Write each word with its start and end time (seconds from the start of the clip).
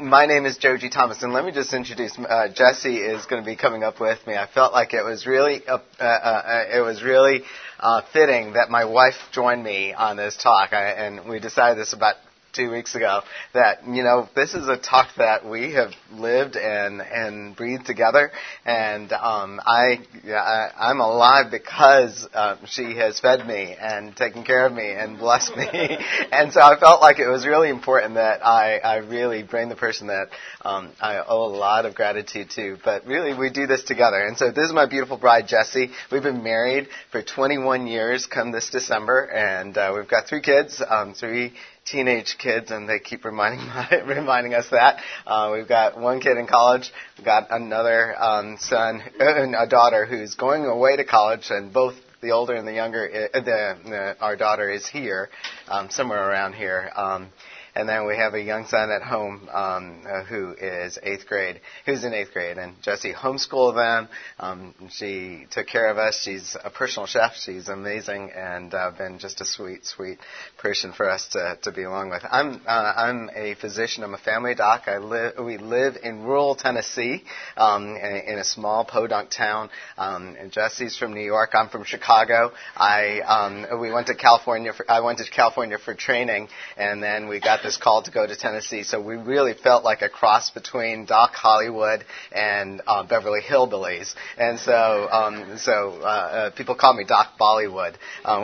My 0.00 0.26
name 0.26 0.44
is 0.44 0.56
Joji 0.56 0.90
Thomas, 0.90 1.22
and 1.22 1.32
let 1.32 1.44
me 1.44 1.52
just 1.52 1.72
introduce 1.72 2.18
uh, 2.18 2.48
Jesse 2.52 2.96
is 2.96 3.26
going 3.26 3.40
to 3.40 3.46
be 3.46 3.54
coming 3.54 3.84
up 3.84 4.00
with 4.00 4.26
me. 4.26 4.34
I 4.34 4.46
felt 4.46 4.72
like 4.72 4.92
it 4.92 5.04
was 5.04 5.24
really 5.24 5.64
uh, 5.68 5.78
uh, 6.00 6.02
uh 6.02 6.64
it 6.74 6.80
was 6.80 7.02
really 7.02 7.42
uh, 7.78 8.02
fitting 8.12 8.54
that 8.54 8.70
my 8.70 8.86
wife 8.86 9.14
joined 9.30 9.62
me 9.62 9.92
on 9.92 10.16
this 10.16 10.36
talk, 10.36 10.72
I, 10.72 10.86
and 10.90 11.28
we 11.28 11.38
decided 11.38 11.78
this 11.78 11.92
about 11.92 12.16
two 12.54 12.70
weeks 12.70 12.94
ago 12.94 13.20
that 13.52 13.86
you 13.86 14.02
know 14.02 14.28
this 14.34 14.54
is 14.54 14.68
a 14.68 14.76
talk 14.76 15.08
that 15.16 15.44
we 15.44 15.72
have 15.72 15.90
lived 16.12 16.56
and 16.56 17.00
and 17.00 17.56
breathed 17.56 17.86
together, 17.86 18.30
and 18.64 19.12
um, 19.12 19.60
I, 19.64 19.98
I 20.28 20.70
I'm 20.78 21.00
alive 21.00 21.50
because 21.50 22.26
um, 22.34 22.58
she 22.66 22.96
has 22.96 23.20
fed 23.20 23.46
me 23.46 23.76
and 23.78 24.16
taken 24.16 24.44
care 24.44 24.66
of 24.66 24.72
me 24.72 24.90
and 24.92 25.18
blessed 25.24 25.56
me, 25.56 25.68
and 26.32 26.52
so 26.52 26.60
I 26.60 26.78
felt 26.78 27.00
like 27.00 27.18
it 27.18 27.28
was 27.28 27.46
really 27.46 27.70
important 27.70 28.14
that 28.14 28.44
I 28.44 28.78
I 28.78 28.96
really 28.96 29.42
bring 29.42 29.68
the 29.68 29.76
person 29.76 30.08
that 30.08 30.28
um, 30.62 30.92
I 31.00 31.18
owe 31.18 31.46
a 31.46 31.54
lot 31.56 31.86
of 31.86 31.94
gratitude 31.94 32.50
to, 32.50 32.78
but 32.84 33.06
really 33.06 33.36
we 33.36 33.50
do 33.50 33.66
this 33.66 33.82
together, 33.82 34.20
and 34.20 34.36
so 34.36 34.50
this 34.50 34.66
is 34.66 34.72
my 34.72 34.86
beautiful 34.86 35.16
bride 35.16 35.48
Jessie. 35.48 35.90
We've 36.10 36.22
been 36.22 36.42
married 36.42 36.88
for 37.10 37.22
21 37.22 37.86
years, 37.86 38.26
come 38.26 38.52
this 38.52 38.70
December, 38.70 39.24
and 39.24 39.76
uh, 39.76 39.92
we've 39.94 40.08
got 40.08 40.28
three 40.28 40.40
kids, 40.40 40.82
um, 40.88 41.14
three 41.14 41.52
teenage 41.84 42.36
kids, 42.38 42.70
and 42.70 42.88
they 42.88 42.98
keep 42.98 43.24
reminding 43.24 43.66
my, 43.66 43.88
reminding 44.06 44.54
us 44.54 44.66
that. 44.70 45.00
Uh, 45.26 45.50
we've 45.52 45.68
got 45.68 45.98
one 45.98 46.20
kid 46.20 46.36
in 46.36 46.46
college. 46.46 46.90
We've 47.16 47.24
got 47.24 47.48
another 47.50 48.20
um, 48.20 48.56
son 48.58 49.02
and 49.18 49.54
a 49.54 49.66
daughter 49.66 50.06
who's 50.06 50.34
going 50.34 50.64
away 50.64 50.96
to 50.96 51.04
college, 51.04 51.46
and 51.50 51.72
both 51.72 51.94
the 52.22 52.30
older 52.32 52.54
and 52.54 52.66
the 52.66 52.72
younger, 52.72 53.28
uh, 53.34 53.40
the, 53.40 53.78
the, 53.84 54.16
our 54.20 54.36
daughter 54.36 54.70
is 54.70 54.86
here, 54.88 55.28
um, 55.68 55.90
somewhere 55.90 56.28
around 56.28 56.54
here. 56.54 56.90
Um, 56.96 57.28
and 57.74 57.88
then 57.88 58.06
we 58.06 58.16
have 58.16 58.34
a 58.34 58.40
young 58.40 58.66
son 58.66 58.90
at 58.90 59.02
home 59.02 59.48
um, 59.52 60.04
uh, 60.08 60.22
who 60.24 60.52
is 60.52 60.98
eighth 61.02 61.26
grade, 61.26 61.60
who's 61.86 62.04
in 62.04 62.14
eighth 62.14 62.32
grade. 62.32 62.56
And 62.56 62.80
Jessie 62.82 63.12
homeschooled 63.12 63.74
them. 63.74 64.08
Um, 64.38 64.74
she 64.90 65.46
took 65.50 65.66
care 65.66 65.90
of 65.90 65.98
us. 65.98 66.22
She's 66.22 66.56
a 66.62 66.70
personal 66.70 67.06
chef. 67.06 67.32
She's 67.34 67.68
amazing 67.68 68.30
and 68.34 68.72
uh, 68.72 68.92
been 68.96 69.18
just 69.18 69.40
a 69.40 69.44
sweet, 69.44 69.84
sweet 69.84 70.18
person 70.58 70.92
for 70.92 71.10
us 71.10 71.26
to, 71.32 71.58
to 71.62 71.72
be 71.72 71.82
along 71.82 72.10
with. 72.10 72.22
I'm 72.30 72.60
uh, 72.66 72.92
I'm 72.96 73.30
a 73.34 73.54
physician. 73.54 74.04
I'm 74.04 74.14
a 74.14 74.18
family 74.18 74.54
doc. 74.54 74.84
I 74.86 74.98
live 74.98 75.34
we 75.44 75.58
live 75.58 75.96
in 76.02 76.22
rural 76.22 76.54
Tennessee, 76.54 77.24
um, 77.56 77.96
in, 77.96 78.22
in, 78.26 78.38
a 78.38 78.44
small 78.44 78.84
podunk 78.84 79.30
town. 79.30 79.70
Um, 79.98 80.36
and 80.38 80.52
Jessie's 80.52 80.96
from 80.96 81.12
New 81.12 81.24
York. 81.24 81.50
I'm 81.54 81.68
from 81.68 81.84
Chicago. 81.84 82.52
I 82.76 83.20
um, 83.20 83.80
we 83.80 83.92
went 83.92 84.06
to 84.06 84.14
California. 84.14 84.72
For, 84.72 84.88
I 84.88 85.00
went 85.00 85.18
to 85.18 85.24
California 85.28 85.78
for 85.84 85.94
training, 85.94 86.48
and 86.76 87.02
then 87.02 87.28
we 87.28 87.40
got 87.40 87.63
this 87.64 87.76
call 87.76 88.02
to 88.02 88.10
go 88.12 88.24
to 88.26 88.36
Tennessee. 88.36 88.84
So 88.84 89.00
we 89.00 89.16
really 89.16 89.54
felt 89.54 89.82
like 89.82 90.02
a 90.02 90.08
cross 90.08 90.50
between 90.50 91.06
Doc 91.06 91.32
Hollywood 91.34 92.04
and 92.30 92.80
uh, 92.86 93.02
Beverly 93.02 93.40
Hillbillies. 93.40 94.14
And 94.38 94.60
so, 94.60 95.08
um, 95.10 95.58
so 95.58 95.98
uh, 96.00 96.04
uh, 96.04 96.50
people 96.50 96.76
call 96.76 96.94
me 96.94 97.04
Doc 97.04 97.32
Bollywood. 97.40 97.94
Um, 98.24 98.42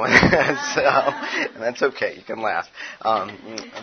so, 0.75 0.83
and 0.83 1.63
that's 1.63 1.83
okay. 1.83 2.15
You 2.17 2.23
can 2.23 2.41
laugh. 2.43 2.67
Um, 3.03 3.39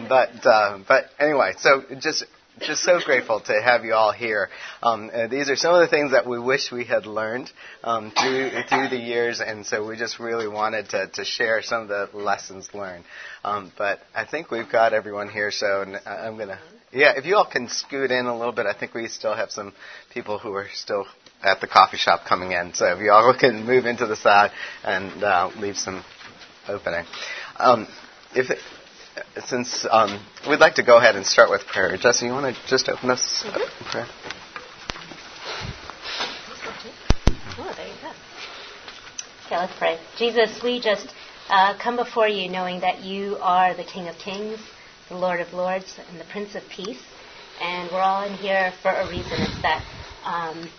but 0.07 0.45
uh, 0.45 0.79
but 0.87 1.05
anyway, 1.19 1.53
so 1.57 1.83
just 1.99 2.23
just 2.59 2.83
so 2.83 2.99
grateful 3.03 3.39
to 3.41 3.61
have 3.63 3.85
you 3.85 3.93
all 3.93 4.11
here. 4.11 4.49
Um, 4.81 5.09
uh, 5.13 5.27
these 5.27 5.49
are 5.49 5.55
some 5.55 5.73
of 5.73 5.81
the 5.81 5.87
things 5.87 6.11
that 6.11 6.27
we 6.27 6.39
wish 6.39 6.71
we 6.71 6.85
had 6.85 7.05
learned 7.05 7.51
um, 7.83 8.11
through 8.11 8.51
through 8.69 8.89
the 8.89 8.97
years, 8.97 9.39
and 9.39 9.65
so 9.65 9.87
we 9.87 9.97
just 9.97 10.19
really 10.19 10.47
wanted 10.47 10.89
to, 10.89 11.07
to 11.07 11.25
share 11.25 11.61
some 11.61 11.83
of 11.83 11.87
the 11.87 12.09
lessons 12.17 12.69
learned. 12.73 13.03
Um, 13.43 13.71
but 13.77 13.99
I 14.15 14.25
think 14.25 14.51
we've 14.51 14.71
got 14.71 14.93
everyone 14.93 15.29
here, 15.29 15.51
so 15.51 15.85
I'm 16.05 16.37
gonna. 16.37 16.59
Yeah, 16.91 17.13
if 17.17 17.25
you 17.25 17.35
all 17.35 17.49
can 17.49 17.67
scoot 17.67 18.11
in 18.11 18.25
a 18.25 18.37
little 18.37 18.53
bit, 18.53 18.65
I 18.65 18.77
think 18.77 18.93
we 18.93 19.07
still 19.07 19.35
have 19.35 19.51
some 19.51 19.73
people 20.13 20.39
who 20.39 20.53
are 20.53 20.67
still 20.73 21.05
at 21.43 21.61
the 21.61 21.67
coffee 21.67 21.97
shop 21.97 22.21
coming 22.27 22.53
in. 22.53 22.73
So 22.73 22.85
if 22.93 22.99
you 23.01 23.11
all 23.11 23.35
can 23.37 23.65
move 23.65 23.85
into 23.85 24.07
the 24.07 24.15
side 24.15 24.51
and 24.83 25.23
uh, 25.23 25.51
leave 25.57 25.77
some 25.77 26.03
opening. 26.67 27.05
Um, 27.57 27.87
if 28.33 28.49
it, 28.49 28.59
since 29.45 29.85
um, 29.89 30.19
we'd 30.47 30.59
like 30.59 30.75
to 30.75 30.83
go 30.83 30.97
ahead 30.97 31.15
and 31.15 31.25
start 31.25 31.49
with 31.49 31.65
prayer. 31.65 31.95
Jesse, 31.97 32.25
you 32.25 32.31
want 32.31 32.55
to 32.55 32.61
just 32.67 32.89
open 32.89 33.09
us 33.09 33.43
mm-hmm. 33.45 33.55
up 33.55 33.61
in 33.61 33.85
prayer? 33.87 34.07
Oh, 37.59 37.73
there 37.75 37.87
you 37.87 37.93
go. 38.01 38.09
Okay, 39.45 39.57
let's 39.57 39.73
pray. 39.77 39.99
Jesus, 40.17 40.61
we 40.63 40.79
just 40.79 41.07
uh, 41.49 41.77
come 41.77 41.95
before 41.95 42.27
you 42.27 42.49
knowing 42.49 42.81
that 42.81 43.03
you 43.03 43.37
are 43.41 43.73
the 43.75 43.83
King 43.83 44.07
of 44.07 44.15
Kings, 44.17 44.59
the 45.09 45.15
Lord 45.15 45.39
of 45.39 45.53
Lords, 45.53 45.99
and 46.09 46.19
the 46.19 46.25
Prince 46.25 46.55
of 46.55 46.63
Peace. 46.69 47.01
And 47.61 47.89
we're 47.91 48.01
all 48.01 48.23
in 48.25 48.33
here 48.33 48.73
for 48.81 48.91
a 48.91 49.07
reason. 49.09 49.33
It's 49.39 49.61
that 49.61 49.83
um, 50.23 50.69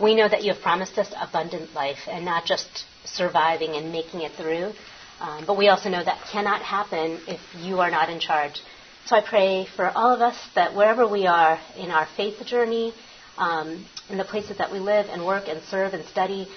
we 0.00 0.14
know 0.14 0.28
that 0.28 0.42
you 0.42 0.52
have 0.52 0.62
promised 0.62 0.98
us 0.98 1.12
abundant 1.18 1.72
life 1.74 2.08
and 2.08 2.24
not 2.24 2.44
just 2.44 2.84
surviving 3.04 3.76
and 3.76 3.92
making 3.92 4.20
it 4.20 4.32
through, 4.32 4.72
um, 5.20 5.44
but 5.46 5.56
we 5.56 5.68
also 5.68 5.88
know 5.88 6.04
that 6.04 6.26
cannot 6.32 6.62
happen 6.62 7.20
if 7.26 7.40
you 7.58 7.80
are 7.80 7.90
not 7.90 8.10
in 8.10 8.20
charge. 8.20 8.60
So 9.06 9.16
I 9.16 9.22
pray 9.22 9.66
for 9.76 9.88
all 9.88 10.14
of 10.14 10.20
us 10.20 10.36
that 10.54 10.74
wherever 10.74 11.06
we 11.06 11.26
are 11.26 11.60
in 11.76 11.90
our 11.90 12.06
faith 12.16 12.44
journey, 12.44 12.92
um, 13.38 13.86
in 14.10 14.18
the 14.18 14.24
places 14.24 14.58
that 14.58 14.72
we 14.72 14.78
live 14.78 15.06
and 15.08 15.24
work 15.24 15.44
and 15.48 15.62
serve 15.64 15.94
and 15.94 16.04
study, 16.06 16.48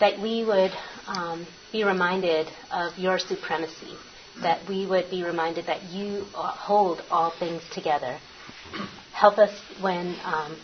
that 0.00 0.20
we 0.20 0.44
would 0.44 0.72
um, 1.06 1.46
be 1.72 1.84
reminded 1.84 2.48
of 2.72 2.98
your 2.98 3.18
supremacy, 3.18 3.94
that 4.42 4.68
we 4.68 4.86
would 4.86 5.08
be 5.10 5.22
reminded 5.22 5.66
that 5.66 5.84
you 5.84 6.26
uh, 6.34 6.48
hold 6.48 7.00
all 7.10 7.32
things 7.38 7.62
together. 7.72 8.18
Help 9.12 9.38
us 9.38 9.56
when 9.80 10.16
um, 10.24 10.56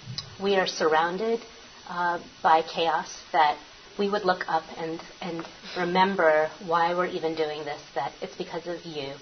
we 0.42 0.56
are 0.56 0.66
surrounded 0.66 1.40
uh, 1.88 2.18
by 2.42 2.62
chaos, 2.62 3.22
that 3.32 3.56
we 4.00 4.09
would 4.09 4.25
look 4.25 4.44
up 4.49 4.65
and, 4.78 4.99
and 5.21 5.44
remember 5.77 6.49
why 6.65 6.94
we're 6.94 7.06
even 7.06 7.34
doing 7.37 7.66
this, 7.66 7.83
that 7.94 8.11
it's 8.22 8.34
because 8.34 8.66
of 8.66 8.83
you. 8.87 9.12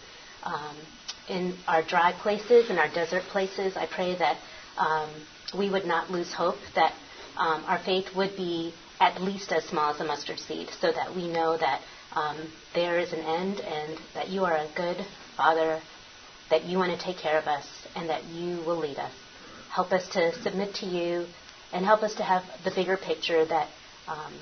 Um, 0.44 0.76
in 1.28 1.54
our 1.66 1.82
dry 1.82 2.12
places, 2.22 2.70
in 2.70 2.78
our 2.78 2.88
desert 2.88 3.24
places, 3.24 3.76
I 3.76 3.86
pray 3.86 4.16
that 4.16 4.36
um, 4.78 5.10
we 5.58 5.68
would 5.68 5.84
not 5.84 6.12
lose 6.12 6.32
hope, 6.32 6.54
that 6.76 6.92
um, 7.36 7.64
our 7.66 7.80
faith 7.84 8.06
would 8.16 8.36
be 8.36 8.72
at 9.00 9.20
least 9.20 9.50
as 9.50 9.64
small 9.64 9.92
as 9.92 10.00
a 10.00 10.04
mustard 10.04 10.38
seed, 10.38 10.68
so 10.80 10.92
that 10.92 11.14
we 11.14 11.26
know 11.26 11.58
that 11.58 11.80
um, 12.12 12.36
there 12.72 13.00
is 13.00 13.12
an 13.12 13.20
end 13.20 13.60
and 13.60 13.98
that 14.14 14.28
you 14.28 14.44
are 14.44 14.56
a 14.56 14.68
good 14.76 15.04
Father, 15.36 15.80
that 16.50 16.64
you 16.64 16.78
want 16.78 16.96
to 16.96 17.04
take 17.04 17.18
care 17.18 17.38
of 17.38 17.46
us, 17.46 17.66
and 17.96 18.08
that 18.08 18.24
you 18.26 18.58
will 18.64 18.78
lead 18.78 18.98
us. 18.98 19.12
Help 19.70 19.92
us 19.92 20.08
to 20.10 20.32
submit 20.42 20.74
to 20.76 20.86
you, 20.86 21.26
and 21.72 21.84
help 21.84 22.02
us 22.02 22.14
to 22.14 22.22
have 22.22 22.44
the 22.64 22.70
bigger 22.70 22.96
picture 22.96 23.44
that 23.44 23.68
um, 24.06 24.32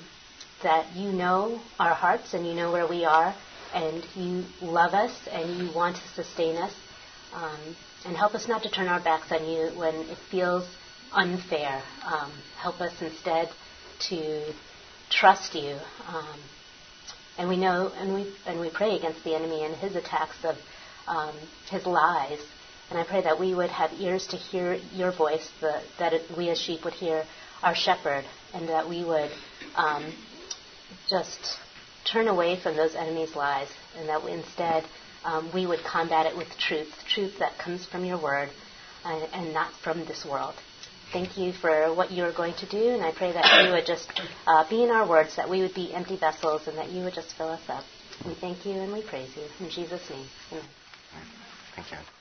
that 0.63 0.95
you 0.95 1.11
know 1.11 1.61
our 1.79 1.93
hearts 1.93 2.33
and 2.33 2.45
you 2.45 2.53
know 2.53 2.71
where 2.71 2.87
we 2.87 3.05
are 3.05 3.35
and 3.73 4.03
you 4.15 4.43
love 4.61 4.93
us 4.93 5.13
and 5.31 5.57
you 5.57 5.73
want 5.73 5.97
to 5.97 6.07
sustain 6.15 6.57
us. 6.57 6.73
Um, 7.33 7.75
and 8.05 8.15
help 8.15 8.35
us 8.35 8.47
not 8.47 8.63
to 8.63 8.69
turn 8.69 8.87
our 8.87 9.01
backs 9.01 9.31
on 9.31 9.47
you 9.47 9.71
when 9.77 9.93
it 9.93 10.17
feels 10.31 10.67
unfair. 11.11 11.81
Um, 12.05 12.31
help 12.59 12.79
us 12.79 12.93
instead 13.01 13.49
to 14.09 14.53
trust 15.09 15.55
you. 15.55 15.77
Um, 16.07 16.39
and 17.37 17.49
we 17.49 17.57
know 17.57 17.91
and 17.95 18.13
we 18.13 18.33
and 18.45 18.59
we 18.59 18.69
pray 18.69 18.95
against 18.95 19.23
the 19.23 19.35
enemy 19.35 19.63
and 19.63 19.75
his 19.75 19.95
attacks 19.95 20.37
of 20.43 20.55
um, 21.07 21.35
his 21.69 21.85
lies. 21.85 22.39
And 22.89 22.97
I 22.97 23.03
pray 23.03 23.21
that 23.21 23.39
we 23.39 23.53
would 23.53 23.69
have 23.69 23.91
ears 23.99 24.27
to 24.27 24.37
hear 24.37 24.79
your 24.93 25.11
voice, 25.11 25.47
the, 25.59 25.81
that 25.99 26.13
we 26.37 26.49
as 26.49 26.59
sheep 26.59 26.85
would 26.85 26.93
hear 26.93 27.25
our 27.61 27.75
shepherd, 27.75 28.23
and 28.53 28.69
that 28.69 28.87
we 28.87 29.03
would 29.03 29.29
um, 29.75 30.13
just 31.09 31.57
turn 32.05 32.27
away 32.27 32.59
from 32.59 32.75
those 32.75 32.95
enemies' 32.95 33.35
lies 33.35 33.69
and 33.97 34.07
that 34.09 34.23
instead 34.25 34.83
um, 35.25 35.51
we 35.53 35.65
would 35.65 35.83
combat 35.83 36.25
it 36.25 36.37
with 36.37 36.47
truth, 36.57 36.93
truth 37.13 37.39
that 37.39 37.57
comes 37.57 37.85
from 37.85 38.05
your 38.05 38.21
word 38.21 38.49
and, 39.03 39.27
and, 39.33 39.53
not 39.53 39.71
from 39.83 40.05
this 40.05 40.25
world. 40.25 40.55
Thank 41.11 41.37
you 41.37 41.53
for 41.53 41.93
what 41.93 42.11
you 42.11 42.23
are 42.23 42.33
going 42.33 42.53
to 42.55 42.65
do, 42.65 42.89
and 42.89 43.03
I 43.03 43.11
pray 43.11 43.31
that 43.31 43.63
you 43.65 43.71
would 43.71 43.85
just 43.85 44.11
uh, 44.45 44.67
be 44.69 44.83
in 44.83 44.91
our 44.91 45.07
words, 45.07 45.35
that 45.37 45.49
we 45.49 45.61
would 45.61 45.73
be 45.73 45.93
empty 45.93 46.17
vessels, 46.17 46.67
and 46.67 46.77
that 46.77 46.89
you 46.89 47.03
would 47.03 47.13
just 47.13 47.33
fill 47.37 47.49
us 47.49 47.61
up. 47.69 47.83
We 48.25 48.33
thank 48.33 48.65
you 48.65 48.73
and 48.73 48.91
we 48.91 49.01
praise 49.01 49.29
you. 49.35 49.43
In 49.59 49.69
Jesus' 49.69 50.09
name, 50.09 50.25
amen. 50.51 50.65
Thank 51.75 51.91
you. 51.91 52.16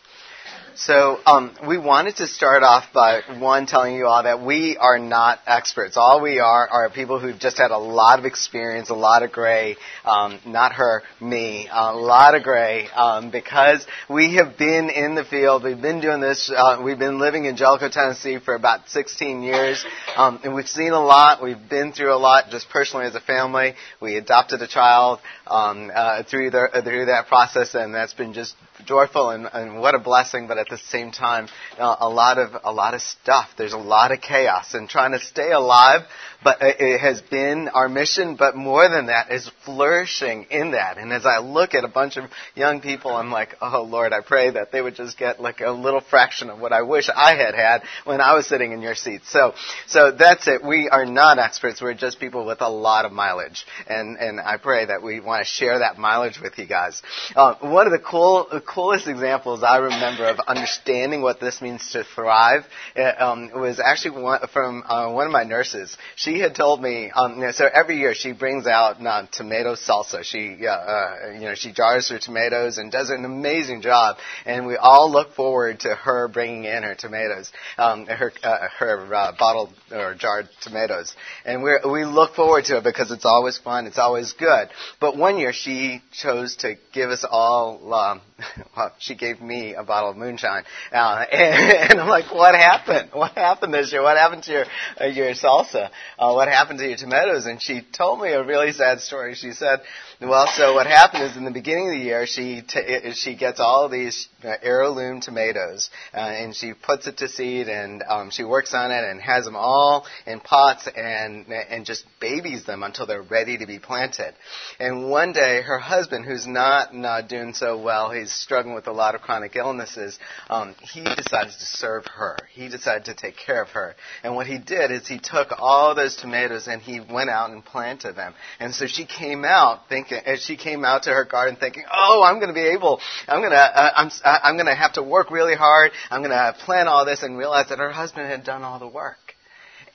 So 0.79 1.19
um, 1.25 1.57
we 1.67 1.79
wanted 1.79 2.17
to 2.17 2.27
start 2.27 2.63
off 2.63 2.85
by 2.93 3.23
one 3.39 3.65
telling 3.67 3.95
you 3.95 4.07
all 4.07 4.23
that 4.25 4.43
we 4.43 4.77
are 4.77 4.99
not 4.99 5.39
experts. 5.47 5.97
All 5.97 6.21
we 6.21 6.39
are 6.39 6.69
are 6.69 6.91
people 6.91 7.19
who've 7.19 7.39
just 7.39 7.57
had 7.57 7.71
a 7.71 7.79
lot 7.79 8.19
of 8.19 8.27
experience, 8.27 8.91
a 8.91 8.95
lot 8.95 9.23
of 9.23 9.33
gray. 9.33 9.77
Um, 10.05 10.39
not 10.45 10.75
her, 10.75 11.03
me, 11.19 11.67
a 11.73 11.95
lot 11.95 12.35
of 12.35 12.43
gray 12.43 12.89
um, 12.89 13.31
because 13.31 13.87
we 14.11 14.35
have 14.35 14.59
been 14.59 14.91
in 14.91 15.15
the 15.15 15.25
field. 15.25 15.65
We've 15.65 15.81
been 15.81 16.03
doing 16.03 16.21
this. 16.21 16.53
Uh, 16.55 16.83
we've 16.85 16.99
been 16.99 17.19
living 17.19 17.47
in 17.47 17.57
Jellico, 17.57 17.89
Tennessee 17.89 18.39
for 18.39 18.55
about 18.55 18.91
16 18.91 19.43
years, 19.43 19.83
um, 20.15 20.41
and 20.45 20.55
we've 20.55 20.69
seen 20.69 20.93
a 20.93 21.03
lot. 21.03 21.43
We've 21.43 21.69
been 21.71 21.93
through 21.93 22.15
a 22.15 22.21
lot, 22.21 22.51
just 22.51 22.69
personally 22.69 23.07
as 23.07 23.15
a 23.15 23.21
family. 23.21 23.75
We 24.01 24.17
adopted 24.17 24.61
a 24.61 24.69
child 24.69 25.21
um, 25.47 25.91
uh, 25.95 26.23
through 26.25 26.51
the, 26.51 26.69
uh, 26.73 26.83
through 26.83 27.07
that 27.07 27.27
process, 27.29 27.75
and 27.75 27.95
that's 27.95 28.15
been 28.15 28.33
just 28.33 28.55
joyful 28.85 29.31
and, 29.31 29.49
and 29.53 29.81
what 29.81 29.95
a 29.95 29.99
blessing. 29.99 30.49
But 30.49 30.59
at 30.59 30.69
the 30.69 30.79
same 30.79 31.13
time, 31.13 31.49
uh, 31.79 31.97
a 32.01 32.09
lot 32.09 32.39
of 32.39 32.51
a 32.65 32.73
lot 32.73 32.95
of 32.95 33.03
stuff. 33.03 33.49
There's 33.57 33.73
a 33.73 33.79
lot 33.79 34.13
of 34.13 34.21
chaos, 34.21 34.75
and 34.75 34.89
trying 34.89 35.13
to 35.13 35.21
stay 35.21 35.53
alive. 35.53 36.03
But 36.45 36.59
it 36.61 37.01
has 37.01 37.23
been 37.23 37.69
our 37.69 37.89
mission. 37.89 38.37
But 38.37 38.55
more 38.57 38.89
than 38.89 39.07
that, 39.07 39.33
is 39.33 39.51
flourishing 39.65 40.47
in 40.51 40.73
that. 40.73 40.99
And 40.99 41.13
as 41.13 41.27
I 41.27 41.39
look 41.39 41.75
at 41.75 41.85
a 41.85 41.89
bunch 41.89 42.17
of 42.17 42.31
young 42.55 42.81
people, 42.81 43.11
I'm 43.11 43.31
like, 43.31 43.57
oh 43.61 43.83
Lord, 43.83 44.13
I 44.13 44.21
pray 44.21 44.51
that 44.51 44.71
they 44.71 44.81
would 44.81 44.95
just 44.95 45.19
get 45.19 45.41
like 45.41 45.61
a 45.61 45.71
little 45.71 46.01
fraction 46.01 46.51
of 46.51 46.61
what 46.61 46.73
I 46.73 46.83
wish 46.83 47.09
I 47.15 47.35
had 47.35 47.55
had 47.55 47.83
when 48.05 48.21
I 48.21 48.35
was 48.35 48.47
sitting 48.47 48.73
in 48.73 48.83
your 48.83 48.95
seat. 48.95 49.23
So, 49.27 49.55
so 49.87 50.13
that's 50.13 50.47
it. 50.47 50.63
We 50.65 50.89
are 50.91 51.07
not 51.07 51.39
experts. 51.39 51.81
We're 51.81 51.95
just 51.95 52.21
people 52.21 52.45
with 52.45 52.61
a 52.61 52.69
lot 52.69 53.05
of 53.05 53.13
mileage, 53.13 53.65
and 53.89 54.17
and 54.19 54.41
I 54.41 54.59
pray 54.59 54.87
that 54.87 55.03
we 55.03 55.21
want 55.21 55.36
to 55.39 55.45
share 55.45 55.79
that 55.81 55.99
mileage 55.99 56.41
with 56.41 56.59
you 56.59 56.67
guys. 56.67 57.03
Uh, 57.35 57.55
one 57.61 57.87
of 57.87 57.93
the 57.93 57.99
cool, 57.99 58.49
coolest 58.67 59.09
examples 59.09 59.63
I 59.63 59.79
remember 59.79 60.27
of 60.27 60.39
understanding 60.47 61.23
what 61.23 61.41
this 61.41 61.61
means 61.61 61.91
to 61.93 62.05
thrive 62.15 62.65
uh, 62.97 63.13
um, 63.19 63.51
was 63.55 63.81
actually 63.81 64.23
one, 64.23 64.41
from 64.53 64.83
uh, 64.87 65.13
one 65.13 65.27
of 65.27 65.33
my 65.33 65.45
nurses. 65.45 65.97
She 66.15 66.39
had 66.39 66.55
told 66.55 66.83
me, 66.83 67.11
um, 67.11 67.43
so 67.53 67.69
every 67.73 67.99
year 67.99 68.15
she 68.15 68.33
brings 68.33 68.67
out 68.67 69.05
uh, 69.05 69.27
tomato 69.33 69.75
salsa. 69.75 70.23
She, 70.23 70.67
uh, 70.67 70.71
uh, 70.71 71.33
you 71.35 71.41
know, 71.41 71.55
she 71.55 71.73
jars 71.73 72.09
her 72.09 72.19
tomatoes 72.19 72.79
and 72.79 72.93
does 72.93 73.11
an 73.11 73.25
amazing 73.25 73.83
job, 73.83 74.17
and 74.45 74.67
we 74.67 74.77
all 74.77 75.11
look 75.11 75.35
forward 75.35 75.81
to 75.81 75.95
her 75.95 76.29
bringing 76.29 76.65
in 76.65 76.83
her 76.83 76.95
tomatoes, 76.95 77.51
um, 77.79 78.07
her 78.07 78.33
uh, 78.43 78.69
her 78.79 79.07
bottled 79.39 79.73
or 79.91 80.15
jarred 80.15 80.49
tomatoes, 80.63 81.15
and 81.45 81.63
we 81.63 81.73
we 81.91 82.05
look 82.05 82.35
forward 82.35 82.65
to 82.67 82.79
it 82.79 82.85
because 82.85 83.11
it's 83.11 83.25
always 83.25 83.59
fun, 83.59 83.87
it's 83.87 83.99
always 83.99 84.33
good. 84.33 84.69
But 85.01 85.17
one 85.17 85.26
year 85.39 85.53
she 85.53 86.03
chose 86.13 86.57
to 86.57 86.75
give 86.93 87.11
us 87.11 87.25
all. 87.29 87.93
Um, 87.93 88.21
well, 88.77 88.93
she 88.99 89.15
gave 89.15 89.41
me 89.41 89.75
a 89.75 89.83
bottle 89.83 90.11
of 90.11 90.17
moonshine, 90.17 90.65
uh, 90.93 91.25
and, 91.33 91.91
and 91.91 92.01
I'm 92.01 92.09
like, 92.09 92.33
what 92.33 92.55
happened? 92.55 93.11
What 93.13 93.33
happened 93.33 93.75
this 93.75 93.93
year? 93.93 94.03
What 94.03 94.17
happened 94.17 94.45
to 94.45 94.53
your 94.53 94.65
uh, 95.01 95.05
your 95.07 95.35
salsa? 95.35 95.91
Uh, 96.19 96.33
what 96.33 96.49
happened 96.49 96.79
to 96.79 96.87
your 96.87 96.97
tomatoes? 96.97 97.47
And 97.47 97.61
she 97.61 97.83
told 97.93 98.21
me 98.21 98.31
a 98.31 98.45
really 98.45 98.73
sad 98.73 99.01
story. 99.01 99.35
She 99.35 99.53
said 99.53 99.81
well, 100.21 100.47
so 100.47 100.73
what 100.73 100.87
happened 100.87 101.25
is 101.25 101.37
in 101.37 101.45
the 101.45 101.51
beginning 101.51 101.89
of 101.89 101.99
the 101.99 102.05
year, 102.05 102.27
she 102.27 102.63
t- 102.67 103.13
she 103.13 103.37
gets 103.37 103.61
all 103.61 103.91
these 103.91 104.29
uh, 104.43 104.55
heirloom 104.63 105.21
tomatoes, 105.21 105.91
uh, 106.15 106.21
and 106.21 106.57
she 106.57 106.73
puts 106.73 107.07
it 107.07 107.19
to 107.19 107.29
seed, 107.29 107.69
and 107.69 108.03
um, 108.09 108.31
she 108.31 108.43
works 108.43 108.73
on 108.73 108.93
it, 108.93 109.05
and 109.05 109.21
has 109.21 109.45
them 109.45 109.57
all 109.57 110.07
in 110.27 110.41
pots, 110.41 110.89
and 110.97 111.47
and 111.49 111.85
just 111.85 112.07
babies 112.19 112.65
them 112.65 112.83
until 112.83 113.07
they're 113.07 113.21
ready 113.21 113.59
to 113.59 113.67
be 113.67 113.79
planted. 113.79 114.33
And 114.81 115.11
one 115.17 115.33
day, 115.33 115.63
her 115.63 115.79
husband, 115.79 116.27
who's 116.27 116.47
not 116.47 116.95
not 116.95 117.27
doing 117.27 117.55
so 117.55 117.81
well, 117.81 118.11
he's 118.11 118.31
struggling 118.31 118.75
with 118.75 118.87
a 118.87 118.93
lot 118.93 119.15
of 119.15 119.23
chronic 119.23 119.57
illnesses. 119.57 120.19
Um, 120.51 120.75
he 120.93 121.03
decided 121.03 121.55
to 121.55 121.65
serve 121.65 122.05
her. 122.05 122.37
He 122.53 122.69
decided 122.69 123.07
to 123.07 123.15
take 123.15 123.35
care 123.35 123.63
of 123.63 123.71
her. 123.71 123.97
And 124.23 124.37
what 124.37 124.47
he 124.47 124.59
did 124.59 124.91
is 124.91 125.09
he 125.09 125.19
took 125.19 125.53
all 125.59 125.95
those 125.95 126.17
tomatoes 126.17 126.69
and 126.69 126.83
he 126.83 127.01
went 127.01 127.31
out 127.31 127.49
and 127.49 127.65
planted 127.65 128.15
them. 128.15 128.35
And 128.61 128.75
so 128.75 128.87
she 128.87 129.07
came 129.07 129.47
out 129.47 129.89
thinking 129.89 130.19
as 130.19 130.43
she 130.43 130.59
came 130.59 130.85
out 130.85 131.05
to 131.05 131.11
her 131.13 131.25
garden 131.25 131.57
thinking, 131.57 131.85
oh, 131.91 132.23
I'm 132.23 132.35
going 132.35 132.49
to 132.49 132.55
be 132.55 132.69
able, 132.75 133.01
I'm 133.27 133.41
going 133.41 133.53
to, 133.53 133.57
uh, 133.57 133.93
I'm, 133.97 134.11
I'm 134.23 134.57
going 134.57 134.67
to 134.67 134.75
have 134.75 134.93
to 135.01 135.03
work 135.03 135.31
really 135.31 135.57
hard. 135.57 135.93
I'm 136.11 136.21
going 136.21 136.37
to 136.37 136.55
plan 136.67 136.89
all 136.89 137.07
this 137.07 137.23
and 137.23 137.39
realize 137.39 137.71
that 137.71 137.79
her 137.79 137.91
husband 137.91 138.29
had 138.29 138.45
done 138.45 138.63
all 138.63 138.79
the 138.79 138.87
work. 138.87 139.26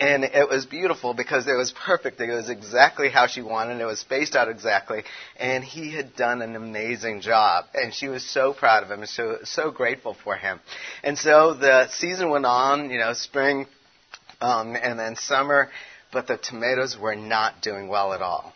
And 0.01 0.23
it 0.23 0.49
was 0.49 0.65
beautiful 0.65 1.13
because 1.13 1.45
it 1.45 1.53
was 1.55 1.71
perfect. 1.71 2.19
It 2.19 2.33
was 2.33 2.49
exactly 2.49 3.07
how 3.09 3.27
she 3.27 3.43
wanted. 3.43 3.79
It 3.79 3.85
was 3.85 3.99
spaced 3.99 4.35
out 4.35 4.49
exactly. 4.49 5.03
And 5.37 5.63
he 5.63 5.91
had 5.91 6.15
done 6.15 6.41
an 6.41 6.55
amazing 6.55 7.21
job. 7.21 7.65
And 7.75 7.93
she 7.93 8.07
was 8.07 8.27
so 8.27 8.51
proud 8.51 8.81
of 8.81 8.89
him 8.89 9.01
and 9.01 9.09
so, 9.09 9.37
so 9.43 9.69
grateful 9.69 10.17
for 10.23 10.35
him. 10.35 10.59
And 11.03 11.19
so 11.19 11.53
the 11.53 11.87
season 11.89 12.31
went 12.31 12.47
on, 12.47 12.89
you 12.89 12.97
know, 12.97 13.13
spring, 13.13 13.67
um, 14.41 14.75
and 14.75 14.97
then 14.97 15.15
summer, 15.17 15.69
but 16.11 16.25
the 16.25 16.37
tomatoes 16.37 16.97
were 16.97 17.15
not 17.15 17.61
doing 17.61 17.87
well 17.87 18.13
at 18.13 18.23
all 18.23 18.55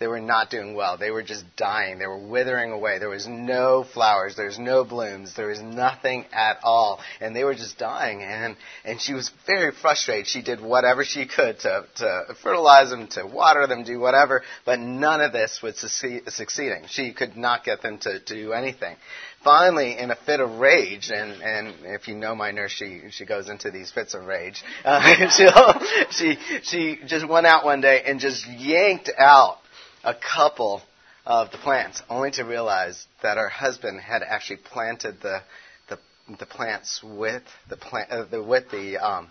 they 0.00 0.06
were 0.06 0.18
not 0.18 0.48
doing 0.48 0.74
well. 0.74 0.96
They 0.96 1.10
were 1.10 1.22
just 1.22 1.44
dying. 1.56 1.98
They 1.98 2.06
were 2.06 2.26
withering 2.26 2.72
away. 2.72 2.98
There 2.98 3.10
was 3.10 3.26
no 3.28 3.84
flowers. 3.84 4.34
There 4.34 4.46
was 4.46 4.58
no 4.58 4.82
blooms. 4.82 5.36
There 5.36 5.48
was 5.48 5.60
nothing 5.60 6.24
at 6.32 6.56
all. 6.62 7.00
And 7.20 7.36
they 7.36 7.44
were 7.44 7.54
just 7.54 7.76
dying. 7.76 8.22
And, 8.22 8.56
and 8.82 8.98
she 8.98 9.12
was 9.12 9.30
very 9.46 9.72
frustrated. 9.72 10.26
She 10.26 10.40
did 10.40 10.62
whatever 10.62 11.04
she 11.04 11.26
could 11.26 11.60
to, 11.60 11.84
to 11.96 12.34
fertilize 12.42 12.88
them, 12.88 13.08
to 13.08 13.26
water 13.26 13.66
them, 13.66 13.84
do 13.84 14.00
whatever, 14.00 14.42
but 14.64 14.80
none 14.80 15.20
of 15.20 15.34
this 15.34 15.60
was 15.62 15.78
succeeding. 15.78 16.84
She 16.88 17.12
could 17.12 17.36
not 17.36 17.64
get 17.64 17.82
them 17.82 17.98
to, 17.98 18.20
to 18.20 18.34
do 18.34 18.52
anything 18.54 18.96
finally, 19.42 19.96
in 19.96 20.10
a 20.10 20.16
fit 20.26 20.38
of 20.38 20.58
rage, 20.58 21.10
and, 21.10 21.40
and 21.42 21.74
if 21.86 22.08
you 22.08 22.14
know 22.14 22.34
my 22.34 22.50
nurse, 22.50 22.72
she, 22.72 23.00
she 23.10 23.24
goes 23.24 23.48
into 23.48 23.70
these 23.70 23.90
fits 23.90 24.12
of 24.12 24.26
rage. 24.26 24.62
Uh, 24.84 25.80
she 26.10 26.36
she 26.62 26.98
just 27.06 27.26
went 27.26 27.46
out 27.46 27.64
one 27.64 27.80
day 27.80 28.02
and 28.04 28.20
just 28.20 28.46
yanked 28.46 29.10
out 29.18 29.56
a 30.04 30.14
couple 30.14 30.82
of 31.26 31.50
the 31.50 31.58
plants, 31.58 32.02
only 32.08 32.30
to 32.32 32.44
realize 32.44 33.06
that 33.22 33.36
her 33.36 33.48
husband 33.48 34.00
had 34.00 34.22
actually 34.22 34.58
planted 34.58 35.20
the 35.20 35.42
the, 35.88 35.98
the 36.38 36.46
plants 36.46 37.02
with 37.02 37.42
the 37.68 37.76
plant 37.76 38.10
uh, 38.10 38.24
the, 38.24 38.42
with 38.42 38.70
the 38.70 38.96
um, 38.98 39.28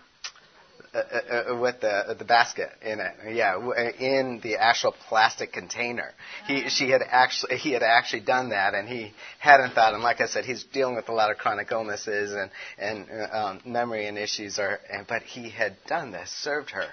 uh, 0.94 0.98
uh, 0.98 1.52
uh 1.52 1.60
with 1.60 1.80
the 1.80 2.16
the 2.18 2.24
basket 2.24 2.70
in 2.82 3.00
it, 3.00 3.34
yeah, 3.34 3.56
in 3.98 4.40
the 4.42 4.56
actual 4.56 4.94
plastic 5.08 5.52
container. 5.52 6.12
He 6.46 6.68
she 6.68 6.90
had 6.90 7.02
actually 7.06 7.58
he 7.58 7.72
had 7.72 7.82
actually 7.82 8.22
done 8.22 8.50
that, 8.50 8.74
and 8.74 8.88
he 8.88 9.12
hadn't 9.38 9.74
thought. 9.74 9.94
And 9.94 10.02
like 10.02 10.20
I 10.20 10.26
said, 10.26 10.44
he's 10.44 10.64
dealing 10.64 10.96
with 10.96 11.08
a 11.08 11.12
lot 11.12 11.30
of 11.30 11.38
chronic 11.38 11.68
illnesses 11.70 12.32
and 12.32 12.50
and 12.78 13.06
uh, 13.10 13.36
um, 13.36 13.60
memory 13.64 14.06
and 14.06 14.18
issues. 14.18 14.58
Are 14.58 14.80
and, 14.92 15.06
but 15.06 15.22
he 15.22 15.50
had 15.50 15.76
done 15.86 16.12
this, 16.12 16.30
served 16.30 16.70
her, 16.70 16.88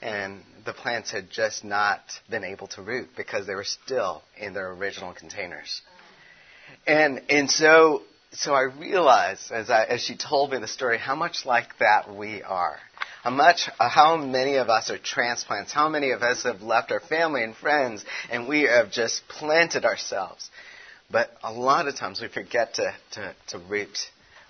and 0.00 0.42
the 0.64 0.72
plants 0.72 1.10
had 1.10 1.30
just 1.30 1.64
not 1.64 2.00
been 2.28 2.44
able 2.44 2.66
to 2.68 2.82
root 2.82 3.08
because 3.16 3.46
they 3.46 3.54
were 3.54 3.64
still 3.64 4.22
in 4.38 4.54
their 4.54 4.72
original 4.72 5.12
containers. 5.12 5.82
And 6.86 7.22
and 7.28 7.50
so 7.50 8.02
so 8.32 8.54
I 8.54 8.62
realized 8.62 9.50
as 9.50 9.70
I 9.70 9.84
as 9.84 10.00
she 10.00 10.16
told 10.16 10.52
me 10.52 10.58
the 10.58 10.68
story 10.68 10.98
how 10.98 11.14
much 11.14 11.44
like 11.44 11.78
that 11.78 12.14
we 12.14 12.42
are. 12.42 12.78
How 13.22 13.30
much 13.30 13.68
how 13.78 14.16
many 14.16 14.56
of 14.56 14.70
us 14.70 14.90
are 14.90 14.98
transplants? 14.98 15.72
How 15.72 15.88
many 15.88 16.12
of 16.12 16.22
us 16.22 16.44
have 16.44 16.62
left 16.62 16.90
our 16.90 17.00
family 17.00 17.42
and 17.42 17.54
friends 17.54 18.04
and 18.30 18.48
we 18.48 18.62
have 18.62 18.90
just 18.90 19.28
planted 19.28 19.84
ourselves? 19.84 20.48
But 21.10 21.30
a 21.42 21.52
lot 21.52 21.88
of 21.88 21.96
times 21.96 22.20
we 22.20 22.28
forget 22.28 22.74
to, 22.74 22.94
to, 23.12 23.34
to 23.48 23.58
root. 23.58 23.98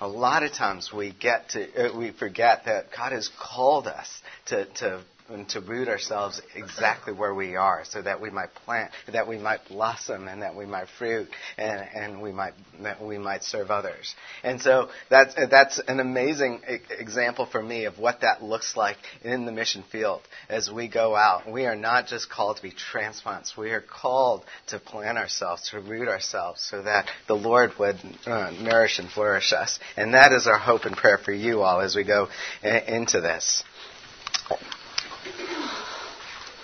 A 0.01 0.07
lot 0.07 0.43
of 0.43 0.53
times 0.53 0.93
we 0.93 1.13
get 1.13 1.51
to 1.51 1.89
uh, 1.89 1.99
we 1.99 2.11
forget 2.13 2.67
that 2.67 2.87
God 2.97 3.13
has 3.13 3.29
called 3.39 3.87
us 3.87 4.09
to, 4.47 4.67
to 4.77 5.03
and 5.31 5.49
to 5.51 5.61
root 5.61 5.89
ourselves 5.89 6.41
exactly 6.55 7.13
where 7.13 7.35
we 7.35 7.57
are 7.57 7.85
so 7.85 8.03
that 8.03 8.21
we 8.21 8.31
might 8.31 8.55
plant, 8.55 8.91
that 9.13 9.29
we 9.29 9.39
might 9.39 9.61
blossom 9.69 10.29
and 10.29 10.43
that 10.43 10.55
we 10.55 10.67
might 10.67 10.89
fruit 10.99 11.29
and, 11.57 11.81
and 11.95 12.23
we 12.23 12.33
might, 12.33 12.55
that 12.83 13.03
we 13.03 13.19
might 13.19 13.43
serve 13.45 13.71
others. 13.71 14.15
And 14.43 14.61
so 14.61 14.89
that's, 15.09 15.35
that's 15.51 15.79
an 15.87 16.01
amazing 16.01 16.61
example 16.99 17.47
for 17.47 17.63
me 17.63 17.85
of 17.85 17.99
what 17.99 18.23
that 18.23 18.43
looks 18.43 18.77
like 18.77 18.97
in 19.23 19.45
the 19.45 19.53
mission 19.53 19.85
field 19.91 20.23
as 20.49 20.71
we 20.71 20.89
go 20.89 21.15
out. 21.15 21.51
We 21.51 21.67
are 21.67 21.77
not 21.77 22.07
just 22.07 22.31
called 22.31 22.57
to 22.57 22.63
be 22.63 22.73
transplants. 22.73 23.57
We 23.57 23.71
are 23.71 23.81
called 23.81 24.45
to 24.69 24.79
plant 24.79 25.19
ourselves, 25.19 25.71
to 25.71 25.81
root 25.81 26.09
ourselves 26.09 26.61
so 26.61 26.83
that 26.83 27.07
the 27.29 27.37
Lord 27.37 27.73
would 27.79 27.97
uh, 28.27 28.51
nourish 28.51 28.99
and 28.99 29.09
flourish 29.09 29.53
us. 29.53 29.79
And 29.97 30.15
that 30.15 30.33
is 30.33 30.47
our 30.47 30.59
hope 30.59 30.85
and 30.85 30.97
prayer 30.97 31.19
for 31.19 31.33
you 31.33 31.63
all 31.63 31.81
as 31.81 31.95
we 31.95 32.05
go 32.05 32.29
into 32.63 33.21
this. 33.21 33.65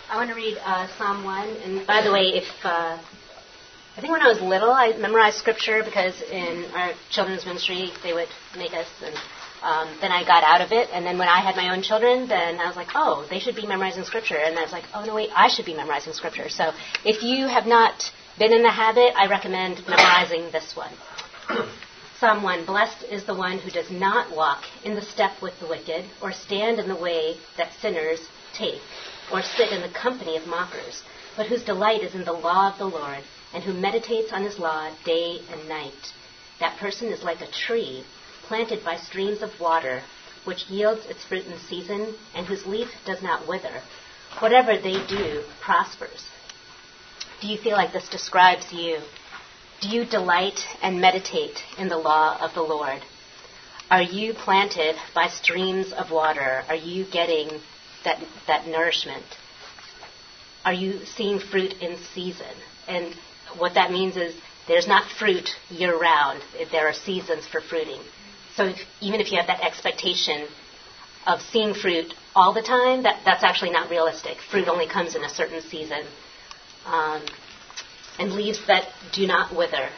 I 0.09 0.17
want 0.17 0.31
to 0.31 0.37
read 0.37 0.57
uh, 0.65 0.87
Psalm 0.97 1.25
1. 1.25 1.49
And 1.65 1.87
by 1.87 2.03
the 2.03 2.13
way, 2.13 2.33
if 2.35 2.45
uh, 2.65 2.99
I 3.97 4.01
think 4.01 4.13
when 4.13 4.23
I 4.23 4.29
was 4.29 4.41
little, 4.41 4.71
I 4.71 4.97
memorized 4.97 5.37
scripture 5.37 5.83
because 5.85 6.23
in 6.23 6.65
our 6.75 6.93
children's 7.11 7.45
ministry 7.45 7.91
they 8.03 8.13
would 8.13 8.29
make 8.57 8.73
us, 8.73 8.87
and 9.05 9.15
um, 9.63 9.99
then 10.01 10.11
I 10.11 10.25
got 10.25 10.43
out 10.43 10.61
of 10.61 10.73
it. 10.73 10.89
And 10.93 11.05
then 11.05 11.19
when 11.19 11.29
I 11.29 11.41
had 11.41 11.57
my 11.57 11.75
own 11.75 11.83
children, 11.83 12.29
then 12.29 12.59
I 12.59 12.67
was 12.67 12.77
like, 12.77 12.89
oh, 12.95 13.27
they 13.29 13.41
should 13.41 13.57
be 13.57 13.67
memorizing 13.67 14.05
scripture. 14.05 14.39
And 14.39 14.59
I 14.59 14.63
was 14.63 14.73
like, 14.73 14.85
oh 14.95 15.05
no, 15.05 15.15
wait, 15.15 15.31
I 15.35 15.49
should 15.49 15.67
be 15.67 15.75
memorizing 15.75 16.15
scripture. 16.15 16.49
So 16.49 16.73
if 17.05 17.23
you 17.23 17.47
have 17.49 17.67
not 17.67 18.11
been 18.39 18.53
in 18.53 18.63
the 18.63 18.71
habit, 18.71 19.13
I 19.17 19.27
recommend 19.29 19.87
memorizing 19.87 20.51
this 20.51 20.75
one. 20.75 20.93
Psalm 22.21 22.43
1 22.43 22.65
Blessed 22.65 23.05
is 23.11 23.27
the 23.27 23.35
one 23.35 23.59
who 23.59 23.71
does 23.71 23.91
not 23.91 24.35
walk 24.35 24.63
in 24.85 24.95
the 24.95 25.03
step 25.03 25.33
with 25.43 25.53
the 25.61 25.67
wicked, 25.69 26.07
or 26.23 26.33
stand 26.33 26.79
in 26.79 26.89
the 26.89 26.97
way 26.97 27.37
that 27.59 27.73
sinners 27.83 28.21
take, 28.57 28.81
or 29.33 29.43
sit 29.43 29.73
in 29.73 29.83
the 29.83 29.89
company 29.89 30.37
of 30.37 30.47
mockers, 30.47 31.03
but 31.37 31.47
whose 31.47 31.65
delight 31.65 32.03
is 32.03 32.15
in 32.15 32.25
the 32.25 32.33
law 32.33 32.71
of 32.73 32.79
the 32.79 32.87
Lord, 32.87 33.23
and 33.53 33.63
who 33.63 33.73
meditates 33.73 34.33
on 34.33 34.43
his 34.43 34.59
law 34.59 34.91
day 35.05 35.39
and 35.51 35.69
night. 35.69 36.13
That 36.61 36.79
person 36.79 37.09
is 37.09 37.23
like 37.23 37.41
a 37.41 37.51
tree 37.51 38.05
planted 38.45 38.85
by 38.85 38.97
streams 38.97 39.43
of 39.43 39.51
water, 39.61 40.03
which 40.45 40.69
yields 40.69 41.07
its 41.07 41.25
fruit 41.25 41.47
in 41.47 41.59
season, 41.59 42.15
and 42.35 42.47
whose 42.47 42.67
leaf 42.67 42.89
does 43.05 43.23
not 43.23 43.49
wither. 43.49 43.83
Whatever 44.39 44.77
they 44.77 45.05
do 45.07 45.43
prospers. 45.61 46.25
do 47.41 47.49
you 47.49 47.59
feel 47.59 47.77
like 47.77 47.93
this 47.93 48.09
describes 48.09 48.73
you? 48.73 48.99
Do 49.81 49.89
you 49.89 50.05
delight 50.07 50.61
and 50.83 51.01
meditate 51.01 51.59
in 51.79 51.89
the 51.89 51.99
law 51.99 52.39
of 52.41 52.55
the 52.55 52.63
Lord? 52.63 53.03
Are 53.91 54.03
you 54.03 54.35
planted 54.35 54.97
by 55.15 55.29
streams 55.29 55.93
of 55.93 56.11
water? 56.11 56.65
Are 56.69 56.75
you 56.75 57.05
getting 57.05 57.61
that, 58.07 58.25
that 58.47 58.67
nourishment? 58.67 59.25
Are 60.65 60.73
you 60.73 61.05
seeing 61.05 61.39
fruit 61.39 61.75
in 61.81 61.99
season? 62.15 62.55
And 62.89 63.15
what 63.59 63.75
that 63.75 63.91
means 63.93 64.17
is 64.17 64.35
there's 64.67 64.89
not 64.89 65.09
fruit 65.19 65.51
year 65.69 65.97
round. 65.97 66.43
There 66.73 66.89
are 66.89 66.93
seasons 66.93 67.47
for 67.47 67.61
fruiting. 67.61 68.01
So 68.57 68.65
if, 68.65 68.79
even 69.01 69.21
if 69.21 69.31
you 69.31 69.39
have 69.39 69.47
that 69.49 69.61
expectation 69.63 70.49
of 71.27 71.41
seeing 71.41 71.75
fruit 71.75 72.15
all 72.35 72.55
the 72.55 72.63
time, 72.63 73.03
that, 73.03 73.21
that's 73.25 73.45
actually 73.45 73.71
not 73.71 73.91
realistic. 73.91 74.39
Fruit 74.51 74.69
only 74.69 74.89
comes 74.89 75.15
in 75.15 75.23
a 75.23 75.29
certain 75.29 75.61
season. 75.61 76.03
Um, 76.87 77.23
and 78.19 78.33
leaves 78.33 78.67
that 78.67 78.89
do 79.13 79.27
not 79.27 79.55
wither 79.55 79.89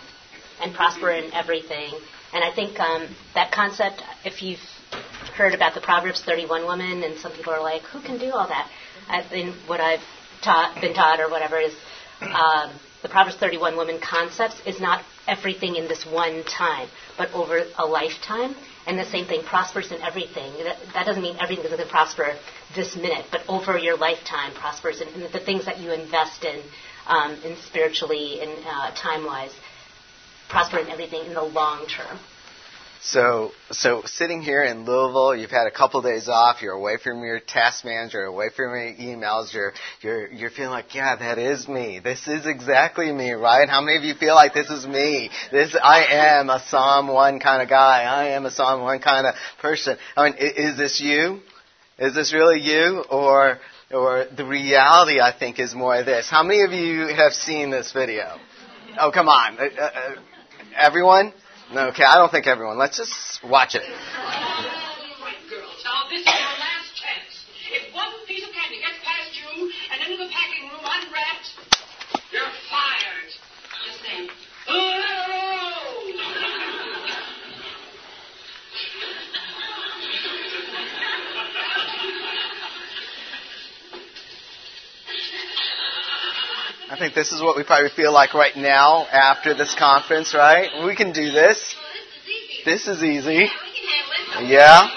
and 0.61 0.75
prosper 0.75 1.11
in 1.11 1.33
everything. 1.33 1.93
And 2.33 2.45
I 2.45 2.53
think 2.55 2.79
um, 2.81 3.15
that 3.35 3.53
concept, 3.53 4.03
if 4.25 4.43
you've 4.43 4.59
heard 5.28 5.54
about 5.54 5.75
the 5.75 5.80
Proverbs 5.80 6.23
31 6.25 6.64
woman, 6.64 7.02
and 7.02 7.18
some 7.18 7.32
people 7.32 7.52
are 7.52 7.62
like, 7.62 7.82
who 7.82 8.00
can 8.00 8.18
do 8.18 8.32
all 8.32 8.49
that? 8.49 8.70
I 9.08 9.23
think 9.23 9.54
what 9.66 9.80
I've 9.80 10.02
taught, 10.42 10.80
been 10.80 10.94
taught 10.94 11.20
or 11.20 11.30
whatever 11.30 11.58
is 11.58 11.75
um, 12.20 12.70
the 13.02 13.08
Proverbs 13.08 13.37
31 13.37 13.76
woman 13.76 14.00
concepts 14.00 14.61
is 14.66 14.80
not 14.80 15.04
everything 15.28 15.76
in 15.76 15.87
this 15.87 16.04
one 16.04 16.42
time, 16.44 16.88
but 17.16 17.32
over 17.32 17.64
a 17.78 17.87
lifetime. 17.87 18.56
And 18.87 18.99
the 18.99 19.04
same 19.04 19.26
thing 19.26 19.42
prospers 19.44 19.92
in 19.92 20.00
everything. 20.00 20.52
That, 20.64 20.78
that 20.94 21.06
doesn't 21.06 21.23
mean 21.23 21.37
everything 21.40 21.64
is 21.64 21.70
going 21.70 21.82
to 21.82 21.88
prosper 21.88 22.35
this 22.75 22.97
minute, 22.97 23.26
but 23.30 23.42
over 23.49 23.78
your 23.78 23.97
lifetime 23.97 24.52
prospers 24.54 25.00
in, 25.00 25.08
in 25.08 25.20
the 25.20 25.40
things 25.40 25.66
that 25.66 25.78
you 25.78 25.92
invest 25.92 26.44
in, 26.44 26.61
um, 27.06 27.38
in 27.44 27.56
spiritually 27.66 28.40
and 28.40 28.50
uh, 28.66 28.90
time 28.94 29.25
wise, 29.25 29.52
prosper 30.49 30.78
in 30.78 30.88
everything 30.88 31.25
in 31.26 31.35
the 31.35 31.42
long 31.42 31.87
term. 31.87 32.18
So, 33.00 33.52
so 33.71 34.02
sitting 34.07 34.43
here 34.43 34.62
in 34.62 34.85
Louisville, 34.85 35.37
you've 35.37 35.52
had 35.52 35.69
a 35.69 35.71
couple 35.71 36.02
days 36.02 36.28
off. 36.28 36.62
You're 36.62 36.75
away 36.75 36.97
from 37.02 37.23
your 37.23 37.38
task 37.38 37.85
manager, 37.85 38.25
away 38.25 38.49
from 38.55 38.73
your 38.75 38.95
emails. 38.95 39.55
You're 39.55 39.73
you're 40.00 40.26
you're 40.33 40.50
feeling 40.50 40.73
like, 40.73 40.95
yeah, 40.95 41.14
that 41.17 41.38
is 41.38 41.69
me. 41.69 42.00
This 42.02 42.26
is 42.26 42.45
exactly 42.45 43.12
me, 43.12 43.33
right? 43.33 43.69
How 43.69 43.81
many 43.81 43.99
of 43.99 44.02
you 44.02 44.14
feel 44.14 44.35
like 44.35 44.52
this 44.52 44.69
is 44.69 44.85
me? 44.85 45.31
This 45.52 45.76
I 45.81 46.07
am 46.38 46.50
a 46.50 46.61
Psalm 46.69 47.07
one 47.07 47.38
kind 47.38 47.62
of 47.62 47.69
guy. 47.69 48.02
I 48.02 48.31
am 48.31 48.47
a 48.47 48.50
Psalm 48.50 48.83
one 48.83 48.99
kind 48.99 49.26
of 49.28 49.35
person. 49.62 49.97
I 50.17 50.31
mean, 50.31 50.35
is 50.38 50.76
this 50.76 51.00
you? 51.00 51.40
Is 51.99 52.14
this 52.14 52.35
really 52.35 52.61
you, 52.61 53.05
or 53.11 53.59
or 53.93 54.26
the 54.37 54.45
reality? 54.45 55.21
I 55.21 55.33
think 55.38 55.61
is 55.61 55.73
more 55.73 55.97
of 55.97 56.07
this. 56.07 56.28
How 56.28 56.43
many 56.43 56.62
of 56.62 56.73
you 56.73 57.14
have 57.14 57.33
seen 57.33 57.71
this 57.71 57.93
video? 57.93 58.38
Oh, 59.00 59.12
come 59.12 59.28
on, 59.28 59.57
uh, 59.59 59.62
uh, 59.81 60.14
everyone. 60.76 61.33
Okay, 61.70 62.02
I 62.02 62.16
don't 62.16 62.32
think 62.32 62.46
everyone. 62.46 62.78
Let's 62.78 62.96
just 62.96 63.44
watch 63.44 63.75
it. 63.75 63.82
Right, 63.84 65.37
girls. 65.50 65.84
Now, 65.84 66.08
this 66.08 66.20
is 66.20 66.25
your 66.25 66.56
last 66.56 66.96
chance. 66.96 67.44
If 67.70 67.94
one 67.94 68.08
piece 68.26 68.42
of 68.42 68.54
candy 68.54 68.80
gets 68.80 69.04
past 69.04 69.37
you 69.37 69.70
and 69.92 70.00
into 70.00 70.16
the 70.16 70.30
packing 70.32 70.70
room 70.70 70.80
unwrapped, 70.80 71.52
you're 72.32 72.48
fired. 72.70 73.28
Just 73.84 74.00
then. 74.02 74.28
I 86.90 86.97
think 86.99 87.14
this 87.14 87.33
is 87.33 87.42
what 87.42 87.54
we 87.54 87.64
probably 87.64 87.90
feel 87.90 88.12
like 88.12 88.33
right 88.33 88.57
now 88.57 89.04
after 89.07 89.52
this 89.52 89.75
conference, 89.75 90.33
right? 90.33 90.87
We 90.87 90.97
can 90.97 91.12
do 91.12 91.30
this. 91.30 91.76
This 92.64 92.88
is 92.88 93.02
easy. 93.02 93.50
Yeah. 94.40 94.88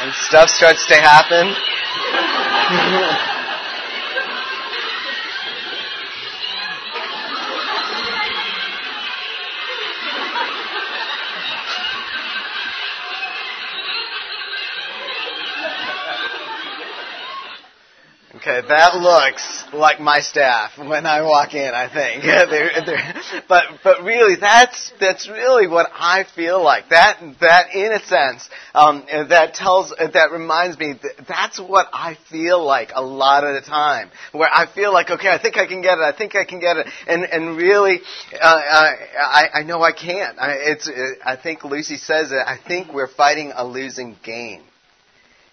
And 0.00 0.14
stuff 0.14 0.48
starts 0.48 0.86
to 0.86 0.94
happen. 0.94 1.54
That 18.68 18.96
looks 18.96 19.64
like 19.74 20.00
my 20.00 20.20
staff 20.20 20.78
when 20.78 21.04
I 21.04 21.22
walk 21.22 21.54
in. 21.54 21.74
I 21.74 21.92
think, 21.92 22.22
they're, 22.24 22.70
they're, 22.86 23.14
but 23.48 23.64
but 23.82 24.02
really, 24.02 24.36
that's 24.36 24.92
that's 24.98 25.28
really 25.28 25.66
what 25.66 25.90
I 25.92 26.24
feel 26.34 26.62
like. 26.62 26.88
That 26.88 27.20
that 27.40 27.74
in 27.74 27.92
a 27.92 27.98
sense, 28.00 28.48
um, 28.74 29.04
that 29.28 29.54
tells 29.54 29.90
that 29.90 30.30
reminds 30.32 30.78
me 30.78 30.94
that 30.94 31.26
that's 31.28 31.60
what 31.60 31.88
I 31.92 32.16
feel 32.30 32.64
like 32.64 32.92
a 32.94 33.02
lot 33.02 33.44
of 33.44 33.54
the 33.54 33.60
time. 33.60 34.10
Where 34.32 34.50
I 34.50 34.66
feel 34.66 34.92
like, 34.92 35.10
okay, 35.10 35.28
I 35.28 35.38
think 35.38 35.58
I 35.58 35.66
can 35.66 35.82
get 35.82 35.98
it. 35.98 36.02
I 36.02 36.16
think 36.16 36.34
I 36.34 36.44
can 36.44 36.60
get 36.60 36.78
it, 36.78 36.86
and 37.06 37.24
and 37.24 37.56
really, 37.56 38.00
uh, 38.40 38.46
I 38.46 39.48
I 39.54 39.62
know 39.64 39.82
I 39.82 39.92
can't. 39.92 40.38
I, 40.38 40.52
it's 40.58 40.90
I 41.24 41.36
think 41.36 41.64
Lucy 41.64 41.96
says 41.96 42.32
it. 42.32 42.42
I 42.46 42.56
think 42.56 42.92
we're 42.94 43.08
fighting 43.08 43.52
a 43.54 43.64
losing 43.66 44.16
game. 44.22 44.62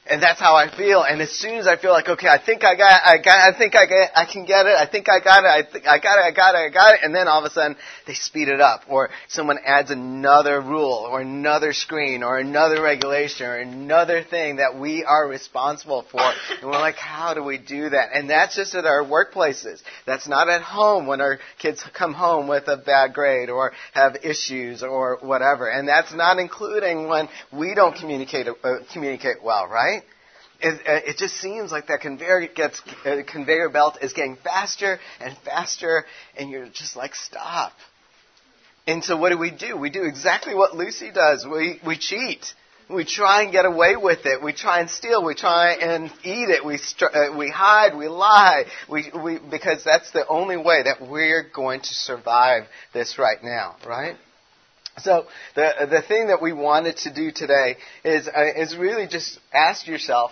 And 0.09 0.21
that's 0.21 0.39
how 0.39 0.55
I 0.55 0.75
feel. 0.75 1.03
And 1.03 1.21
as 1.21 1.29
soon 1.29 1.59
as 1.59 1.67
I 1.67 1.77
feel 1.77 1.91
like, 1.91 2.09
okay, 2.09 2.27
I 2.27 2.39
think 2.43 2.63
I 2.63 2.75
got, 2.75 3.01
I 3.05 3.17
got, 3.17 3.53
I 3.53 3.55
think 3.55 3.75
I 3.75 3.85
get, 3.85 4.11
I 4.15 4.25
can 4.25 4.45
get 4.45 4.65
it. 4.65 4.75
I 4.75 4.87
think 4.87 5.07
I 5.07 5.23
got 5.23 5.43
it. 5.43 5.47
I 5.47 5.61
think 5.61 5.87
I 5.87 5.99
got 5.99 6.17
it. 6.17 6.23
I 6.23 6.31
got 6.31 6.55
it. 6.55 6.57
I 6.57 6.69
got 6.69 6.93
it. 6.95 7.01
And 7.03 7.13
then 7.13 7.27
all 7.27 7.37
of 7.37 7.45
a 7.45 7.53
sudden 7.53 7.77
they 8.07 8.15
speed 8.15 8.47
it 8.47 8.59
up, 8.59 8.81
or 8.89 9.11
someone 9.27 9.59
adds 9.63 9.91
another 9.91 10.59
rule, 10.59 11.07
or 11.09 11.21
another 11.21 11.71
screen, 11.71 12.23
or 12.23 12.39
another 12.39 12.81
regulation, 12.81 13.45
or 13.45 13.57
another 13.57 14.23
thing 14.23 14.55
that 14.55 14.77
we 14.77 15.05
are 15.05 15.27
responsible 15.27 16.03
for. 16.11 16.19
And 16.19 16.63
we're 16.63 16.71
like, 16.71 16.95
how 16.95 17.35
do 17.35 17.43
we 17.43 17.59
do 17.59 17.89
that? 17.89 18.09
And 18.15 18.27
that's 18.27 18.55
just 18.55 18.73
at 18.73 18.85
our 18.85 19.03
workplaces. 19.03 19.81
That's 20.07 20.27
not 20.27 20.49
at 20.49 20.63
home 20.63 21.05
when 21.05 21.21
our 21.21 21.37
kids 21.59 21.83
come 21.93 22.15
home 22.15 22.47
with 22.47 22.67
a 22.67 22.77
bad 22.77 23.13
grade 23.13 23.51
or 23.51 23.71
have 23.93 24.17
issues 24.23 24.81
or 24.81 25.19
whatever. 25.21 25.69
And 25.69 25.87
that's 25.87 26.11
not 26.11 26.39
including 26.39 27.07
when 27.07 27.29
we 27.53 27.75
don't 27.75 27.95
communicate 27.95 28.47
uh, 28.47 28.79
communicate 28.91 29.43
well, 29.43 29.67
right? 29.67 30.00
It, 30.61 30.81
uh, 30.87 31.09
it 31.09 31.17
just 31.17 31.35
seems 31.35 31.71
like 31.71 31.87
that 31.87 32.01
conveyor 32.01 32.47
gets 32.47 32.81
uh, 33.05 33.17
conveyor 33.27 33.69
belt 33.69 33.97
is 34.01 34.13
getting 34.13 34.37
faster 34.37 34.99
and 35.19 35.37
faster, 35.39 36.05
and 36.37 36.49
you're 36.49 36.67
just 36.67 36.95
like, 36.95 37.15
stop. 37.15 37.73
And 38.87 39.03
so, 39.03 39.17
what 39.17 39.29
do 39.29 39.37
we 39.37 39.51
do? 39.51 39.77
We 39.77 39.89
do 39.89 40.03
exactly 40.03 40.55
what 40.55 40.75
Lucy 40.75 41.11
does. 41.11 41.45
We 41.45 41.79
we 41.85 41.97
cheat. 41.97 42.53
We 42.89 43.05
try 43.05 43.43
and 43.43 43.51
get 43.51 43.65
away 43.65 43.95
with 43.95 44.25
it. 44.25 44.41
We 44.41 44.53
try 44.53 44.81
and 44.81 44.89
steal. 44.89 45.23
We 45.23 45.33
try 45.33 45.73
and 45.73 46.11
eat 46.23 46.49
it. 46.49 46.65
We 46.65 46.75
uh, 47.01 47.37
we 47.37 47.49
hide. 47.49 47.95
We 47.95 48.07
lie. 48.07 48.65
We 48.89 49.11
we 49.23 49.37
because 49.37 49.83
that's 49.83 50.11
the 50.11 50.27
only 50.27 50.57
way 50.57 50.83
that 50.83 51.07
we're 51.07 51.43
going 51.43 51.81
to 51.81 51.93
survive 51.93 52.63
this 52.93 53.17
right 53.17 53.41
now, 53.43 53.77
right? 53.87 54.17
So 54.97 55.25
the 55.55 55.87
the 55.89 56.01
thing 56.01 56.27
that 56.27 56.41
we 56.41 56.53
wanted 56.53 56.97
to 56.97 57.13
do 57.13 57.31
today 57.31 57.77
is 58.03 58.27
uh, 58.27 58.45
is 58.57 58.75
really 58.75 59.07
just 59.07 59.39
ask 59.53 59.87
yourself 59.87 60.31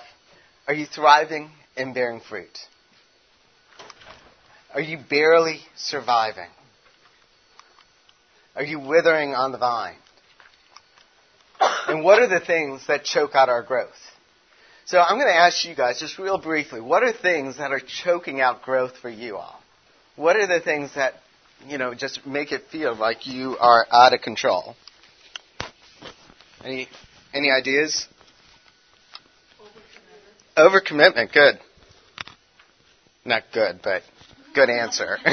are 0.70 0.76
you 0.76 0.86
thriving 0.86 1.50
and 1.76 1.96
bearing 1.96 2.22
fruit? 2.22 2.56
Are 4.72 4.80
you 4.80 5.00
barely 5.10 5.62
surviving? 5.76 6.48
Are 8.56 8.64
you 8.64 8.80
withering 8.80 9.34
on 9.34 9.52
the 9.52 9.58
vine? 9.58 9.96
And 11.88 12.04
what 12.04 12.22
are 12.22 12.28
the 12.28 12.40
things 12.40 12.86
that 12.88 13.04
choke 13.04 13.34
out 13.34 13.50
our 13.50 13.64
growth? 13.64 13.90
So 14.86 15.00
I'm 15.00 15.18
going 15.18 15.28
to 15.28 15.36
ask 15.36 15.66
you 15.66 15.74
guys 15.74 16.00
just 16.00 16.20
real 16.20 16.38
briefly, 16.38 16.82
what 16.82 17.02
are 17.02 17.14
things 17.14 17.58
that 17.58 17.72
are 17.72 17.82
choking 18.04 18.40
out 18.40 18.62
growth 18.62 18.96
for 19.02 19.10
you 19.10 19.38
all? 19.38 19.60
What 20.18 20.36
are 20.36 20.46
the 20.46 20.60
things 20.60 20.94
that, 20.94 21.16
you 21.68 21.80
know, 21.80 21.96
just 21.96 22.28
make 22.28 22.52
it 22.52 22.66
feel 22.72 22.96
like 22.96 23.26
you 23.26 23.58
are 23.60 23.88
out 23.92 24.14
of 24.14 24.22
control? 24.22 24.76
Any 26.64 26.88
any 27.34 27.50
ideas? 27.50 28.08
Overcommitment, 30.58 31.34
good. 31.34 31.60
Not 33.26 33.44
good, 33.54 33.80
but 33.84 34.02
good 34.54 34.70
answer. 34.70 35.18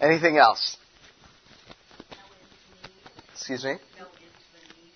Anything 0.00 0.38
else? 0.38 0.76
Excuse 3.34 3.64
me? 3.64 3.76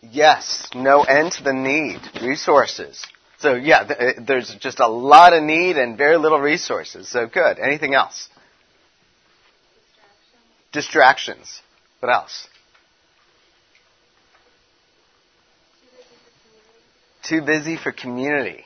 Yes, 0.03 0.69
no 0.75 1.03
end 1.03 1.33
to 1.33 1.43
the 1.45 1.53
need. 1.53 2.01
Resources. 2.23 3.05
So 3.39 3.55
yeah, 3.55 3.85
th- 3.85 3.99
uh, 4.19 4.21
there's 4.27 4.55
just 4.57 4.81
a 4.81 4.89
lot 4.89 5.33
of 5.33 5.43
need 5.43 5.77
and 5.77 5.97
very 5.97 6.17
little 6.17 6.41
resources. 6.41 7.09
So 7.09 7.27
good. 7.27 7.59
Anything 7.59 7.95
else? 7.95 8.29
Distractions. 10.73 11.37
Distractions. 11.37 11.63
What 12.01 12.11
else? 12.13 12.49
Too 17.23 17.43
busy 17.43 17.77
for 17.77 17.93
community. 17.93 18.65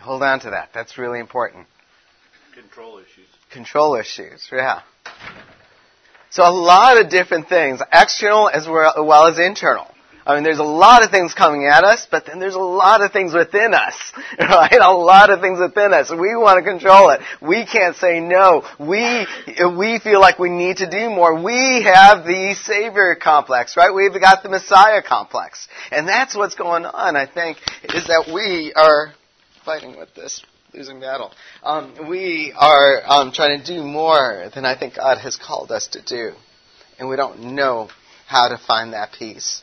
Hold 0.00 0.22
on 0.22 0.40
to 0.40 0.50
that. 0.50 0.70
That's 0.72 0.96
really 0.98 1.18
important. 1.18 1.66
Control 2.54 2.98
issues. 2.98 3.26
Control 3.52 3.96
issues, 3.96 4.48
yeah. 4.52 4.80
So 6.30 6.42
a 6.42 6.52
lot 6.52 7.00
of 7.00 7.10
different 7.10 7.48
things, 7.48 7.80
external 7.92 8.48
as 8.48 8.66
well 8.68 9.26
as 9.26 9.38
internal. 9.38 9.86
I 10.28 10.34
mean, 10.34 10.44
there's 10.44 10.58
a 10.58 10.62
lot 10.62 11.02
of 11.02 11.10
things 11.10 11.32
coming 11.32 11.64
at 11.64 11.84
us, 11.84 12.06
but 12.10 12.26
then 12.26 12.38
there's 12.38 12.54
a 12.54 12.60
lot 12.60 13.00
of 13.00 13.12
things 13.12 13.32
within 13.32 13.72
us, 13.72 13.94
right? 14.38 14.78
A 14.78 14.92
lot 14.92 15.30
of 15.30 15.40
things 15.40 15.58
within 15.58 15.94
us. 15.94 16.10
We 16.10 16.36
want 16.36 16.62
to 16.62 16.70
control 16.70 17.08
it. 17.08 17.22
We 17.40 17.64
can't 17.64 17.96
say 17.96 18.20
no. 18.20 18.62
We, 18.78 19.26
we 19.74 19.98
feel 20.00 20.20
like 20.20 20.38
we 20.38 20.50
need 20.50 20.76
to 20.76 20.90
do 20.90 21.08
more. 21.08 21.42
We 21.42 21.82
have 21.82 22.26
the 22.26 22.54
Savior 22.62 23.14
complex, 23.14 23.74
right? 23.74 23.90
We've 23.90 24.12
got 24.20 24.42
the 24.42 24.50
Messiah 24.50 25.00
complex. 25.00 25.66
And 25.90 26.06
that's 26.06 26.36
what's 26.36 26.54
going 26.54 26.84
on, 26.84 27.16
I 27.16 27.24
think, 27.24 27.56
is 27.84 28.06
that 28.08 28.30
we 28.30 28.74
are 28.76 29.14
fighting 29.64 29.98
with 29.98 30.14
this 30.14 30.42
losing 30.74 31.00
battle. 31.00 31.32
Um, 31.62 32.06
we 32.06 32.52
are 32.54 33.00
um, 33.06 33.32
trying 33.32 33.62
to 33.62 33.64
do 33.64 33.82
more 33.82 34.50
than 34.54 34.66
I 34.66 34.78
think 34.78 34.96
God 34.96 35.16
has 35.16 35.36
called 35.36 35.72
us 35.72 35.88
to 35.92 36.02
do. 36.02 36.32
And 36.98 37.08
we 37.08 37.16
don't 37.16 37.54
know 37.54 37.88
how 38.26 38.48
to 38.48 38.58
find 38.58 38.92
that 38.92 39.12
peace. 39.18 39.62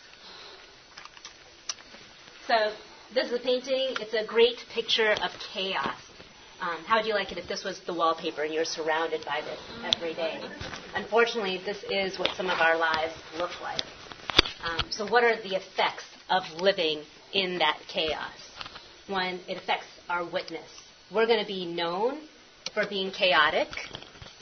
So 2.47 2.71
this 3.13 3.31
is 3.31 3.33
a 3.33 3.43
painting. 3.43 3.95
It's 3.99 4.13
a 4.13 4.23
great 4.23 4.57
picture 4.71 5.13
of 5.13 5.31
chaos. 5.51 5.97
Um, 6.61 6.77
how 6.85 6.97
would 6.97 7.07
you 7.07 7.15
like 7.15 7.31
it 7.31 7.39
if 7.39 7.47
this 7.47 7.63
was 7.63 7.79
the 7.87 7.93
wallpaper 7.93 8.43
and 8.43 8.53
you're 8.53 8.65
surrounded 8.65 9.25
by 9.25 9.41
this 9.41 9.59
every 9.83 10.13
day? 10.13 10.39
Unfortunately, 10.93 11.59
this 11.65 11.83
is 11.89 12.19
what 12.19 12.35
some 12.35 12.49
of 12.51 12.59
our 12.59 12.77
lives 12.77 13.13
look 13.39 13.49
like. 13.61 13.81
Um, 14.63 14.91
so, 14.91 15.07
what 15.07 15.23
are 15.23 15.35
the 15.41 15.55
effects 15.55 16.05
of 16.29 16.43
living 16.61 17.01
in 17.33 17.57
that 17.59 17.79
chaos? 17.87 18.31
One, 19.07 19.39
it 19.47 19.57
affects 19.57 19.87
our 20.07 20.23
witness. 20.23 20.69
We're 21.11 21.27
going 21.27 21.41
to 21.41 21.47
be 21.47 21.65
known 21.65 22.19
for 22.75 22.85
being 22.87 23.11
chaotic. 23.11 23.69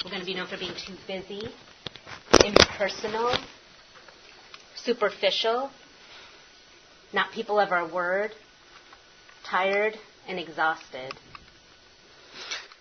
We're 0.03 0.12
going 0.12 0.22
to 0.22 0.25
be 0.25 0.36
known 0.36 0.48
for 0.48 0.57
being 0.57 0.75
too 0.75 0.95
busy, 1.07 1.50
impersonal, 2.45 3.38
superficial, 4.75 5.72
not 7.13 7.32
people 7.32 7.60
of 7.60 7.72
our 7.72 7.88
word, 7.88 8.32
tired 9.43 9.98
and 10.27 10.39
exhausted. 10.39 11.13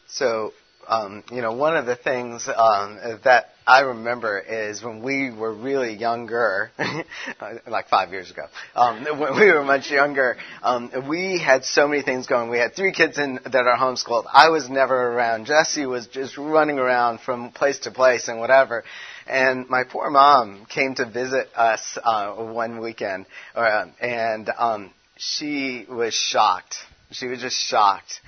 So, 0.07 0.53
um, 0.89 1.23
you 1.31 1.43
know, 1.43 1.53
one 1.53 1.77
of 1.77 1.87
the 1.87 1.97
things 1.97 2.49
um, 2.49 2.99
that 3.25 3.47
I 3.67 3.81
remember 3.81 4.39
is 4.39 4.83
when 4.83 5.03
we 5.03 5.31
were 5.31 5.55
really 5.55 5.95
younger, 5.95 6.71
like 7.67 7.89
five 7.89 8.11
years 8.11 8.31
ago, 8.31 8.43
um, 8.75 9.05
when 9.19 9.39
we 9.39 9.53
were 9.53 9.63
much 9.63 9.91
younger, 9.91 10.37
um, 10.63 10.91
we 11.09 11.39
had 11.39 11.65
so 11.65 11.87
many 11.87 12.03
things 12.03 12.27
going. 12.27 12.51
We 12.51 12.59
had 12.59 12.75
three 12.75 12.93
kids 12.93 13.19
in, 13.19 13.39
that 13.45 13.55
are 13.55 13.77
homeschooled. 13.77 14.25
I 14.33 14.49
was 14.49 14.69
never 14.69 14.95
around. 14.95 15.47
Jesse 15.47 15.87
was 15.87 16.07
just 16.09 16.37
running 16.37 16.79
around 16.79 17.21
from 17.21 17.53
place 17.53 17.81
to 17.81 17.91
place 17.91 18.29
and 18.29 18.41
whatever. 18.41 18.85
And 19.27 19.69
my 19.69 19.85
poor 19.85 20.11
mom 20.11 20.67
came 20.67 20.97
to 20.97 21.09
visit 21.09 21.49
us 21.55 21.99
uh, 22.03 22.35
one 22.35 22.81
weekend, 22.81 23.27
uh, 23.55 23.87
and 24.01 24.51
um, 24.59 24.93
she 25.17 25.87
was 25.89 26.13
shocked. 26.15 26.77
She 27.13 27.27
was 27.27 27.41
just 27.41 27.57
shocked. 27.57 28.21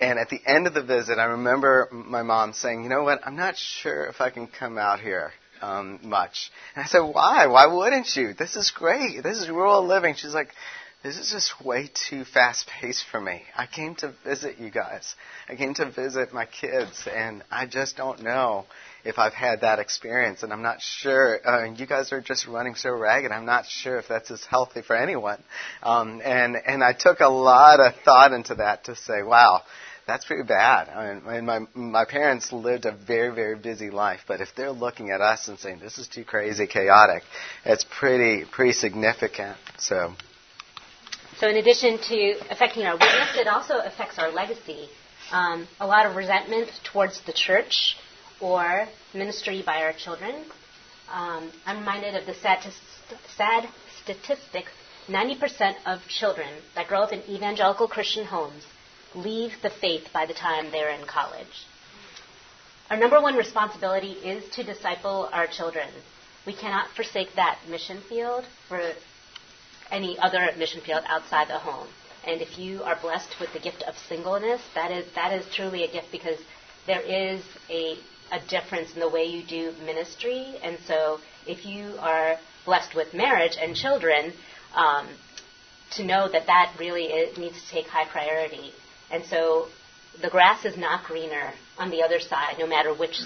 And 0.00 0.18
at 0.18 0.28
the 0.28 0.40
end 0.46 0.66
of 0.66 0.74
the 0.74 0.82
visit, 0.82 1.18
I 1.18 1.24
remember 1.24 1.88
my 1.92 2.22
mom 2.22 2.52
saying, 2.52 2.82
"You 2.82 2.88
know 2.88 3.04
what? 3.04 3.20
I'm 3.24 3.36
not 3.36 3.56
sure 3.56 4.06
if 4.06 4.20
I 4.20 4.30
can 4.30 4.46
come 4.46 4.78
out 4.78 5.00
here 5.00 5.32
um, 5.62 6.00
much." 6.02 6.50
And 6.74 6.84
I 6.84 6.86
said, 6.86 7.00
"Why? 7.00 7.46
Why 7.46 7.66
wouldn't 7.66 8.16
you? 8.16 8.34
This 8.34 8.56
is 8.56 8.70
great. 8.70 9.22
This 9.22 9.38
is 9.38 9.48
rural 9.48 9.86
living." 9.86 10.14
She's 10.14 10.34
like, 10.34 10.52
"This 11.02 11.16
is 11.16 11.30
just 11.30 11.64
way 11.64 11.90
too 12.08 12.24
fast 12.24 12.66
paced 12.66 13.04
for 13.10 13.20
me. 13.20 13.42
I 13.56 13.66
came 13.66 13.94
to 13.96 14.12
visit 14.24 14.58
you 14.58 14.70
guys. 14.70 15.14
I 15.48 15.54
came 15.54 15.74
to 15.74 15.90
visit 15.90 16.32
my 16.32 16.46
kids, 16.46 17.06
and 17.12 17.42
I 17.50 17.66
just 17.66 17.96
don't 17.96 18.22
know 18.22 18.66
if 19.04 19.18
I've 19.18 19.34
had 19.34 19.60
that 19.60 19.78
experience, 19.78 20.42
and 20.42 20.52
I'm 20.52 20.62
not 20.62 20.80
sure. 20.80 21.38
Uh, 21.46 21.64
you 21.64 21.86
guys 21.86 22.12
are 22.12 22.20
just 22.20 22.46
running 22.46 22.74
so 22.74 22.90
ragged. 22.90 23.32
I'm 23.32 23.44
not 23.44 23.66
sure 23.66 23.98
if 23.98 24.08
that's 24.08 24.30
as 24.30 24.44
healthy 24.44 24.82
for 24.82 24.96
anyone. 24.96 25.42
Um, 25.82 26.22
and 26.24 26.56
and 26.56 26.82
I 26.82 26.94
took 26.94 27.20
a 27.20 27.28
lot 27.28 27.80
of 27.80 27.94
thought 28.04 28.32
into 28.32 28.56
that 28.56 28.84
to 28.84 28.96
say, 28.96 29.22
wow, 29.22 29.62
that's 30.06 30.24
pretty 30.24 30.44
bad. 30.44 30.88
I 30.88 31.14
mean, 31.14 31.44
my 31.44 31.60
my 31.74 32.04
parents 32.06 32.52
lived 32.52 32.86
a 32.86 32.92
very 32.92 33.34
very 33.34 33.56
busy 33.56 33.90
life, 33.90 34.20
but 34.26 34.40
if 34.40 34.48
they're 34.56 34.72
looking 34.72 35.10
at 35.10 35.20
us 35.20 35.48
and 35.48 35.58
saying 35.58 35.80
this 35.80 35.98
is 35.98 36.08
too 36.08 36.24
crazy, 36.24 36.66
chaotic, 36.66 37.22
it's 37.64 37.84
pretty 37.84 38.44
pretty 38.50 38.72
significant. 38.72 39.56
So. 39.78 40.14
So, 41.40 41.48
in 41.48 41.56
addition 41.56 41.98
to 41.98 42.36
affecting 42.48 42.84
our 42.84 42.92
witness, 42.92 43.36
it 43.36 43.48
also 43.48 43.80
affects 43.80 44.18
our 44.18 44.30
legacy. 44.30 44.88
Um, 45.32 45.66
a 45.80 45.86
lot 45.86 46.06
of 46.06 46.14
resentment 46.14 46.70
towards 46.84 47.20
the 47.26 47.32
church 47.32 47.96
or 48.44 48.86
ministry 49.14 49.62
by 49.64 49.78
our 49.82 49.94
children. 49.94 50.34
Um, 51.10 51.50
I'm 51.64 51.78
reminded 51.78 52.14
of 52.14 52.26
the 52.26 52.34
sad, 52.34 52.58
sad 53.36 53.68
statistic 54.02 54.66
90% 55.08 55.76
of 55.86 56.06
children 56.08 56.48
that 56.74 56.86
grow 56.86 57.02
up 57.02 57.12
in 57.12 57.20
evangelical 57.22 57.88
Christian 57.88 58.26
homes 58.26 58.62
leave 59.14 59.52
the 59.62 59.70
faith 59.70 60.08
by 60.12 60.26
the 60.26 60.34
time 60.34 60.70
they're 60.70 60.90
in 60.90 61.06
college. 61.06 61.66
Our 62.90 62.98
number 62.98 63.18
one 63.18 63.34
responsibility 63.34 64.12
is 64.12 64.44
to 64.56 64.62
disciple 64.62 65.30
our 65.32 65.46
children. 65.46 65.88
We 66.46 66.52
cannot 66.54 66.88
forsake 66.94 67.34
that 67.36 67.58
mission 67.70 68.02
field 68.08 68.44
for 68.68 68.92
any 69.90 70.18
other 70.18 70.50
mission 70.58 70.82
field 70.82 71.04
outside 71.06 71.48
the 71.48 71.58
home. 71.58 71.88
And 72.26 72.42
if 72.42 72.58
you 72.58 72.82
are 72.82 72.98
blessed 73.00 73.36
with 73.40 73.52
the 73.54 73.60
gift 73.60 73.82
of 73.84 73.94
singleness, 74.08 74.60
that 74.74 74.90
is 74.90 75.06
that 75.14 75.32
is 75.32 75.46
truly 75.54 75.84
a 75.84 75.92
gift 75.92 76.08
because 76.12 76.38
there 76.86 77.00
is 77.00 77.42
a 77.70 77.96
a 78.32 78.40
difference 78.48 78.92
in 78.94 79.00
the 79.00 79.08
way 79.08 79.24
you 79.24 79.42
do 79.42 79.72
ministry. 79.84 80.56
And 80.62 80.78
so, 80.86 81.18
if 81.46 81.64
you 81.64 81.94
are 82.00 82.36
blessed 82.64 82.94
with 82.94 83.14
marriage 83.14 83.56
and 83.60 83.76
children, 83.76 84.32
um, 84.74 85.08
to 85.92 86.04
know 86.04 86.28
that 86.30 86.46
that 86.46 86.74
really 86.78 87.04
is, 87.04 87.36
needs 87.38 87.62
to 87.62 87.70
take 87.70 87.86
high 87.86 88.06
priority. 88.06 88.72
And 89.10 89.24
so, 89.24 89.68
the 90.20 90.30
grass 90.30 90.64
is 90.64 90.76
not 90.76 91.04
greener 91.04 91.52
on 91.78 91.90
the 91.90 92.02
other 92.02 92.20
side, 92.20 92.56
no 92.58 92.66
matter 92.66 92.94
which 92.94 93.20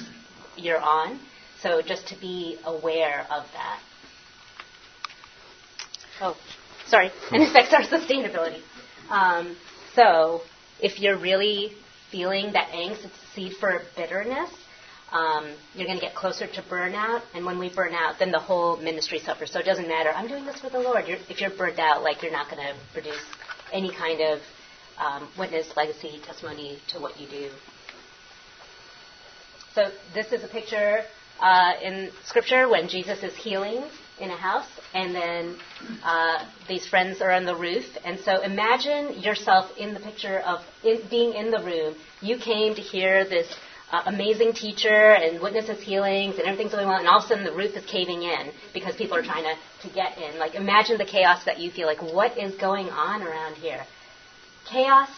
you're 0.56 0.80
on. 0.80 1.20
So, 1.62 1.82
just 1.82 2.08
to 2.08 2.20
be 2.20 2.58
aware 2.64 3.26
of 3.30 3.44
that. 3.52 3.80
Oh, 6.20 6.36
sorry. 6.86 7.10
And 7.30 7.42
it 7.42 7.48
affects 7.50 7.72
our 7.72 7.82
sustainability. 7.82 8.60
Um, 9.10 9.56
so, 9.94 10.42
if 10.80 11.00
you're 11.00 11.18
really 11.18 11.72
feeling 12.10 12.52
that 12.52 12.70
angst, 12.70 13.04
it's 13.04 13.14
a 13.14 13.34
seed 13.34 13.52
for 13.60 13.82
bitterness 13.96 14.50
um, 15.12 15.50
you're 15.74 15.86
going 15.86 15.98
to 15.98 16.04
get 16.04 16.14
closer 16.14 16.46
to 16.46 16.62
burnout. 16.62 17.22
And 17.34 17.44
when 17.44 17.58
we 17.58 17.72
burn 17.74 17.94
out, 17.94 18.18
then 18.18 18.30
the 18.30 18.38
whole 18.38 18.76
ministry 18.76 19.18
suffers. 19.18 19.52
So 19.52 19.58
it 19.58 19.64
doesn't 19.64 19.88
matter. 19.88 20.10
I'm 20.10 20.28
doing 20.28 20.44
this 20.44 20.60
for 20.60 20.70
the 20.70 20.80
Lord. 20.80 21.06
You're, 21.08 21.18
if 21.28 21.40
you're 21.40 21.50
burnt 21.50 21.78
out, 21.78 22.02
like 22.02 22.22
you're 22.22 22.32
not 22.32 22.50
going 22.50 22.62
to 22.62 22.74
produce 22.92 23.22
any 23.72 23.92
kind 23.92 24.20
of 24.20 24.40
um, 24.98 25.28
witness, 25.38 25.68
legacy, 25.76 26.20
testimony 26.24 26.78
to 26.88 27.00
what 27.00 27.18
you 27.20 27.28
do. 27.28 27.50
So 29.74 29.90
this 30.12 30.32
is 30.32 30.42
a 30.44 30.48
picture 30.48 31.00
uh, 31.40 31.72
in 31.82 32.10
Scripture 32.24 32.68
when 32.68 32.88
Jesus 32.88 33.22
is 33.22 33.36
healing 33.36 33.84
in 34.20 34.30
a 34.30 34.36
house, 34.36 34.68
and 34.94 35.14
then 35.14 35.56
uh, 36.02 36.44
these 36.66 36.86
friends 36.88 37.20
are 37.20 37.30
on 37.30 37.44
the 37.44 37.54
roof. 37.54 37.84
And 38.04 38.18
so 38.20 38.42
imagine 38.42 39.22
yourself 39.22 39.70
in 39.78 39.94
the 39.94 40.00
picture 40.00 40.40
of 40.40 40.60
in, 40.82 41.00
being 41.08 41.34
in 41.34 41.52
the 41.52 41.60
room. 41.60 41.94
You 42.20 42.38
came 42.38 42.74
to 42.74 42.80
hear 42.80 43.24
this 43.24 43.46
uh, 43.90 44.02
amazing 44.06 44.52
teacher 44.52 45.12
and 45.12 45.40
witnesses 45.40 45.82
healings 45.82 46.36
and 46.36 46.46
everything's 46.46 46.72
going 46.72 46.86
well, 46.86 46.98
and 46.98 47.08
all 47.08 47.18
of 47.18 47.24
a 47.24 47.28
sudden 47.28 47.44
the 47.44 47.52
roof 47.52 47.74
is 47.76 47.84
caving 47.86 48.22
in 48.22 48.50
because 48.74 48.94
people 48.96 49.16
are 49.16 49.22
trying 49.22 49.44
to, 49.44 49.88
to 49.88 49.94
get 49.94 50.18
in. 50.18 50.38
Like, 50.38 50.54
imagine 50.54 50.98
the 50.98 51.06
chaos 51.06 51.44
that 51.44 51.58
you 51.58 51.70
feel. 51.70 51.86
Like, 51.86 52.02
what 52.02 52.38
is 52.38 52.54
going 52.56 52.88
on 52.90 53.22
around 53.22 53.54
here? 53.56 53.84
Chaos 54.70 55.08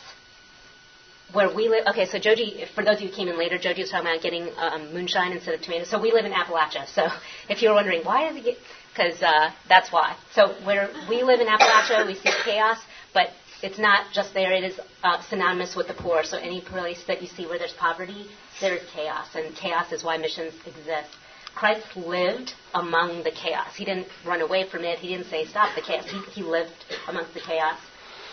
where 1.33 1.54
we 1.54 1.68
live. 1.68 1.87
Okay, 1.88 2.06
so 2.06 2.18
Joji, 2.18 2.64
for 2.74 2.85
those 2.85 2.96
of 2.96 3.02
you 3.02 3.09
who 3.09 3.14
came 3.14 3.28
in 3.28 3.38
later, 3.38 3.59
Joji 3.59 3.83
was 3.83 3.90
talking 3.90 4.09
about 4.09 4.22
getting 4.22 4.48
um, 4.56 4.92
moonshine 4.92 5.33
instead 5.33 5.54
of 5.54 5.62
tomatoes. 5.62 5.88
So 5.88 6.00
we 6.00 6.12
live 6.12 6.24
in 6.24 6.33
Appalachia. 6.33 6.87
So 6.88 7.09
if 7.48 7.62
you're 7.62 7.74
wondering 7.74 8.04
why 8.04 8.33
he 8.33 8.40
get, 8.42 8.56
because 8.92 9.22
uh, 9.22 9.50
that's 9.68 9.92
why. 9.92 10.16
So 10.35 10.54
where 10.64 10.90
we 11.09 11.22
live 11.22 11.40
in 11.40 11.46
Appalachia, 11.46 12.06
we 12.06 12.14
see 12.14 12.30
chaos, 12.44 12.78
but 13.14 13.30
it's 13.62 13.78
not 13.78 14.12
just 14.12 14.32
there. 14.34 14.52
It 14.52 14.64
is 14.64 14.80
uh, 15.02 15.22
synonymous 15.22 15.76
with 15.76 15.88
the 15.88 15.94
poor. 15.94 16.24
So 16.24 16.38
any 16.38 16.60
place 16.60 17.02
that 17.06 17.20
you 17.22 17.28
see 17.28 17.46
where 17.46 17.58
there's 17.58 17.74
poverty, 17.74 18.26
there's 18.60 18.82
chaos, 18.94 19.28
and 19.34 19.54
chaos 19.54 19.92
is 19.92 20.02
why 20.04 20.16
missions 20.16 20.54
exist. 20.66 21.10
Christ 21.54 21.96
lived 21.96 22.54
among 22.74 23.24
the 23.24 23.32
chaos. 23.32 23.74
He 23.76 23.84
didn't 23.84 24.06
run 24.24 24.40
away 24.40 24.68
from 24.68 24.84
it. 24.84 24.98
He 24.98 25.08
didn't 25.08 25.26
say, 25.26 25.44
stop 25.46 25.74
the 25.74 25.82
chaos. 25.82 26.04
He, 26.08 26.40
he 26.40 26.42
lived 26.42 26.72
amongst 27.08 27.34
the 27.34 27.40
chaos. 27.40 27.78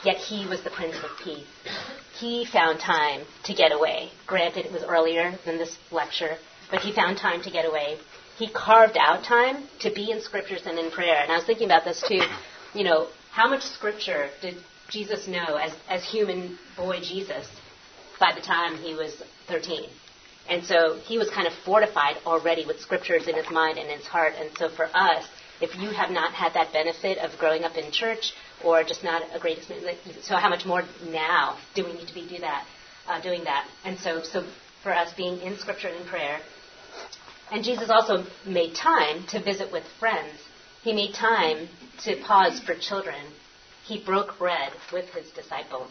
Yet 0.03 0.17
he 0.17 0.47
was 0.47 0.63
the 0.63 0.69
Prince 0.69 0.95
of 0.97 1.09
Peace. 1.23 1.47
He 2.19 2.45
found 2.45 2.79
time 2.79 3.21
to 3.45 3.53
get 3.53 3.71
away. 3.71 4.11
Granted, 4.27 4.67
it 4.67 4.71
was 4.71 4.83
earlier 4.83 5.37
than 5.45 5.57
this 5.57 5.77
lecture, 5.91 6.37
but 6.69 6.81
he 6.81 6.93
found 6.93 7.17
time 7.17 7.41
to 7.43 7.51
get 7.51 7.65
away. 7.65 7.97
He 8.37 8.47
carved 8.49 8.97
out 8.97 9.23
time 9.23 9.67
to 9.79 9.91
be 9.91 10.11
in 10.11 10.21
scriptures 10.21 10.61
and 10.65 10.77
in 10.77 10.91
prayer. 10.91 11.19
And 11.21 11.31
I 11.31 11.37
was 11.37 11.45
thinking 11.45 11.65
about 11.65 11.83
this 11.83 12.03
too. 12.07 12.21
You 12.75 12.83
know, 12.83 13.07
how 13.31 13.49
much 13.49 13.63
scripture 13.63 14.29
did 14.41 14.55
Jesus 14.89 15.27
know 15.27 15.55
as, 15.55 15.73
as 15.89 16.03
human 16.03 16.57
boy 16.75 16.99
Jesus 17.01 17.47
by 18.19 18.33
the 18.33 18.41
time 18.41 18.77
he 18.77 18.93
was 18.93 19.21
13. 19.47 19.89
And 20.49 20.63
so 20.63 20.99
he 21.05 21.17
was 21.17 21.29
kind 21.29 21.45
of 21.45 21.53
fortified 21.65 22.15
already 22.25 22.65
with 22.65 22.79
scriptures 22.79 23.27
in 23.27 23.35
his 23.35 23.49
mind 23.51 23.77
and 23.77 23.89
his 23.89 24.07
heart. 24.07 24.33
And 24.39 24.49
so 24.57 24.69
for 24.69 24.85
us, 24.93 25.25
if 25.59 25.75
you 25.75 25.89
have 25.89 26.09
not 26.09 26.33
had 26.33 26.53
that 26.53 26.71
benefit 26.71 27.17
of 27.17 27.37
growing 27.37 27.63
up 27.63 27.75
in 27.75 27.91
church 27.91 28.31
or 28.63 28.83
just 28.83 29.03
not 29.03 29.23
a 29.33 29.39
great 29.39 29.59
so 30.21 30.35
how 30.35 30.49
much 30.49 30.65
more 30.65 30.83
now 31.09 31.57
do 31.75 31.83
we 31.83 31.93
need 31.93 32.07
to 32.07 32.13
be 32.13 32.27
do 32.27 32.39
that, 32.39 32.65
uh, 33.07 33.21
doing 33.21 33.43
that? 33.43 33.67
And 33.83 33.97
so, 33.99 34.21
so 34.23 34.47
for 34.83 34.93
us 34.93 35.13
being 35.17 35.39
in 35.41 35.57
scripture 35.57 35.89
and 35.89 36.01
in 36.01 36.07
prayer, 36.07 36.39
and 37.51 37.63
Jesus 37.63 37.89
also 37.89 38.25
made 38.45 38.75
time 38.75 39.25
to 39.29 39.41
visit 39.41 39.71
with 39.71 39.83
friends. 39.99 40.33
He 40.83 40.93
made 40.93 41.13
time 41.13 41.67
to 42.03 42.15
pause 42.25 42.59
for 42.59 42.75
children. 42.75 43.25
He 43.87 44.03
broke 44.03 44.37
bread 44.37 44.73
with 44.91 45.05
his 45.09 45.29
disciples. 45.31 45.89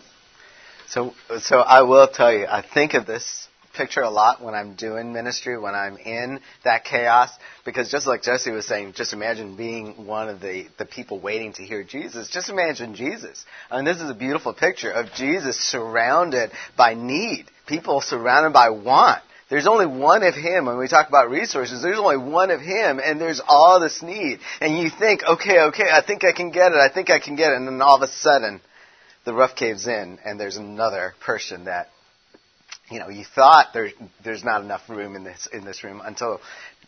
So, 0.89 1.15
so 1.41 1.59
I 1.59 1.83
will 1.83 2.07
tell 2.09 2.33
you, 2.33 2.47
I 2.47 2.63
think 2.63 2.95
of 2.95 3.07
this 3.07 3.49
picture 3.77 4.01
a 4.01 4.11
lot 4.11 4.43
when 4.43 4.55
I'm 4.55 4.75
doing 4.75 5.13
ministry, 5.13 5.59
when 5.59 5.75
I'm 5.75 5.97
in 5.97 6.41
that 6.65 6.85
chaos, 6.85 7.31
because 7.65 7.91
just 7.91 8.07
like 8.07 8.23
Jesse 8.23 8.51
was 8.51 8.67
saying, 8.67 8.95
just 8.95 9.13
imagine 9.13 9.57
being 9.57 10.07
one 10.07 10.29
of 10.29 10.41
the, 10.41 10.67
the 10.79 10.87
people 10.87 11.21
waiting 11.21 11.53
to 11.55 11.63
hear 11.63 11.85
Jesus. 11.85 12.29
Just 12.29 12.49
imagine 12.49 12.95
Jesus. 12.95 13.45
I 13.71 13.77
mean, 13.77 13.85
this 13.85 14.01
is 14.01 14.11
a 14.11 14.15
beautiful 14.15 14.55
picture 14.55 14.91
of 14.91 15.13
Jesus 15.15 15.59
surrounded 15.59 16.51
by 16.77 16.95
need, 16.95 17.47
people 17.67 18.01
surrounded 18.01 18.53
by 18.53 18.71
want. 18.71 19.23
There's 19.49 19.69
only 19.69 19.87
one 19.87 20.25
of 20.25 20.35
him. 20.35 20.67
When 20.67 20.77
we 20.77 20.89
talk 20.89 21.09
about 21.09 21.31
resources, 21.31 21.81
there's 21.81 21.99
only 21.99 22.17
one 22.17 22.51
of 22.51 22.61
him, 22.61 23.01
and 23.03 23.21
there's 23.21 23.41
all 23.47 23.79
this 23.81 24.03
need. 24.03 24.41
And 24.61 24.77
you 24.77 24.91
think, 24.91 25.23
okay, 25.25 25.61
okay, 25.69 25.89
I 25.91 26.03
think 26.05 26.25
I 26.25 26.33
can 26.33 26.51
get 26.51 26.73
it, 26.73 26.79
I 26.79 26.89
think 26.93 27.11
I 27.11 27.21
can 27.21 27.37
get 27.37 27.53
it, 27.53 27.57
and 27.57 27.67
then 27.67 27.81
all 27.81 27.97
of 27.97 28.03
a 28.03 28.09
sudden, 28.09 28.61
the 29.25 29.33
roof 29.33 29.55
caves 29.55 29.87
in, 29.87 30.19
and 30.25 30.39
there's 30.39 30.57
another 30.57 31.15
person 31.25 31.67
that, 31.67 31.91
you 32.91 32.99
know, 32.99 33.09
you 33.09 33.25
thought 33.25 33.69
there, 33.73 33.91
there's 34.25 34.45
not 34.45 34.63
enough 34.63 34.89
room 34.89 35.15
in 35.15 35.25
this 35.25 35.49
in 35.53 35.65
this 35.65 35.83
room 35.83 36.01
until, 36.05 36.41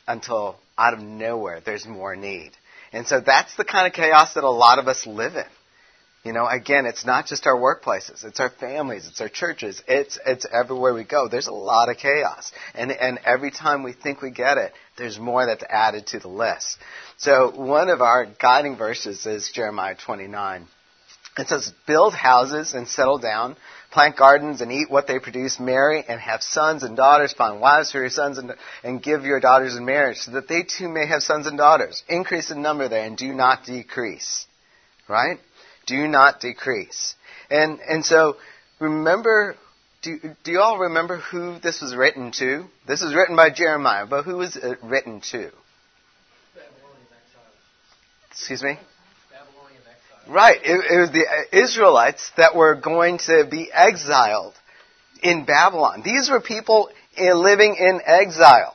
until 0.06 0.56
out 0.76 0.94
of 0.94 1.00
nowhere 1.00 1.60
there's 1.64 1.86
more 1.86 2.14
need. 2.14 2.52
And 2.92 3.06
so 3.06 3.20
that's 3.20 3.54
the 3.56 3.64
kind 3.64 3.86
of 3.86 3.92
chaos 3.92 4.34
that 4.34 4.44
a 4.44 4.50
lot 4.50 4.78
of 4.78 4.86
us 4.86 5.06
live 5.06 5.34
in. 5.34 5.44
You 6.28 6.34
know, 6.34 6.46
again, 6.46 6.84
it's 6.84 7.06
not 7.06 7.24
just 7.24 7.46
our 7.46 7.56
workplaces, 7.56 8.22
it's 8.22 8.38
our 8.38 8.50
families, 8.50 9.08
it's 9.08 9.22
our 9.22 9.30
churches, 9.30 9.82
it's 9.88 10.18
it's 10.26 10.44
everywhere 10.52 10.92
we 10.92 11.04
go. 11.04 11.26
There's 11.26 11.46
a 11.46 11.54
lot 11.54 11.88
of 11.88 11.96
chaos. 11.96 12.52
And 12.74 12.92
and 12.92 13.18
every 13.24 13.50
time 13.50 13.82
we 13.82 13.94
think 13.94 14.20
we 14.20 14.30
get 14.30 14.58
it, 14.58 14.74
there's 14.98 15.18
more 15.18 15.46
that's 15.46 15.64
added 15.70 16.08
to 16.08 16.18
the 16.18 16.28
list. 16.28 16.76
So 17.16 17.50
one 17.56 17.88
of 17.88 18.02
our 18.02 18.26
guiding 18.26 18.76
verses 18.76 19.24
is 19.24 19.50
Jeremiah 19.54 19.96
29. 20.04 20.68
It 21.38 21.48
says, 21.48 21.72
Build 21.86 22.12
houses 22.12 22.74
and 22.74 22.86
settle 22.86 23.16
down, 23.16 23.56
plant 23.90 24.18
gardens 24.18 24.60
and 24.60 24.70
eat 24.70 24.90
what 24.90 25.06
they 25.06 25.20
produce, 25.20 25.58
marry 25.58 26.04
and 26.06 26.20
have 26.20 26.42
sons 26.42 26.82
and 26.82 26.94
daughters, 26.94 27.32
find 27.32 27.58
wives 27.58 27.90
for 27.90 28.00
your 28.00 28.10
sons 28.10 28.36
and, 28.36 28.52
and 28.84 29.02
give 29.02 29.24
your 29.24 29.40
daughters 29.40 29.76
in 29.76 29.86
marriage, 29.86 30.18
so 30.18 30.32
that 30.32 30.46
they 30.46 30.64
too 30.64 30.90
may 30.90 31.06
have 31.06 31.22
sons 31.22 31.46
and 31.46 31.56
daughters. 31.56 32.02
Increase 32.06 32.50
in 32.50 32.60
number 32.60 32.86
there 32.86 33.06
and 33.06 33.16
do 33.16 33.32
not 33.32 33.64
decrease. 33.64 34.44
Right? 35.08 35.38
Do 35.88 36.06
not 36.06 36.40
decrease. 36.40 37.16
And, 37.50 37.80
and 37.80 38.04
so 38.04 38.36
remember, 38.78 39.56
do, 40.02 40.20
do 40.44 40.52
you 40.52 40.60
all 40.60 40.78
remember 40.78 41.16
who 41.16 41.58
this 41.58 41.80
was 41.80 41.96
written 41.96 42.30
to? 42.32 42.66
This 42.86 43.02
was 43.02 43.14
written 43.14 43.34
by 43.34 43.50
Jeremiah, 43.50 44.06
but 44.06 44.24
who 44.24 44.36
was 44.36 44.56
it 44.56 44.78
written 44.82 45.20
to? 45.32 45.50
Excuse 48.30 48.62
me? 48.62 48.78
Right. 50.28 50.60
It, 50.62 50.92
it, 50.92 51.00
was 51.00 51.10
the 51.10 51.26
Israelites 51.52 52.30
that 52.36 52.54
were 52.54 52.74
going 52.74 53.18
to 53.26 53.46
be 53.50 53.70
exiled 53.72 54.54
in 55.22 55.46
Babylon. 55.46 56.02
These 56.04 56.28
were 56.30 56.40
people 56.40 56.90
living 57.18 57.76
in 57.78 58.00
exile. 58.04 58.74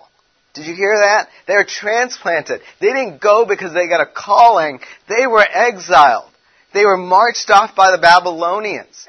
Did 0.55 0.65
you 0.65 0.75
hear 0.75 0.97
that? 0.97 1.29
They 1.47 1.53
were 1.53 1.63
transplanted. 1.63 2.61
They 2.79 2.87
didn't 2.87 3.21
go 3.21 3.45
because 3.45 3.73
they 3.73 3.87
got 3.87 4.01
a 4.01 4.05
calling. 4.05 4.79
They 5.07 5.27
were 5.27 5.45
exiled. 5.47 6.29
They 6.73 6.85
were 6.85 6.97
marched 6.97 7.49
off 7.49 7.75
by 7.75 7.91
the 7.91 7.97
Babylonians. 7.97 9.07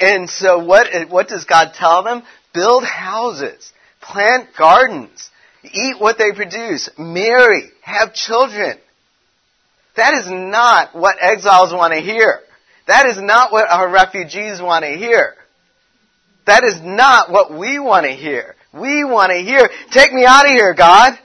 And 0.00 0.28
so 0.28 0.64
what, 0.64 0.88
what 1.10 1.28
does 1.28 1.44
God 1.44 1.72
tell 1.74 2.02
them? 2.02 2.22
Build 2.54 2.84
houses, 2.84 3.72
plant 4.00 4.48
gardens, 4.58 5.30
eat 5.64 6.00
what 6.00 6.18
they 6.18 6.32
produce, 6.32 6.88
marry, 6.98 7.70
have 7.82 8.14
children. 8.14 8.78
That 9.96 10.14
is 10.14 10.28
not 10.28 10.94
what 10.94 11.16
exiles 11.20 11.72
want 11.72 11.92
to 11.92 12.00
hear. 12.00 12.40
That 12.86 13.06
is 13.06 13.20
not 13.20 13.52
what 13.52 13.68
our 13.70 13.88
refugees 13.90 14.60
want 14.60 14.84
to 14.84 14.90
hear. 14.96 15.34
That 16.46 16.64
is 16.64 16.80
not 16.82 17.30
what 17.30 17.56
we 17.56 17.78
want 17.78 18.06
to 18.06 18.12
hear. 18.12 18.56
We 18.72 19.04
want 19.04 19.30
to 19.30 19.38
hear, 19.38 19.68
take 19.92 20.12
me 20.12 20.24
out 20.24 20.46
of 20.46 20.52
here, 20.52 20.74
God. 20.74 21.18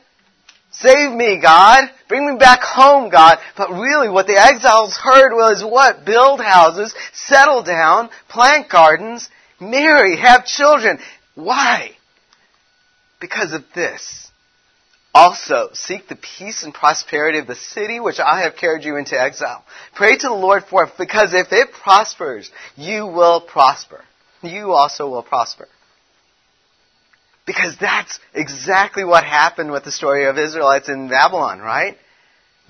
Save 0.71 1.11
me, 1.11 1.39
God. 1.41 1.89
Bring 2.07 2.25
me 2.25 2.37
back 2.37 2.61
home, 2.61 3.09
God. 3.09 3.39
But 3.57 3.71
really 3.71 4.09
what 4.09 4.27
the 4.27 4.37
exiles 4.37 4.95
heard 4.95 5.33
was 5.33 5.63
what? 5.63 6.05
Build 6.05 6.39
houses, 6.39 6.93
settle 7.13 7.63
down, 7.63 8.09
plant 8.29 8.69
gardens, 8.69 9.29
marry, 9.59 10.17
have 10.17 10.45
children. 10.45 10.99
Why? 11.35 11.91
Because 13.19 13.53
of 13.53 13.63
this. 13.75 14.31
Also, 15.13 15.69
seek 15.73 16.07
the 16.07 16.15
peace 16.15 16.63
and 16.63 16.73
prosperity 16.73 17.39
of 17.39 17.47
the 17.47 17.55
city 17.55 17.99
which 17.99 18.19
I 18.19 18.41
have 18.41 18.55
carried 18.55 18.83
you 18.83 18.97
into 18.97 19.19
exile. 19.19 19.63
Pray 19.95 20.15
to 20.15 20.27
the 20.27 20.33
Lord 20.33 20.65
for 20.69 20.83
it, 20.83 20.91
because 20.97 21.33
if 21.33 21.51
it 21.51 21.71
prospers, 21.71 22.51
you 22.75 23.07
will 23.07 23.41
prosper. 23.41 24.03
You 24.43 24.73
also 24.73 25.09
will 25.09 25.23
prosper. 25.23 25.67
Because 27.47 27.77
that's 27.79 28.19
exactly 28.33 29.03
what 29.05 29.23
happened 29.23 29.71
with 29.71 29.85
the 29.85 29.91
story 29.91 30.25
of 30.25 30.37
Israelites 30.37 30.89
in 30.89 31.07
Babylon, 31.07 31.59
right? 31.59 31.97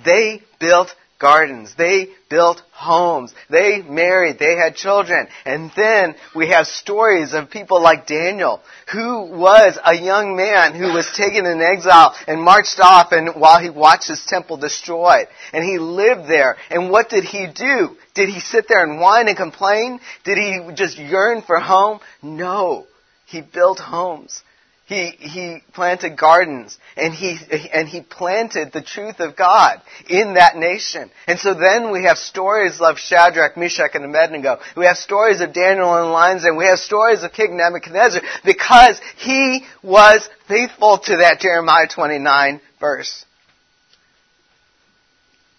They 0.05 0.43
built 0.59 0.93
gardens. 1.19 1.73
They 1.75 2.09
built 2.29 2.61
homes. 2.71 3.33
They 3.49 3.81
married. 3.81 4.37
They 4.37 4.55
had 4.55 4.75
children. 4.75 5.27
And 5.45 5.71
then 5.75 6.15
we 6.35 6.49
have 6.49 6.67
stories 6.67 7.33
of 7.33 7.49
people 7.49 7.81
like 7.81 8.05
Daniel, 8.05 8.61
who 8.93 9.23
was 9.31 9.79
a 9.83 9.95
young 9.95 10.35
man 10.35 10.75
who 10.75 10.93
was 10.93 11.11
taken 11.11 11.47
in 11.47 11.59
exile 11.59 12.15
and 12.27 12.39
marched 12.39 12.79
off 12.79 13.11
and 13.11 13.29
while 13.41 13.59
he 13.59 13.71
watched 13.71 14.09
his 14.09 14.23
temple 14.27 14.57
destroyed. 14.57 15.27
And 15.53 15.63
he 15.63 15.79
lived 15.79 16.29
there. 16.29 16.55
And 16.69 16.91
what 16.91 17.09
did 17.09 17.23
he 17.23 17.47
do? 17.47 17.97
Did 18.13 18.29
he 18.29 18.39
sit 18.39 18.67
there 18.67 18.83
and 18.83 18.99
whine 18.99 19.27
and 19.27 19.37
complain? 19.37 19.99
Did 20.23 20.37
he 20.37 20.59
just 20.75 20.99
yearn 20.99 21.41
for 21.41 21.59
home? 21.59 21.99
No. 22.21 22.85
He 23.25 23.41
built 23.41 23.79
homes. 23.79 24.43
He, 24.87 25.09
he 25.19 25.61
planted 25.73 26.17
gardens 26.17 26.77
and 26.95 27.13
he, 27.13 27.37
and 27.73 27.89
he 27.89 27.99
planted 27.99 28.71
the 28.71 28.81
truth 28.81 29.19
of 29.19 29.35
God 29.35 29.81
in 30.09 30.35
that 30.35 30.55
nation. 30.55 31.11
And 31.27 31.37
so 31.37 31.53
then 31.53 31.91
we 31.91 32.05
have 32.05 32.17
stories 32.17 32.79
of 32.79 32.97
Shadrach, 32.97 33.57
Meshach, 33.57 33.91
and 33.95 34.05
Abednego. 34.05 34.59
We 34.77 34.85
have 34.85 34.95
stories 34.95 35.41
of 35.41 35.51
Daniel 35.51 35.93
and 35.93 36.13
lions 36.13 36.45
and 36.45 36.55
we 36.55 36.67
have 36.67 36.79
stories 36.79 37.21
of 37.23 37.33
King 37.33 37.57
Nebuchadnezzar 37.57 38.21
because 38.45 38.97
he 39.17 39.65
was 39.83 40.27
faithful 40.47 40.99
to 40.99 41.17
that 41.17 41.41
Jeremiah 41.41 41.89
29 41.93 42.61
verse. 42.79 43.25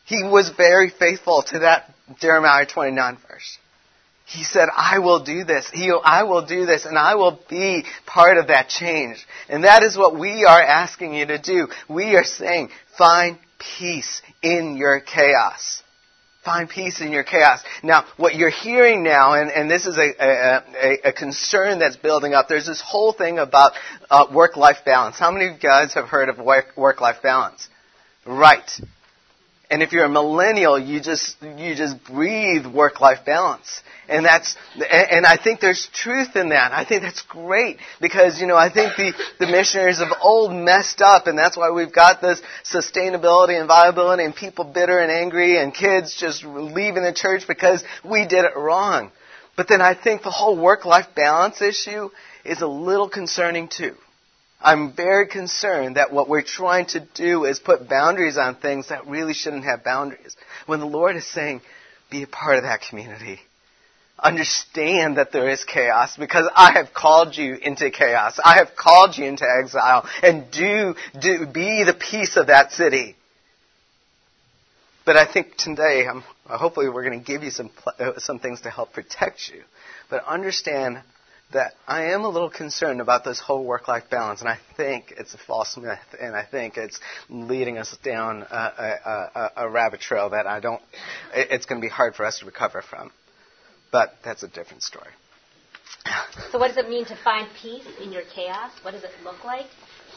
He 0.06 0.22
was 0.24 0.48
very 0.56 0.88
faithful 0.88 1.42
to 1.48 1.58
that 1.58 1.92
Jeremiah 2.18 2.64
29 2.64 3.18
verse. 3.28 3.58
He 4.28 4.44
said, 4.44 4.68
I 4.76 4.98
will 4.98 5.24
do 5.24 5.44
this. 5.44 5.70
He, 5.72 5.90
I 6.04 6.24
will 6.24 6.44
do 6.44 6.66
this 6.66 6.84
and 6.84 6.98
I 6.98 7.14
will 7.14 7.40
be 7.48 7.84
part 8.04 8.36
of 8.36 8.48
that 8.48 8.68
change. 8.68 9.26
And 9.48 9.64
that 9.64 9.82
is 9.82 9.96
what 9.96 10.18
we 10.18 10.44
are 10.44 10.62
asking 10.62 11.14
you 11.14 11.24
to 11.26 11.38
do. 11.38 11.68
We 11.88 12.14
are 12.14 12.24
saying, 12.24 12.68
find 12.98 13.38
peace 13.78 14.20
in 14.42 14.76
your 14.76 15.00
chaos. 15.00 15.82
Find 16.44 16.68
peace 16.68 17.00
in 17.00 17.10
your 17.10 17.24
chaos. 17.24 17.62
Now, 17.82 18.04
what 18.18 18.34
you're 18.34 18.50
hearing 18.50 19.02
now, 19.02 19.32
and, 19.32 19.50
and 19.50 19.70
this 19.70 19.86
is 19.86 19.96
a, 19.96 20.10
a, 20.20 21.08
a, 21.08 21.12
concern 21.12 21.78
that's 21.78 21.96
building 21.96 22.34
up, 22.34 22.48
there's 22.48 22.66
this 22.66 22.82
whole 22.84 23.14
thing 23.14 23.38
about 23.38 23.72
uh, 24.10 24.26
work-life 24.30 24.78
balance. 24.84 25.18
How 25.18 25.30
many 25.30 25.46
of 25.46 25.54
you 25.54 25.58
guys 25.58 25.94
have 25.94 26.06
heard 26.06 26.28
of 26.28 26.38
work, 26.38 26.76
work-life 26.76 27.22
balance? 27.22 27.66
Right. 28.26 28.70
And 29.70 29.82
if 29.82 29.92
you're 29.92 30.04
a 30.04 30.08
millennial, 30.08 30.78
you 30.78 30.98
just, 30.98 31.36
you 31.42 31.74
just 31.74 32.02
breathe 32.04 32.64
work-life 32.64 33.26
balance. 33.26 33.82
And 34.08 34.24
that's, 34.24 34.56
and 34.76 35.26
I 35.26 35.36
think 35.36 35.60
there's 35.60 35.88
truth 35.92 36.36
in 36.36 36.48
that. 36.50 36.72
I 36.72 36.86
think 36.86 37.02
that's 37.02 37.20
great 37.20 37.76
because, 38.00 38.40
you 38.40 38.46
know, 38.46 38.56
I 38.56 38.72
think 38.72 38.96
the, 38.96 39.12
the 39.38 39.46
missionaries 39.46 40.00
of 40.00 40.08
old 40.22 40.54
messed 40.54 41.02
up 41.02 41.26
and 41.26 41.38
that's 41.38 41.54
why 41.54 41.70
we've 41.70 41.92
got 41.92 42.22
this 42.22 42.40
sustainability 42.64 43.58
and 43.58 43.68
viability 43.68 44.24
and 44.24 44.34
people 44.34 44.64
bitter 44.64 44.98
and 44.98 45.10
angry 45.12 45.60
and 45.60 45.74
kids 45.74 46.16
just 46.18 46.44
leaving 46.44 47.02
the 47.02 47.12
church 47.12 47.46
because 47.46 47.84
we 48.02 48.26
did 48.26 48.46
it 48.46 48.56
wrong. 48.56 49.12
But 49.54 49.68
then 49.68 49.82
I 49.82 49.94
think 49.94 50.22
the 50.22 50.30
whole 50.30 50.56
work-life 50.56 51.08
balance 51.14 51.60
issue 51.60 52.08
is 52.42 52.62
a 52.62 52.66
little 52.66 53.10
concerning 53.10 53.68
too. 53.68 53.96
I'm 54.60 54.92
very 54.92 55.28
concerned 55.28 55.96
that 55.96 56.12
what 56.12 56.28
we're 56.28 56.42
trying 56.42 56.86
to 56.86 57.00
do 57.14 57.44
is 57.44 57.60
put 57.60 57.88
boundaries 57.88 58.36
on 58.36 58.56
things 58.56 58.88
that 58.88 59.06
really 59.06 59.34
shouldn't 59.34 59.64
have 59.64 59.84
boundaries. 59.84 60.36
When 60.66 60.80
the 60.80 60.86
Lord 60.86 61.16
is 61.16 61.26
saying, 61.26 61.62
be 62.10 62.22
a 62.24 62.26
part 62.26 62.56
of 62.56 62.64
that 62.64 62.80
community. 62.88 63.40
understand 64.20 65.16
that 65.18 65.30
there 65.32 65.48
is 65.48 65.64
chaos 65.64 66.16
because 66.16 66.50
I 66.56 66.72
have 66.72 66.92
called 66.92 67.36
you 67.36 67.54
into 67.54 67.90
chaos. 67.90 68.40
I 68.42 68.56
have 68.56 68.74
called 68.76 69.16
you 69.16 69.24
into 69.26 69.44
exile 69.62 70.08
and 70.22 70.50
do, 70.50 70.94
do 71.20 71.46
be 71.46 71.84
the 71.84 71.94
peace 71.94 72.36
of 72.36 72.48
that 72.48 72.72
city. 72.72 73.16
But 75.06 75.16
I 75.16 75.32
think 75.32 75.56
today, 75.56 76.06
I'm, 76.06 76.22
hopefully 76.46 76.88
we're 76.88 77.04
going 77.04 77.18
to 77.18 77.24
give 77.24 77.42
you 77.42 77.50
some, 77.50 77.70
uh, 77.98 78.12
some 78.18 78.40
things 78.40 78.62
to 78.62 78.70
help 78.70 78.92
protect 78.92 79.48
you. 79.48 79.62
But 80.10 80.24
understand 80.26 81.02
that 81.52 81.72
I 81.86 82.12
am 82.12 82.24
a 82.24 82.28
little 82.28 82.50
concerned 82.50 83.00
about 83.00 83.24
this 83.24 83.40
whole 83.40 83.64
work-life 83.64 84.04
balance, 84.10 84.40
and 84.40 84.48
I 84.48 84.58
think 84.76 85.14
it's 85.16 85.32
a 85.32 85.38
false 85.38 85.76
myth, 85.76 85.98
and 86.20 86.36
I 86.36 86.44
think 86.44 86.76
it's 86.76 87.00
leading 87.30 87.78
us 87.78 87.96
down 88.02 88.42
a, 88.42 88.54
a, 88.54 89.10
a, 89.10 89.52
a 89.64 89.68
rabbit 89.70 90.00
trail 90.00 90.30
that 90.30 90.46
I 90.46 90.60
don't. 90.60 90.82
It's 91.34 91.64
going 91.64 91.80
to 91.80 91.84
be 91.84 91.90
hard 91.90 92.14
for 92.14 92.26
us 92.26 92.40
to 92.40 92.46
recover 92.46 92.82
from. 92.82 93.10
But 93.90 94.14
that's 94.22 94.42
a 94.42 94.48
different 94.48 94.82
story. 94.82 95.10
So, 96.52 96.58
what 96.58 96.68
does 96.68 96.76
it 96.76 96.88
mean 96.88 97.06
to 97.06 97.16
find 97.16 97.48
peace 97.60 97.86
in 98.02 98.12
your 98.12 98.22
chaos? 98.34 98.70
What 98.82 98.92
does 98.92 99.04
it 99.04 99.10
look 99.24 99.44
like? 99.44 99.66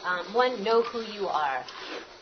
Um, 0.04 0.34
one, 0.34 0.62
know 0.62 0.82
who 0.82 1.00
you 1.00 1.28
are. 1.28 1.64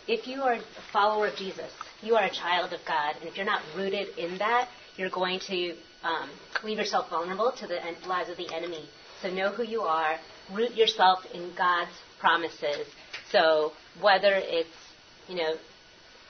If 0.06 0.26
you 0.26 0.42
are 0.42 0.54
a 0.54 0.62
follower 0.92 1.26
of 1.26 1.36
Jesus, 1.36 1.70
you 2.02 2.14
are 2.14 2.24
a 2.24 2.30
child 2.30 2.72
of 2.72 2.80
God, 2.86 3.16
and 3.18 3.28
if 3.28 3.36
you're 3.36 3.46
not 3.46 3.62
rooted 3.76 4.16
in 4.18 4.38
that, 4.38 4.68
you're 4.96 5.10
going 5.10 5.40
to 5.48 5.74
um, 6.02 6.30
leave 6.62 6.78
yourself 6.78 7.10
vulnerable 7.10 7.52
to 7.58 7.66
the 7.66 7.78
lies 8.06 8.28
of 8.28 8.36
the 8.36 8.52
enemy. 8.54 8.88
So 9.22 9.30
know 9.30 9.50
who 9.50 9.62
you 9.62 9.82
are. 9.82 10.16
Root 10.52 10.74
yourself 10.74 11.20
in 11.32 11.52
God's 11.56 11.90
promises. 12.18 12.86
So 13.30 13.72
whether 14.00 14.32
it's 14.34 14.68
you 15.28 15.36
know 15.36 15.54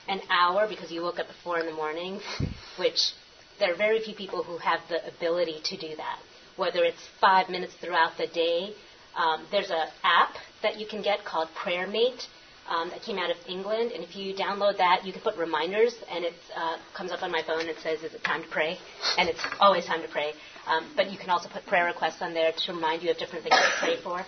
an 0.07 0.21
hour 0.29 0.67
because 0.67 0.91
you 0.91 1.01
woke 1.01 1.19
up 1.19 1.27
at 1.29 1.35
four 1.43 1.59
in 1.59 1.65
the 1.65 1.73
morning, 1.73 2.19
which 2.77 3.13
there 3.59 3.73
are 3.73 3.77
very 3.77 4.01
few 4.01 4.15
people 4.15 4.43
who 4.43 4.57
have 4.57 4.79
the 4.89 5.07
ability 5.07 5.59
to 5.63 5.77
do 5.77 5.95
that. 5.95 6.19
Whether 6.57 6.83
it's 6.83 7.07
five 7.19 7.49
minutes 7.49 7.73
throughout 7.79 8.17
the 8.17 8.27
day, 8.27 8.73
um, 9.15 9.45
there's 9.51 9.69
an 9.69 9.87
app 10.03 10.35
that 10.61 10.79
you 10.79 10.87
can 10.87 11.01
get 11.01 11.23
called 11.23 11.49
PrayerMate 11.63 12.25
um, 12.69 12.89
that 12.89 13.01
came 13.01 13.17
out 13.17 13.29
of 13.29 13.37
England, 13.47 13.91
and 13.91 14.03
if 14.03 14.15
you 14.15 14.33
download 14.33 14.77
that, 14.77 15.05
you 15.05 15.11
can 15.11 15.21
put 15.21 15.35
reminders, 15.37 15.95
and 16.09 16.23
it 16.23 16.33
uh, 16.55 16.77
comes 16.95 17.11
up 17.11 17.23
on 17.23 17.31
my 17.31 17.41
phone. 17.45 17.67
It 17.67 17.77
says, 17.81 18.01
"Is 18.03 18.13
it 18.13 18.23
time 18.23 18.43
to 18.43 18.49
pray?" 18.49 18.77
And 19.17 19.27
it's 19.27 19.43
always 19.59 19.85
time 19.85 20.01
to 20.01 20.07
pray. 20.07 20.33
Um, 20.67 20.85
but 20.95 21.11
you 21.11 21.17
can 21.17 21.29
also 21.29 21.49
put 21.49 21.65
prayer 21.65 21.85
requests 21.85 22.21
on 22.21 22.33
there 22.33 22.51
to 22.65 22.73
remind 22.73 23.03
you 23.03 23.11
of 23.11 23.17
different 23.17 23.43
things 23.43 23.55
to 23.55 23.71
pray 23.79 23.97
for, 24.01 24.25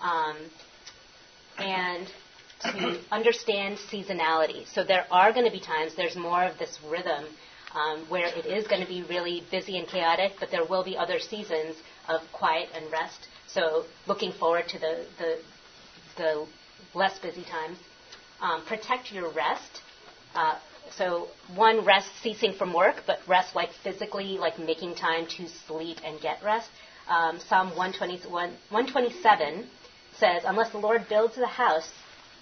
um, 0.00 0.36
and 1.58 2.06
to 2.62 3.00
understand 3.12 3.78
seasonality. 3.78 4.66
So 4.72 4.84
there 4.84 5.06
are 5.10 5.32
going 5.32 5.46
to 5.46 5.52
be 5.52 5.60
times 5.60 5.94
there's 5.96 6.16
more 6.16 6.44
of 6.44 6.58
this 6.58 6.78
rhythm 6.88 7.24
um, 7.74 8.04
where 8.08 8.26
it 8.26 8.46
is 8.46 8.66
going 8.66 8.82
to 8.82 8.88
be 8.88 9.02
really 9.04 9.42
busy 9.50 9.78
and 9.78 9.86
chaotic, 9.86 10.32
but 10.40 10.50
there 10.50 10.64
will 10.64 10.84
be 10.84 10.96
other 10.96 11.18
seasons 11.18 11.76
of 12.08 12.20
quiet 12.32 12.68
and 12.74 12.90
rest. 12.90 13.28
So 13.46 13.84
looking 14.06 14.32
forward 14.32 14.64
to 14.68 14.78
the 14.78 15.06
the, 15.18 15.38
the 16.16 16.46
less 16.94 17.18
busy 17.18 17.44
times. 17.44 17.78
Um, 18.40 18.64
protect 18.64 19.12
your 19.12 19.30
rest. 19.30 19.82
Uh, 20.34 20.58
so 20.96 21.28
one 21.54 21.84
rest 21.84 22.10
ceasing 22.22 22.52
from 22.54 22.72
work, 22.72 23.02
but 23.06 23.18
rest 23.26 23.54
like 23.54 23.70
physically, 23.82 24.38
like 24.38 24.58
making 24.58 24.94
time 24.94 25.26
to 25.36 25.48
sleep 25.66 25.98
and 26.04 26.20
get 26.20 26.42
rest. 26.42 26.68
Um, 27.08 27.38
Psalm 27.48 27.76
127 27.76 29.70
says, 30.18 30.42
"Unless 30.44 30.70
the 30.70 30.78
Lord 30.78 31.08
builds 31.08 31.36
the 31.36 31.46
house, 31.46 31.90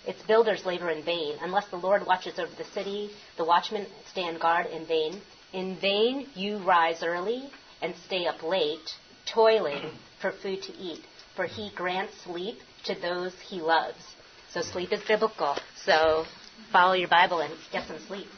its 0.07 0.23
builders 0.23 0.66
labor 0.66 0.90
in 0.90 1.03
vain. 1.03 1.38
Unless 1.40 1.68
the 1.68 1.77
Lord 1.77 2.07
watches 2.07 2.38
over 2.38 2.55
the 2.57 2.64
city, 2.64 3.11
the 3.37 3.44
watchmen 3.44 3.87
stand 4.11 4.40
guard 4.40 4.66
in 4.66 4.85
vain. 4.87 5.20
In 5.53 5.77
vain 5.77 6.29
you 6.35 6.59
rise 6.59 7.03
early 7.03 7.51
and 7.81 7.94
stay 8.07 8.27
up 8.27 8.42
late, 8.42 8.94
toiling 9.27 9.90
for 10.20 10.33
food 10.33 10.62
to 10.62 10.73
eat. 10.77 11.05
For 11.37 11.47
he 11.47 11.70
grants 11.70 12.14
sleep 12.23 12.61
to 12.85 12.94
those 12.94 13.38
he 13.40 13.61
loves." 13.61 14.13
So 14.55 14.62
sleep 14.62 14.93
is 14.93 15.03
biblical. 15.03 15.57
So 15.85 16.27
follow 16.71 16.93
your 16.93 17.09
Bible 17.09 17.40
and 17.40 17.53
get 17.73 17.88
some 17.88 17.99
sleep. 18.07 18.29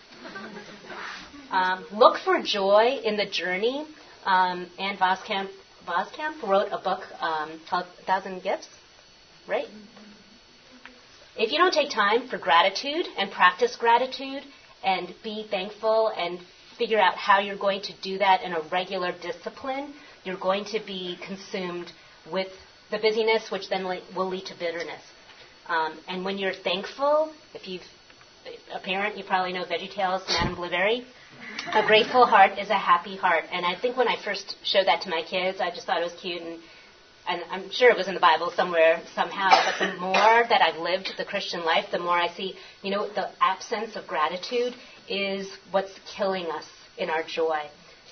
Um, 1.51 1.85
look 1.93 2.17
for 2.17 2.41
joy 2.41 3.01
in 3.05 3.19
the 3.19 3.27
journey. 3.27 3.87
Um, 4.25 4.67
Ann 4.79 4.97
Voskamp, 4.97 5.51
Voskamp 5.87 6.43
wrote 6.43 6.69
a 6.73 6.79
book 6.79 7.03
um, 7.21 7.61
called 7.69 7.85
Thousand 8.07 8.43
Gifts, 8.43 8.67
right? 9.47 9.67
If 11.37 11.53
you 11.53 11.59
don't 11.59 11.75
take 11.75 11.91
time 11.91 12.29
for 12.29 12.39
gratitude 12.39 13.05
and 13.19 13.31
practice 13.31 13.77
gratitude 13.77 14.43
and 14.83 15.15
be 15.23 15.47
thankful 15.51 16.11
and 16.17 16.39
figure 16.79 16.99
out 16.99 17.17
how 17.17 17.41
you're 17.41 17.59
going 17.59 17.83
to 17.83 17.93
do 18.01 18.17
that 18.19 18.43
in 18.43 18.55
a 18.55 18.63
regular 18.73 19.13
discipline, 19.21 19.93
you're 20.25 20.39
going 20.39 20.65
to 20.65 20.81
be 20.81 21.19
consumed 21.23 21.93
with 22.33 22.49
the 22.91 22.97
busyness, 22.97 23.51
which 23.51 23.69
then 23.69 23.85
will 23.85 24.29
lead 24.29 24.47
to 24.47 24.59
bitterness. 24.59 25.03
Um, 25.69 25.99
and 26.09 26.25
when 26.25 26.39
you're 26.39 26.55
thankful, 26.55 27.33
if 27.55 27.67
you've 27.69 27.83
a 28.73 28.79
parent, 28.79 29.17
you 29.17 29.25
probably 29.25 29.53
know 29.53 29.65
VeggieTales, 29.65 30.27
Madame 30.29 30.55
Blueberry. 30.55 31.05
A 31.75 31.85
grateful 31.85 32.27
heart 32.27 32.59
is 32.59 32.71
a 32.71 32.79
happy 32.79 33.17
heart. 33.17 33.45
And 33.51 33.67
I 33.67 33.75
think 33.75 33.97
when 33.97 34.09
I 34.09 34.17
first 34.25 34.57
showed 34.63 34.87
that 34.87 35.03
to 35.03 35.11
my 35.11 35.23
kids, 35.29 35.61
I 35.61 35.71
just 35.71 35.87
thought 35.87 36.01
it 36.01 36.05
was 36.05 36.21
cute 36.21 36.43
and 36.43 36.61
and 37.29 37.43
I'm 37.51 37.71
sure 37.71 37.91
it 37.91 37.97
was 37.97 38.09
in 38.09 38.15
the 38.15 38.21
Bible 38.21 38.53
somewhere, 38.55 39.03
somehow, 39.15 39.51
but 39.51 39.85
the 39.85 39.99
more 39.99 40.45
that 40.49 40.63
I've 40.63 40.81
lived 40.81 41.11
the 41.19 41.25
Christian 41.25 41.65
life, 41.65 41.87
the 41.91 41.99
more 41.99 42.17
I 42.17 42.29
see, 42.29 42.55
you 42.83 42.91
know, 42.91 43.09
the 43.09 43.31
absence 43.41 43.97
of 43.97 44.07
gratitude 44.07 44.75
is 45.09 45.49
what's 45.71 45.91
killing 46.17 46.47
us 46.47 46.67
in 46.99 47.11
our 47.11 47.25
joy. 47.25 47.63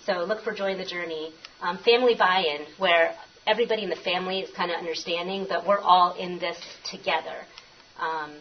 So 0.04 0.24
look 0.24 0.42
for 0.42 0.52
joy 0.52 0.72
in 0.72 0.78
the 0.78 0.84
journey. 0.84 1.32
Um, 1.62 1.78
family 1.78 2.14
buy-in, 2.14 2.66
where 2.78 3.14
everybody 3.46 3.84
in 3.84 3.90
the 3.90 3.96
family 3.96 4.40
is 4.40 4.50
kind 4.54 4.70
of 4.70 4.78
understanding 4.78 5.46
that 5.48 5.66
we're 5.66 5.80
all 5.80 6.14
in 6.14 6.38
this 6.38 6.56
together. 6.90 7.36
Um, 7.98 8.32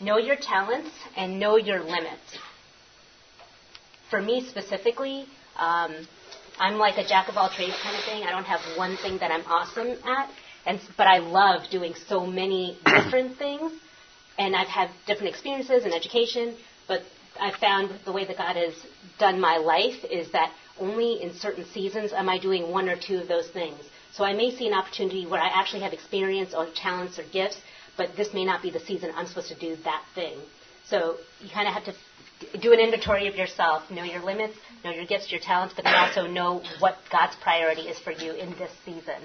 know 0.00 0.18
your 0.18 0.36
talents 0.36 0.90
and 1.16 1.38
know 1.38 1.56
your 1.56 1.80
limits. 1.80 2.38
For 4.10 4.20
me 4.20 4.46
specifically, 4.48 5.26
um, 5.56 6.06
I'm 6.58 6.78
like 6.78 6.98
a 6.98 7.06
jack 7.06 7.28
of 7.28 7.36
all 7.36 7.48
trades 7.48 7.76
kind 7.82 7.96
of 7.96 8.04
thing. 8.04 8.24
I 8.24 8.30
don't 8.30 8.44
have 8.44 8.60
one 8.76 8.96
thing 8.98 9.18
that 9.18 9.30
I'm 9.30 9.44
awesome 9.46 9.96
at, 10.04 10.30
and 10.66 10.80
but 10.96 11.06
I 11.06 11.18
love 11.18 11.70
doing 11.70 11.94
so 12.08 12.26
many 12.26 12.78
different 12.84 13.38
things, 13.38 13.72
and 14.38 14.54
I've 14.54 14.68
had 14.68 14.90
different 15.06 15.30
experiences 15.30 15.84
and 15.84 15.94
education. 15.94 16.56
But 16.88 17.02
I 17.40 17.52
found 17.58 17.90
the 18.04 18.12
way 18.12 18.26
that 18.26 18.36
God 18.36 18.56
has 18.56 18.74
done 19.18 19.40
my 19.40 19.56
life 19.56 20.04
is 20.10 20.30
that 20.32 20.52
only 20.80 21.22
in 21.22 21.34
certain 21.34 21.64
seasons 21.66 22.12
am 22.12 22.28
I 22.28 22.38
doing 22.38 22.70
one 22.70 22.88
or 22.88 22.96
two 22.96 23.18
of 23.18 23.28
those 23.28 23.48
things. 23.48 23.78
So 24.12 24.24
I 24.24 24.34
may 24.34 24.54
see 24.54 24.66
an 24.66 24.74
opportunity 24.74 25.26
where 25.26 25.40
I 25.40 25.48
actually 25.48 25.82
have 25.82 25.92
experience 25.92 26.54
or 26.54 26.66
talents 26.74 27.18
or 27.18 27.24
gifts, 27.32 27.56
but 27.96 28.10
this 28.16 28.32
may 28.34 28.44
not 28.44 28.62
be 28.62 28.70
the 28.70 28.80
season 28.80 29.10
I'm 29.14 29.26
supposed 29.26 29.48
to 29.48 29.58
do 29.58 29.76
that 29.84 30.02
thing. 30.14 30.38
So 30.84 31.16
you 31.40 31.50
kind 31.50 31.68
of 31.68 31.74
have 31.74 31.84
to 31.84 32.58
do 32.60 32.72
an 32.72 32.80
inventory 32.80 33.28
of 33.28 33.36
yourself, 33.36 33.90
know 33.90 34.02
your 34.02 34.22
limits, 34.22 34.54
know 34.84 34.90
your 34.90 35.06
gifts, 35.06 35.30
your 35.30 35.40
talents, 35.40 35.74
but 35.74 35.84
then 35.84 35.94
also 35.94 36.26
know 36.26 36.62
what 36.80 36.96
God's 37.10 37.36
priority 37.36 37.82
is 37.82 37.98
for 37.98 38.12
you 38.12 38.32
in 38.32 38.50
this 38.58 38.72
season. 38.84 39.22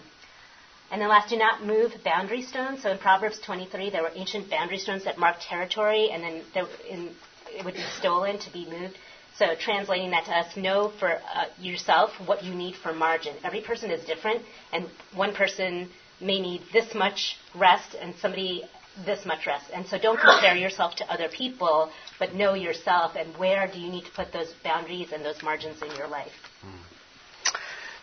And 0.90 1.02
then 1.02 1.10
last, 1.10 1.30
do 1.30 1.38
not 1.38 1.66
move 1.66 1.92
boundary 2.06 2.44
stones. 2.44 2.84
So 2.84 2.92
in 2.92 2.98
Proverbs 2.98 3.40
23, 3.46 3.90
there 3.90 4.04
were 4.04 4.12
ancient 4.16 4.50
boundary 4.50 4.78
stones 4.78 5.04
that 5.04 5.18
marked 5.18 5.42
territory, 5.42 6.12
and 6.12 6.24
then 6.24 6.42
in, 6.90 7.10
it 7.48 7.66
would 7.66 7.74
be 7.74 7.86
stolen 8.00 8.40
to 8.40 8.54
be 8.54 8.70
moved. 8.70 8.98
So 9.38 9.54
translating 9.60 10.12
that 10.12 10.26
to 10.26 10.32
us, 10.32 10.58
know 10.58 10.92
for 11.00 11.14
uh, 11.14 11.46
yourself 11.60 12.12
what 12.26 12.44
you 12.44 12.54
need 12.56 12.76
for 12.76 12.94
margin. 12.94 13.36
Every 13.44 13.62
person 13.62 13.92
is 13.92 14.04
different, 14.06 14.42
and 14.74 14.88
one 15.14 15.34
person 15.36 15.90
may 16.20 16.40
need 16.42 16.62
this 16.74 16.96
much 16.96 17.38
rest, 17.56 17.96
and 18.00 18.16
somebody 18.16 18.64
this 19.06 19.26
much 19.26 19.46
rest. 19.46 19.66
And 19.74 19.86
so 19.86 20.00
don't 20.00 20.20
compare 20.20 20.56
yourself 20.56 20.96
to 20.96 21.12
other 21.12 21.30
people, 21.30 21.92
but 22.20 22.34
know 22.34 22.54
yourself 22.54 23.16
and 23.16 23.36
where 23.38 23.68
do 23.72 23.80
you 23.80 23.90
need 23.90 24.06
to 24.06 24.12
put 24.12 24.34
those 24.34 24.52
boundaries 24.64 25.12
and 25.12 25.24
those 25.24 25.42
margins 25.44 25.82
in 25.82 25.96
your 25.96 26.08
life. 26.08 26.32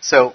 So 0.00 0.34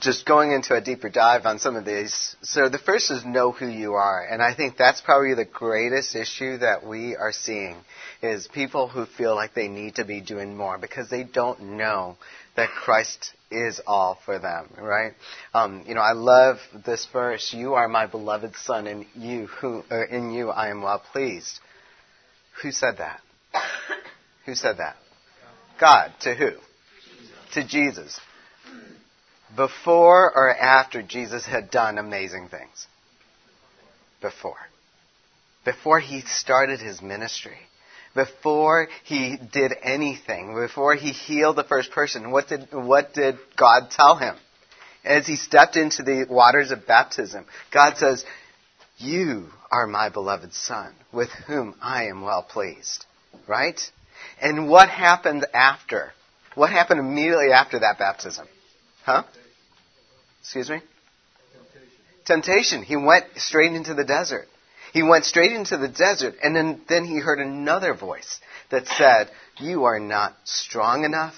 just 0.00 0.26
going 0.26 0.52
into 0.52 0.74
a 0.74 0.80
deeper 0.80 1.08
dive 1.08 1.46
on 1.46 1.58
some 1.58 1.76
of 1.76 1.84
these. 1.84 2.36
So 2.42 2.68
the 2.68 2.78
first 2.78 3.10
is 3.10 3.24
know 3.24 3.52
who 3.52 3.68
you 3.68 3.92
are. 3.92 4.26
And 4.26 4.42
I 4.42 4.54
think 4.54 4.76
that's 4.76 5.00
probably 5.00 5.34
the 5.34 5.44
greatest 5.44 6.16
issue 6.16 6.58
that 6.58 6.84
we 6.84 7.14
are 7.14 7.32
seeing 7.32 7.76
is 8.22 8.48
people 8.48 8.88
who 8.88 9.06
feel 9.06 9.34
like 9.34 9.54
they 9.54 9.68
need 9.68 9.96
to 9.96 10.04
be 10.04 10.20
doing 10.20 10.56
more 10.56 10.78
because 10.78 11.08
they 11.08 11.22
don't 11.22 11.76
know 11.76 12.16
that 12.56 12.70
Christ 12.70 13.32
is 13.50 13.80
all 13.86 14.18
for 14.24 14.38
them, 14.38 14.70
right? 14.78 15.12
Um, 15.54 15.84
you 15.86 15.94
know, 15.94 16.00
I 16.00 16.12
love 16.12 16.56
this 16.84 17.06
verse. 17.12 17.54
You 17.56 17.74
are 17.74 17.86
my 17.86 18.06
beloved 18.06 18.56
son, 18.56 18.86
and 18.86 19.06
you 19.14 19.46
who 19.46 19.84
uh, 19.90 20.06
in 20.06 20.30
you 20.32 20.48
I 20.48 20.70
am 20.70 20.82
well 20.82 21.02
pleased. 21.12 21.60
Who 22.62 22.72
said 22.72 22.98
that? 22.98 23.20
who 24.46 24.54
said 24.54 24.78
that? 24.78 24.96
God. 25.78 26.12
To 26.22 26.34
who? 26.34 26.52
To 27.52 27.66
Jesus 27.66 28.18
before 29.54 30.32
or 30.34 30.54
after 30.54 31.02
Jesus 31.02 31.46
had 31.46 31.70
done 31.70 31.98
amazing 31.98 32.48
things? 32.48 32.86
Before. 34.20 34.56
Before 35.64 36.00
he 36.00 36.22
started 36.22 36.80
his 36.80 37.02
ministry. 37.02 37.58
before 38.16 38.88
he 39.04 39.36
did 39.52 39.72
anything, 39.82 40.54
before 40.54 40.94
he 40.94 41.10
healed 41.10 41.54
the 41.54 41.64
first 41.64 41.92
person, 41.92 42.30
what 42.30 42.48
did, 42.48 42.68
what 42.72 43.12
did 43.12 43.38
God 43.56 43.90
tell 43.90 44.16
him? 44.16 44.34
As 45.04 45.26
he 45.26 45.36
stepped 45.36 45.76
into 45.76 46.02
the 46.02 46.26
waters 46.28 46.72
of 46.72 46.86
baptism, 46.86 47.44
God 47.72 47.98
says, 47.98 48.24
You 48.98 49.50
are 49.70 49.86
my 49.86 50.08
beloved 50.08 50.52
Son, 50.54 50.92
with 51.12 51.28
whom 51.46 51.76
I 51.80 52.06
am 52.06 52.22
well 52.22 52.42
pleased. 52.42 53.04
Right? 53.46 53.80
And 54.40 54.68
what 54.68 54.88
happened 54.88 55.46
after? 55.54 56.12
What 56.54 56.70
happened 56.70 57.00
immediately 57.00 57.52
after 57.52 57.80
that 57.80 57.98
baptism? 57.98 58.48
Huh? 59.06 59.22
Excuse 60.40 60.68
me? 60.68 60.80
Temptation. 62.24 62.82
He 62.82 62.96
went 62.96 63.24
straight 63.36 63.72
into 63.72 63.94
the 63.94 64.02
desert. 64.02 64.46
He 64.92 65.04
went 65.04 65.24
straight 65.24 65.52
into 65.52 65.76
the 65.76 65.86
desert, 65.86 66.34
and 66.42 66.56
then, 66.56 66.80
then 66.88 67.04
he 67.04 67.20
heard 67.20 67.38
another 67.38 67.94
voice 67.94 68.40
that 68.72 68.88
said, 68.88 69.30
You 69.60 69.84
are 69.84 70.00
not 70.00 70.36
strong 70.42 71.04
enough. 71.04 71.34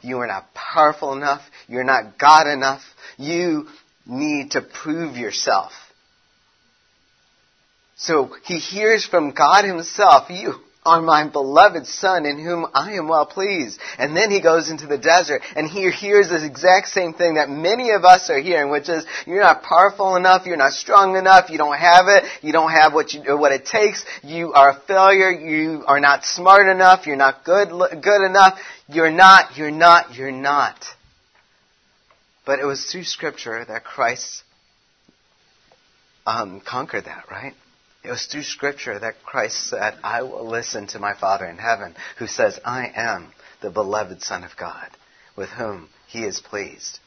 You 0.00 0.18
are 0.18 0.26
not 0.26 0.52
powerful 0.52 1.12
enough. 1.12 1.42
You're 1.68 1.84
not 1.84 2.18
God 2.18 2.48
enough. 2.48 2.82
You 3.18 3.68
need 4.04 4.52
to 4.52 4.60
prove 4.60 5.16
yourself. 5.16 5.70
So 7.94 8.34
he 8.44 8.58
hears 8.58 9.06
from 9.06 9.30
God 9.30 9.64
himself, 9.64 10.28
You 10.28 10.54
are 10.84 11.00
my 11.00 11.28
beloved 11.28 11.86
son 11.86 12.26
in 12.26 12.42
whom 12.42 12.66
I 12.74 12.94
am 12.94 13.06
well 13.06 13.24
pleased. 13.24 13.78
And 13.98 14.16
then 14.16 14.30
he 14.30 14.40
goes 14.40 14.68
into 14.68 14.86
the 14.86 14.98
desert 14.98 15.42
and 15.54 15.68
he 15.68 15.88
hears 15.90 16.28
this 16.28 16.42
exact 16.42 16.88
same 16.88 17.14
thing 17.14 17.34
that 17.34 17.48
many 17.48 17.90
of 17.90 18.04
us 18.04 18.28
are 18.30 18.40
hearing, 18.40 18.70
which 18.70 18.88
is 18.88 19.04
you're 19.26 19.40
not 19.40 19.62
powerful 19.62 20.16
enough, 20.16 20.44
you're 20.44 20.56
not 20.56 20.72
strong 20.72 21.16
enough, 21.16 21.50
you 21.50 21.58
don't 21.58 21.78
have 21.78 22.06
it, 22.08 22.24
you 22.42 22.52
don't 22.52 22.72
have 22.72 22.94
what 22.94 23.14
you, 23.14 23.38
what 23.38 23.52
it 23.52 23.64
takes, 23.64 24.04
you 24.24 24.52
are 24.54 24.70
a 24.70 24.80
failure, 24.88 25.30
you 25.30 25.84
are 25.86 26.00
not 26.00 26.24
smart 26.24 26.68
enough, 26.68 27.06
you're 27.06 27.16
not 27.16 27.44
good, 27.44 27.68
good 27.68 28.26
enough, 28.26 28.58
you're 28.88 29.10
not, 29.10 29.56
you're 29.56 29.70
not, 29.70 30.16
you're 30.16 30.32
not. 30.32 30.84
But 32.44 32.58
it 32.58 32.64
was 32.64 32.90
through 32.90 33.04
scripture 33.04 33.64
that 33.64 33.84
Christ 33.84 34.42
um, 36.26 36.60
conquered 36.60 37.04
that, 37.04 37.30
right? 37.30 37.54
It 38.04 38.10
was 38.10 38.26
through 38.26 38.42
Scripture 38.42 38.98
that 38.98 39.22
Christ 39.24 39.68
said, 39.68 39.96
I 40.02 40.22
will 40.22 40.48
listen 40.48 40.88
to 40.88 40.98
my 40.98 41.14
Father 41.14 41.46
in 41.46 41.58
heaven, 41.58 41.94
who 42.18 42.26
says, 42.26 42.58
I 42.64 42.90
am 42.94 43.32
the 43.60 43.70
beloved 43.70 44.22
Son 44.22 44.42
of 44.42 44.56
God, 44.56 44.90
with 45.36 45.50
whom 45.50 45.88
He 46.08 46.24
is 46.24 46.40
pleased. 46.40 46.98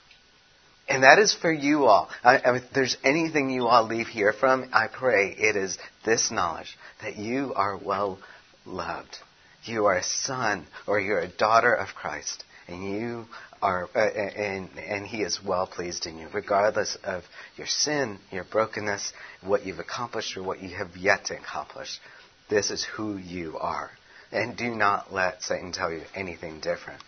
And 0.87 1.03
that 1.03 1.19
is 1.19 1.33
for 1.33 1.51
you 1.51 1.85
all. 1.85 2.09
I, 2.23 2.37
I, 2.37 2.55
if 2.57 2.63
there's 2.73 2.97
anything 3.03 3.49
you 3.49 3.67
all 3.67 3.85
leave 3.85 4.07
here 4.07 4.33
from, 4.33 4.69
I 4.71 4.87
pray 4.87 5.35
it 5.37 5.55
is 5.55 5.77
this 6.05 6.31
knowledge 6.31 6.77
that 7.01 7.17
you 7.17 7.53
are 7.55 7.77
well 7.77 8.19
loved. 8.65 9.17
You 9.63 9.85
are 9.85 9.97
a 9.97 10.03
son 10.03 10.67
or 10.85 10.99
you're 10.99 11.19
a 11.19 11.27
daughter 11.27 11.73
of 11.73 11.89
Christ, 11.89 12.43
and 12.67 12.83
you 12.83 13.25
are, 13.61 13.89
uh, 13.95 13.99
and, 13.99 14.69
and 14.77 15.05
He 15.07 15.21
is 15.21 15.39
well 15.43 15.67
pleased 15.67 16.05
in 16.05 16.17
you, 16.17 16.27
regardless 16.33 16.97
of 17.03 17.23
your 17.57 17.67
sin, 17.67 18.19
your 18.31 18.43
brokenness, 18.43 19.13
what 19.41 19.65
you've 19.65 19.79
accomplished, 19.79 20.37
or 20.37 20.43
what 20.43 20.61
you 20.61 20.69
have 20.69 20.95
yet 20.97 21.25
to 21.25 21.37
accomplish. 21.37 21.99
This 22.49 22.71
is 22.71 22.83
who 22.83 23.17
you 23.17 23.57
are. 23.57 23.89
And 24.31 24.57
do 24.57 24.69
not 24.69 25.13
let 25.13 25.43
Satan 25.43 25.71
tell 25.71 25.91
you 25.91 26.01
anything 26.15 26.59
different. 26.59 27.01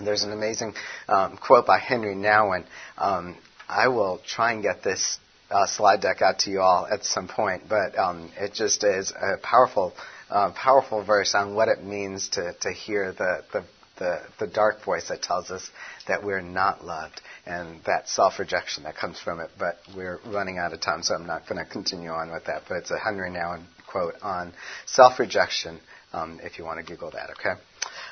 There's 0.00 0.22
an 0.22 0.32
amazing 0.32 0.74
um, 1.08 1.36
quote 1.36 1.66
by 1.66 1.78
Henri 1.78 2.14
Nouwen. 2.14 2.64
Um, 2.98 3.36
I 3.68 3.88
will 3.88 4.20
try 4.26 4.52
and 4.52 4.62
get 4.62 4.82
this 4.82 5.18
uh, 5.50 5.66
slide 5.66 6.00
deck 6.00 6.22
out 6.22 6.40
to 6.40 6.50
you 6.50 6.60
all 6.60 6.86
at 6.90 7.04
some 7.04 7.28
point, 7.28 7.64
but 7.68 7.98
um, 7.98 8.30
it 8.38 8.54
just 8.54 8.84
is 8.84 9.12
a 9.12 9.36
powerful, 9.42 9.92
uh, 10.30 10.50
powerful 10.52 11.04
verse 11.04 11.34
on 11.34 11.54
what 11.54 11.68
it 11.68 11.84
means 11.84 12.30
to, 12.30 12.54
to 12.60 12.72
hear 12.72 13.12
the, 13.12 13.44
the 13.52 13.64
the, 14.02 14.20
the 14.40 14.46
dark 14.48 14.84
voice 14.84 15.08
that 15.10 15.22
tells 15.22 15.52
us 15.52 15.70
that 16.08 16.24
we're 16.24 16.40
not 16.40 16.84
loved 16.84 17.20
and 17.46 17.78
that 17.86 18.08
self 18.08 18.40
rejection 18.40 18.82
that 18.82 18.96
comes 18.96 19.20
from 19.20 19.38
it. 19.38 19.50
But 19.58 19.78
we're 19.96 20.18
running 20.26 20.58
out 20.58 20.72
of 20.72 20.80
time, 20.80 21.04
so 21.04 21.14
I'm 21.14 21.26
not 21.26 21.48
going 21.48 21.64
to 21.64 21.70
continue 21.70 22.10
on 22.10 22.32
with 22.32 22.46
that. 22.46 22.62
But 22.68 22.78
it's 22.78 22.90
a 22.90 22.98
Henri 22.98 23.30
Nouwen 23.30 23.64
quote 23.86 24.14
on 24.20 24.52
self 24.86 25.20
rejection 25.20 25.78
um, 26.12 26.40
if 26.42 26.58
you 26.58 26.64
want 26.64 26.84
to 26.84 26.84
Google 26.84 27.12
that, 27.12 27.30
okay? 27.30 27.60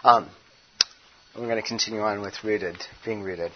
Um, 0.04 0.30
we're 1.36 1.48
going 1.48 1.60
to 1.60 1.68
continue 1.68 2.00
on 2.00 2.20
with 2.20 2.34
rooted, 2.44 2.76
being 3.04 3.22
rooted. 3.22 3.52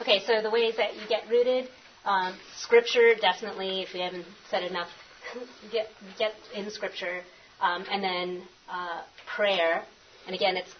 Okay, 0.00 0.22
so 0.24 0.40
the 0.40 0.50
ways 0.50 0.76
that 0.76 0.94
you 0.94 1.02
get 1.08 1.28
rooted, 1.28 1.68
um, 2.04 2.34
scripture 2.58 3.14
definitely. 3.20 3.82
If 3.82 3.92
we 3.92 4.00
haven't 4.00 4.26
said 4.50 4.62
enough, 4.62 4.88
get 5.72 5.88
get 6.16 6.32
in 6.54 6.70
scripture. 6.70 7.22
Um, 7.60 7.84
and 7.90 8.02
then 8.02 8.42
uh, 8.70 9.02
prayer. 9.36 9.84
And 10.26 10.34
again, 10.34 10.56
it's 10.56 10.74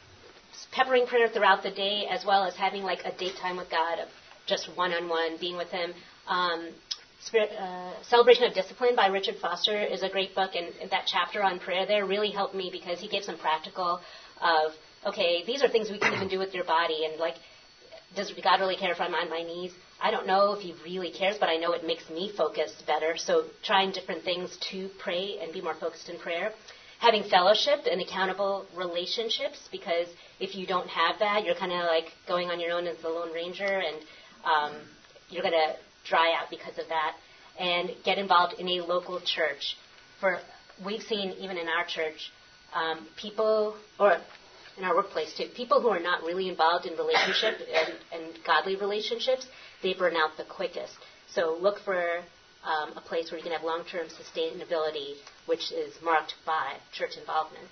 peppering 0.73 1.07
prayer 1.07 1.29
throughout 1.29 1.63
the 1.63 1.71
day 1.71 2.07
as 2.11 2.25
well 2.25 2.45
as 2.45 2.55
having 2.57 2.83
like 2.83 3.01
a 3.05 3.17
date 3.17 3.37
time 3.41 3.57
with 3.57 3.71
God 3.71 3.99
of 3.99 4.09
just 4.47 4.69
one 4.77 4.93
on 4.93 5.09
one, 5.09 5.37
being 5.39 5.57
with 5.57 5.69
Him. 5.69 5.93
Um, 6.27 6.71
Spirit, 7.23 7.51
uh, 7.53 7.93
Celebration 8.03 8.45
of 8.45 8.55
Discipline 8.55 8.97
by 8.97 9.07
Richard 9.09 9.37
Foster 9.43 9.79
is 9.79 10.03
a 10.03 10.09
great 10.09 10.35
book, 10.35 10.53
and, 10.55 10.69
and 10.81 10.91
that 10.91 11.05
chapter 11.07 11.43
on 11.43 11.59
prayer 11.59 11.85
there 11.87 12.07
really 12.07 12.31
helped 12.31 12.55
me 12.55 12.71
because 12.73 12.99
he 12.99 13.09
gave 13.09 13.25
some 13.25 13.37
practical 13.37 14.01
of 14.41 14.73
okay, 15.07 15.45
these 15.47 15.63
are 15.63 15.69
things 15.69 15.91
we 15.91 15.99
can 15.99 16.13
even 16.15 16.29
do 16.29 16.39
with 16.39 16.55
your 16.55 16.65
body, 16.65 17.05
and 17.05 17.19
like, 17.19 17.35
does 18.15 18.33
God 18.43 18.61
really 18.61 18.77
care 18.77 18.93
if 18.93 19.01
I'm 19.01 19.15
on 19.15 19.31
my 19.31 19.43
knees? 19.43 19.73
I 20.03 20.11
don't 20.11 20.27
know 20.27 20.53
if 20.55 20.61
He 20.61 20.75
really 20.85 21.11
cares, 21.11 21.37
but 21.39 21.49
I 21.49 21.57
know 21.57 21.73
it 21.73 21.87
makes 21.87 22.09
me 22.11 22.33
focus 22.37 22.73
better. 22.87 23.17
So 23.17 23.45
trying 23.63 23.93
different 23.93 24.25
things 24.25 24.57
to 24.71 24.89
pray 24.99 25.39
and 25.41 25.53
be 25.53 25.61
more 25.61 25.75
focused 25.75 26.09
in 26.09 26.19
prayer 26.19 26.53
having 27.01 27.25
fellowship 27.25 27.81
and 27.91 28.01
accountable 28.03 28.67
relationships 28.77 29.69
because 29.73 30.07
if 30.39 30.55
you 30.55 30.67
don't 30.67 30.89
have 30.89 31.19
that, 31.19 31.45
you're 31.45 31.55
kind 31.55 31.73
of 31.73 31.87
like 31.87 32.05
going 32.29 32.49
on 32.49 32.61
your 32.61 32.73
own 32.73 32.87
as 32.87 32.97
the 32.99 33.09
Lone 33.09 33.33
Ranger 33.33 33.65
and 33.65 33.97
um, 34.45 34.81
you're 35.31 35.43
going 35.43 35.55
to 35.55 35.77
dry 36.07 36.35
out 36.39 36.51
because 36.51 36.79
of 36.79 36.87
that. 36.89 37.17
And 37.59 37.91
get 38.05 38.17
involved 38.17 38.59
in 38.59 38.69
a 38.69 38.81
local 38.81 39.21
church. 39.21 39.77
For 40.21 40.39
we've 40.85 41.03
seen 41.03 41.33
even 41.41 41.59
in 41.59 41.69
our 41.69 41.85
church, 41.85 42.31
um, 42.75 43.07
people 43.21 43.77
or 43.99 44.17
in 44.79 44.85
our 44.85 44.95
workplace 44.95 45.35
too, 45.37 45.47
people 45.55 45.83
who 45.83 45.89
are 45.89 46.01
not 46.01 46.23
really 46.23 46.49
involved 46.49 46.87
in 46.87 46.97
relationship 46.97 47.59
and, 47.75 47.95
and 48.13 48.39
godly 48.47 48.77
relationships, 48.77 49.47
they 49.83 49.95
burn 49.95 50.17
out 50.17 50.37
the 50.37 50.45
quickest. 50.45 50.95
So 51.33 51.57
look 51.61 51.81
for 51.81 52.19
um, 52.65 52.93
a 52.97 53.01
place 53.01 53.31
where 53.31 53.39
you 53.39 53.43
can 53.43 53.53
have 53.53 53.63
long-term 53.63 54.09
sustainability, 54.09 55.15
which 55.47 55.73
is 55.73 55.95
marked 56.03 56.35
by 56.45 56.75
church 56.93 57.17
involvement. 57.19 57.69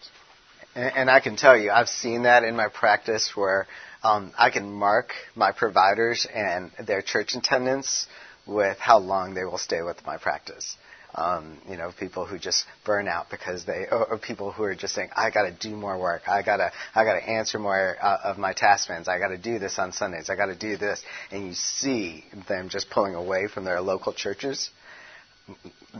And, 0.74 0.92
and 0.96 1.10
I 1.10 1.20
can 1.20 1.36
tell 1.36 1.56
you, 1.56 1.70
I've 1.70 1.88
seen 1.88 2.22
that 2.22 2.44
in 2.44 2.56
my 2.56 2.68
practice 2.68 3.32
where 3.34 3.66
um, 4.02 4.32
I 4.38 4.50
can 4.50 4.72
mark 4.72 5.12
my 5.34 5.52
providers 5.52 6.26
and 6.32 6.70
their 6.86 7.02
church 7.02 7.34
attendance 7.34 8.06
with 8.46 8.78
how 8.78 8.98
long 8.98 9.34
they 9.34 9.44
will 9.44 9.58
stay 9.58 9.82
with 9.82 10.04
my 10.06 10.16
practice. 10.16 10.76
Um, 11.14 11.58
you 11.68 11.76
know, 11.76 11.90
people 11.98 12.26
who 12.26 12.38
just 12.38 12.66
burn 12.84 13.08
out 13.08 13.30
because 13.30 13.64
they, 13.64 13.86
or, 13.90 14.12
or 14.12 14.18
people 14.18 14.52
who 14.52 14.62
are 14.64 14.74
just 14.74 14.94
saying, 14.94 15.08
"I 15.16 15.30
got 15.30 15.44
to 15.44 15.52
do 15.52 15.74
more 15.74 15.98
work. 15.98 16.28
I 16.28 16.42
got 16.42 16.58
to, 16.58 16.70
I 16.94 17.04
got 17.04 17.18
to 17.18 17.28
answer 17.28 17.58
more 17.58 17.96
uh, 18.00 18.18
of 18.24 18.38
my 18.38 18.52
task. 18.52 18.90
I 18.90 19.18
got 19.18 19.28
to 19.28 19.38
do 19.38 19.58
this 19.58 19.78
on 19.78 19.92
Sundays. 19.92 20.28
I 20.28 20.36
got 20.36 20.46
to 20.46 20.56
do 20.56 20.76
this." 20.76 21.02
And 21.30 21.46
you 21.46 21.54
see 21.54 22.24
them 22.48 22.68
just 22.68 22.90
pulling 22.90 23.14
away 23.14 23.48
from 23.48 23.64
their 23.64 23.80
local 23.80 24.12
churches 24.12 24.70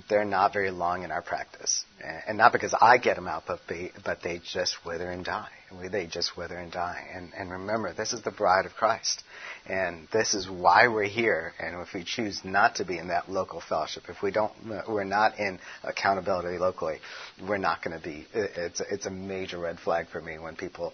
they're 0.09 0.25
not 0.25 0.53
very 0.53 0.71
long 0.71 1.03
in 1.03 1.11
our 1.11 1.23
practice. 1.23 1.85
And 2.27 2.39
not 2.39 2.53
because 2.53 2.75
I 2.81 2.99
get 2.99 3.17
them 3.17 3.27
out, 3.27 3.45
but 3.47 3.61
they, 3.69 3.93
but 4.05 4.23
they 4.23 4.41
just 4.45 4.85
wither 4.85 5.11
and 5.11 5.25
die. 5.25 5.49
They 5.91 6.07
just 6.07 6.37
wither 6.37 6.57
and 6.57 6.71
die. 6.71 7.09
And, 7.15 7.33
and 7.37 7.51
remember, 7.51 7.93
this 7.93 8.13
is 8.13 8.23
the 8.23 8.31
bride 8.31 8.67
of 8.67 8.75
Christ. 8.75 9.23
And 9.67 10.09
this 10.13 10.35
is 10.35 10.49
why 10.49 10.89
we're 10.89 11.05
here. 11.05 11.53
And 11.59 11.81
if 11.81 11.93
we 11.95 12.05
choose 12.05 12.45
not 12.45 12.77
to 12.77 12.85
be 12.85 12.99
in 12.99 13.09
that 13.09 13.31
local 13.31 13.61
fellowship, 13.61 14.05
if 14.09 14.23
we 14.23 14.31
don't, 14.31 14.53
we're 14.89 15.05
not 15.05 15.39
in 15.39 15.59
accountability 15.83 16.59
locally, 16.59 16.99
we're 17.47 17.59
not 17.59 17.83
going 17.83 17.99
to 17.99 18.03
be. 18.03 18.27
It's, 18.33 18.81
it's 18.81 19.07
a 19.07 19.11
major 19.11 19.59
red 19.59 19.79
flag 19.79 20.09
for 20.09 20.21
me 20.21 20.39
when 20.39 20.57
people 20.57 20.93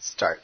start 0.00 0.40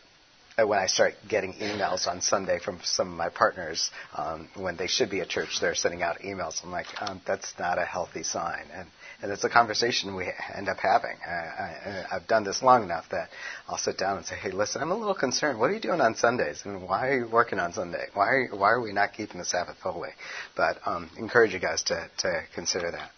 when 0.67 0.79
I 0.79 0.87
start 0.87 1.15
getting 1.29 1.55
emails 1.55 2.09
on 2.09 2.21
Sunday 2.21 2.59
from 2.59 2.81
some 2.83 3.13
of 3.13 3.17
my 3.17 3.29
partners 3.29 3.91
um, 4.17 4.49
when 4.57 4.77
they 4.77 4.89
should 4.89 5.09
be 5.09 5.21
at 5.21 5.29
church, 5.29 5.61
they're 5.61 5.75
sending 5.75 6.03
out 6.03 6.19
emails. 6.21 6.65
I'm 6.65 6.73
like, 6.73 6.87
um, 7.01 7.21
that's 7.27 7.55
not 7.59 7.79
a 7.79 7.85
healthy 7.85 8.23
sign, 8.25 8.65
and 8.75 8.89
and 9.21 9.33
it's 9.33 9.45
a 9.45 9.49
conversation 9.49 10.15
we 10.15 10.31
end 10.55 10.69
up 10.69 10.79
having. 10.79 11.17
I, 11.27 11.33
I, 11.33 12.05
I've 12.13 12.27
done 12.29 12.45
this 12.45 12.63
long 12.63 12.85
enough 12.85 13.07
that 13.11 13.31
I'll 13.69 13.79
sit 13.79 13.99
down 13.99 14.17
and 14.17 14.27
say, 14.27 14.37
hey, 14.37 14.53
listen, 14.53 14.81
I'm 14.81 14.93
a 14.93 14.97
little 14.97 15.15
concerned. 15.15 15.59
What 15.59 15.71
are 15.71 15.75
you 15.75 15.81
doing 15.81 16.01
on 16.01 16.15
Sundays, 16.15 16.63
and 16.65 16.89
why 16.89 17.09
are 17.09 17.19
you 17.19 17.29
working 17.29 17.59
on 17.59 17.73
Sunday? 17.73 18.07
Why 18.15 18.27
are 18.27 18.41
you, 18.41 18.57
why 18.57 18.71
are 18.71 18.81
we 18.81 18.93
not 18.93 19.13
keeping 19.13 19.39
the 19.39 19.45
Sabbath 19.45 19.77
holy? 19.81 20.11
But 20.57 20.79
um, 20.87 21.11
encourage 21.19 21.53
you 21.53 21.61
guys 21.61 21.83
to 21.85 22.09
to 22.19 22.43
consider 22.55 22.91
that. 22.91 23.11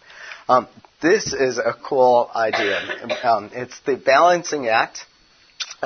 Um, 0.47 0.67
this 1.01 1.33
is 1.33 1.57
a 1.57 1.73
cool 1.87 2.29
idea. 2.35 2.79
Um, 3.23 3.51
it's 3.53 3.79
the 3.85 3.95
balancing 3.95 4.67
act 4.67 5.05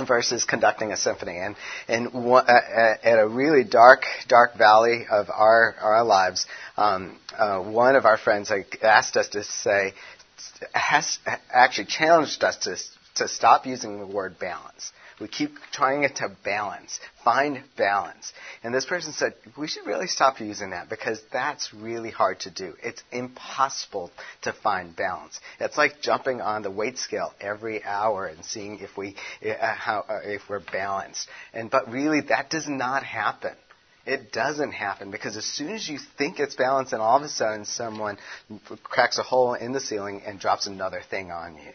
versus 0.04 0.43
conducting 0.43 0.91
a 0.91 0.98
symphony. 0.98 1.38
And, 1.38 1.56
and 1.88 2.14
one, 2.14 2.46
uh, 2.48 2.98
at 3.04 3.18
a 3.20 3.28
really 3.28 3.64
dark, 3.64 4.04
dark 4.28 4.58
valley 4.58 5.06
of 5.10 5.30
our, 5.30 5.76
our 5.80 6.04
lives, 6.04 6.46
um, 6.76 7.18
uh, 7.38 7.62
one 7.62 7.96
of 7.96 8.06
our 8.06 8.18
friends 8.18 8.52
asked 8.84 9.16
us 9.16 9.30
to 9.30 9.43
say, 9.43 9.93
has 10.74 11.18
actually 11.50 11.86
challenged 11.86 12.43
us 12.43 12.58
to, 12.58 12.76
to 13.24 13.28
stop 13.30 13.66
using 13.66 14.00
the 14.00 14.06
word 14.06 14.38
balance. 14.38 14.91
We 15.20 15.30
keep 15.30 15.55
trying 15.72 16.03
it 16.03 16.18
to 16.18 16.36
balance, 16.43 16.99
find 17.24 17.63
balance. 17.78 18.34
And 18.63 18.74
this 18.74 18.86
person 18.86 19.13
said, 19.13 19.34
we 19.57 19.68
should 19.68 19.86
really 19.86 20.07
stop 20.07 20.41
using 20.41 20.72
that 20.72 20.89
because 20.89 21.22
that's 21.32 21.74
really 21.74 22.11
hard 22.11 22.41
to 22.41 22.51
do. 22.51 22.74
It's 22.84 23.01
impossible 23.13 24.11
to 24.41 24.51
find 24.51 24.93
balance. 24.93 25.39
It's 25.59 25.78
like 25.78 26.01
jumping 26.01 26.41
on 26.41 26.63
the 26.63 26.72
weight 26.72 26.97
scale 26.97 27.34
every 27.39 27.82
hour 27.84 28.26
and 28.26 28.43
seeing 28.43 28.80
if 28.80 28.97
we, 28.97 29.16
uh, 29.45 29.55
how, 29.76 30.05
uh, 30.09 30.20
if 30.24 30.49
we're 30.49 30.59
balanced. 30.59 31.30
And, 31.53 31.72
but 31.72 31.89
really 31.89 32.22
that 32.28 32.49
does 32.49 32.68
not 32.68 33.03
happen. 33.03 33.55
It 34.05 34.32
doesn't 34.32 34.74
happen 34.74 35.09
because 35.11 35.36
as 35.36 35.45
soon 35.45 35.70
as 35.70 35.88
you 35.89 35.97
think 36.18 36.39
it's 36.39 36.55
balanced 36.55 36.93
and 36.93 37.01
all 37.01 37.18
of 37.18 37.24
a 37.24 37.30
sudden 37.30 37.66
someone 37.66 38.18
cracks 38.84 39.18
a 39.18 39.24
hole 39.24 39.55
in 39.55 39.72
the 39.72 39.80
ceiling 39.80 40.22
and 40.26 40.39
drops 40.39 40.68
another 40.68 41.01
thing 41.09 41.32
on 41.32 41.55
you. 41.55 41.72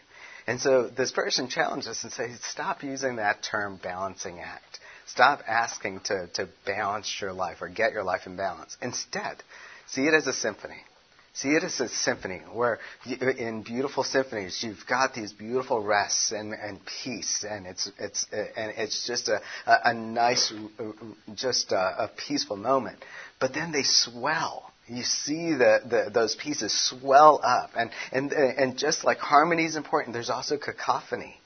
And 0.51 0.61
so 0.61 0.89
this 0.89 1.13
person 1.13 1.47
challenged 1.47 1.87
us 1.87 2.03
and 2.03 2.13
said, 2.13 2.31
stop 2.43 2.83
using 2.83 3.17
that 3.17 3.41
term 3.41 3.79
balancing 3.81 4.41
act. 4.41 4.81
Stop 5.07 5.43
asking 5.47 6.01
to, 6.07 6.27
to 6.35 6.49
balance 6.67 7.19
your 7.21 7.33
life 7.33 7.59
or 7.63 7.69
get 7.69 7.93
your 7.93 8.03
life 8.03 8.23
in 8.27 8.35
balance. 8.35 8.77
Instead, 8.83 9.45
see 9.87 10.09
it 10.09 10.13
as 10.15 10.27
a 10.27 10.33
symphony. 10.33 10.83
See 11.35 11.51
it 11.51 11.63
as 11.63 11.79
a 11.79 11.89
symphony 11.89 12.41
where 12.53 12.81
in 13.07 13.63
beautiful 13.63 14.03
symphonies 14.03 14.61
you've 14.65 14.85
got 14.89 15.15
these 15.15 15.33
beautiful 15.33 15.85
rests 15.85 16.33
and, 16.33 16.53
and 16.53 16.81
peace 17.05 17.45
and 17.49 17.65
it's, 17.69 17.89
it's, 18.01 18.27
and 18.33 18.73
it's 18.77 19.07
just 19.07 19.29
a, 19.29 19.41
a, 19.67 19.77
a 19.85 19.95
nice, 19.95 20.53
just 21.33 21.71
a, 21.71 22.07
a 22.07 22.11
peaceful 22.27 22.57
moment. 22.57 22.99
But 23.39 23.55
then 23.55 23.71
they 23.71 23.85
swell 23.85 24.73
you 24.91 25.05
see 25.05 25.53
the, 25.53 25.81
the, 25.89 26.11
those 26.13 26.35
pieces 26.35 26.73
swell 26.89 27.41
up. 27.45 27.71
And, 27.77 27.91
and, 28.13 28.33
and 28.33 28.77
just 28.77 29.05
like 29.05 29.19
harmony 29.19 29.65
is 29.65 29.77
important, 29.77 30.15
there's 30.15 30.31
also 30.31 30.59
cacophony. 30.59 31.37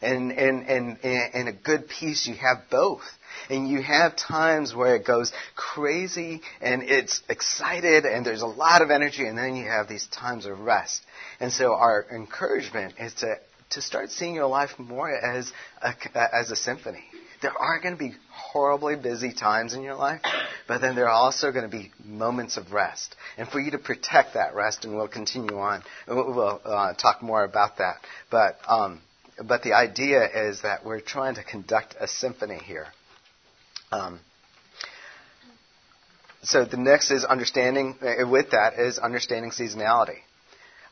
And, 0.00 0.32
and, 0.32 0.68
and, 0.68 0.98
and 1.02 1.48
a 1.48 1.52
good 1.52 1.88
piece, 1.88 2.26
you 2.26 2.34
have 2.34 2.64
both. 2.70 3.04
And 3.48 3.68
you 3.68 3.82
have 3.82 4.16
times 4.16 4.74
where 4.74 4.96
it 4.96 5.06
goes 5.06 5.32
crazy 5.54 6.42
and 6.60 6.82
it's 6.82 7.22
excited 7.28 8.04
and 8.04 8.24
there's 8.24 8.42
a 8.42 8.46
lot 8.46 8.82
of 8.82 8.90
energy, 8.90 9.26
and 9.26 9.36
then 9.36 9.56
you 9.56 9.66
have 9.66 9.88
these 9.88 10.06
times 10.06 10.46
of 10.46 10.60
rest. 10.60 11.02
And 11.40 11.52
so 11.52 11.74
our 11.74 12.06
encouragement 12.12 12.94
is 12.98 13.14
to, 13.14 13.36
to 13.70 13.82
start 13.82 14.10
seeing 14.10 14.34
your 14.34 14.46
life 14.46 14.78
more 14.78 15.10
as 15.14 15.52
a, 15.82 15.94
as 16.34 16.50
a 16.50 16.56
symphony. 16.56 17.04
There 17.44 17.52
are 17.52 17.78
going 17.78 17.92
to 17.94 17.98
be 17.98 18.14
horribly 18.30 18.96
busy 18.96 19.30
times 19.30 19.74
in 19.74 19.82
your 19.82 19.96
life, 19.96 20.22
but 20.66 20.80
then 20.80 20.94
there 20.96 21.10
are 21.10 21.12
also 21.12 21.52
going 21.52 21.70
to 21.70 21.76
be 21.76 21.92
moments 22.02 22.56
of 22.56 22.72
rest. 22.72 23.14
And 23.36 23.46
for 23.46 23.60
you 23.60 23.72
to 23.72 23.78
protect 23.78 24.32
that 24.32 24.54
rest, 24.54 24.86
and 24.86 24.96
we'll 24.96 25.08
continue 25.08 25.58
on, 25.58 25.82
we'll 26.08 26.62
uh, 26.64 26.94
talk 26.94 27.20
more 27.20 27.44
about 27.44 27.76
that. 27.76 27.96
But, 28.30 28.58
um, 28.66 29.02
but 29.44 29.62
the 29.62 29.74
idea 29.74 30.26
is 30.48 30.62
that 30.62 30.86
we're 30.86 31.02
trying 31.02 31.34
to 31.34 31.44
conduct 31.44 31.96
a 32.00 32.08
symphony 32.08 32.60
here. 32.64 32.86
Um, 33.92 34.20
so 36.44 36.64
the 36.64 36.78
next 36.78 37.10
is 37.10 37.26
understanding, 37.26 37.98
uh, 38.00 38.26
with 38.26 38.52
that, 38.52 38.78
is 38.78 38.98
understanding 38.98 39.50
seasonality. 39.50 40.20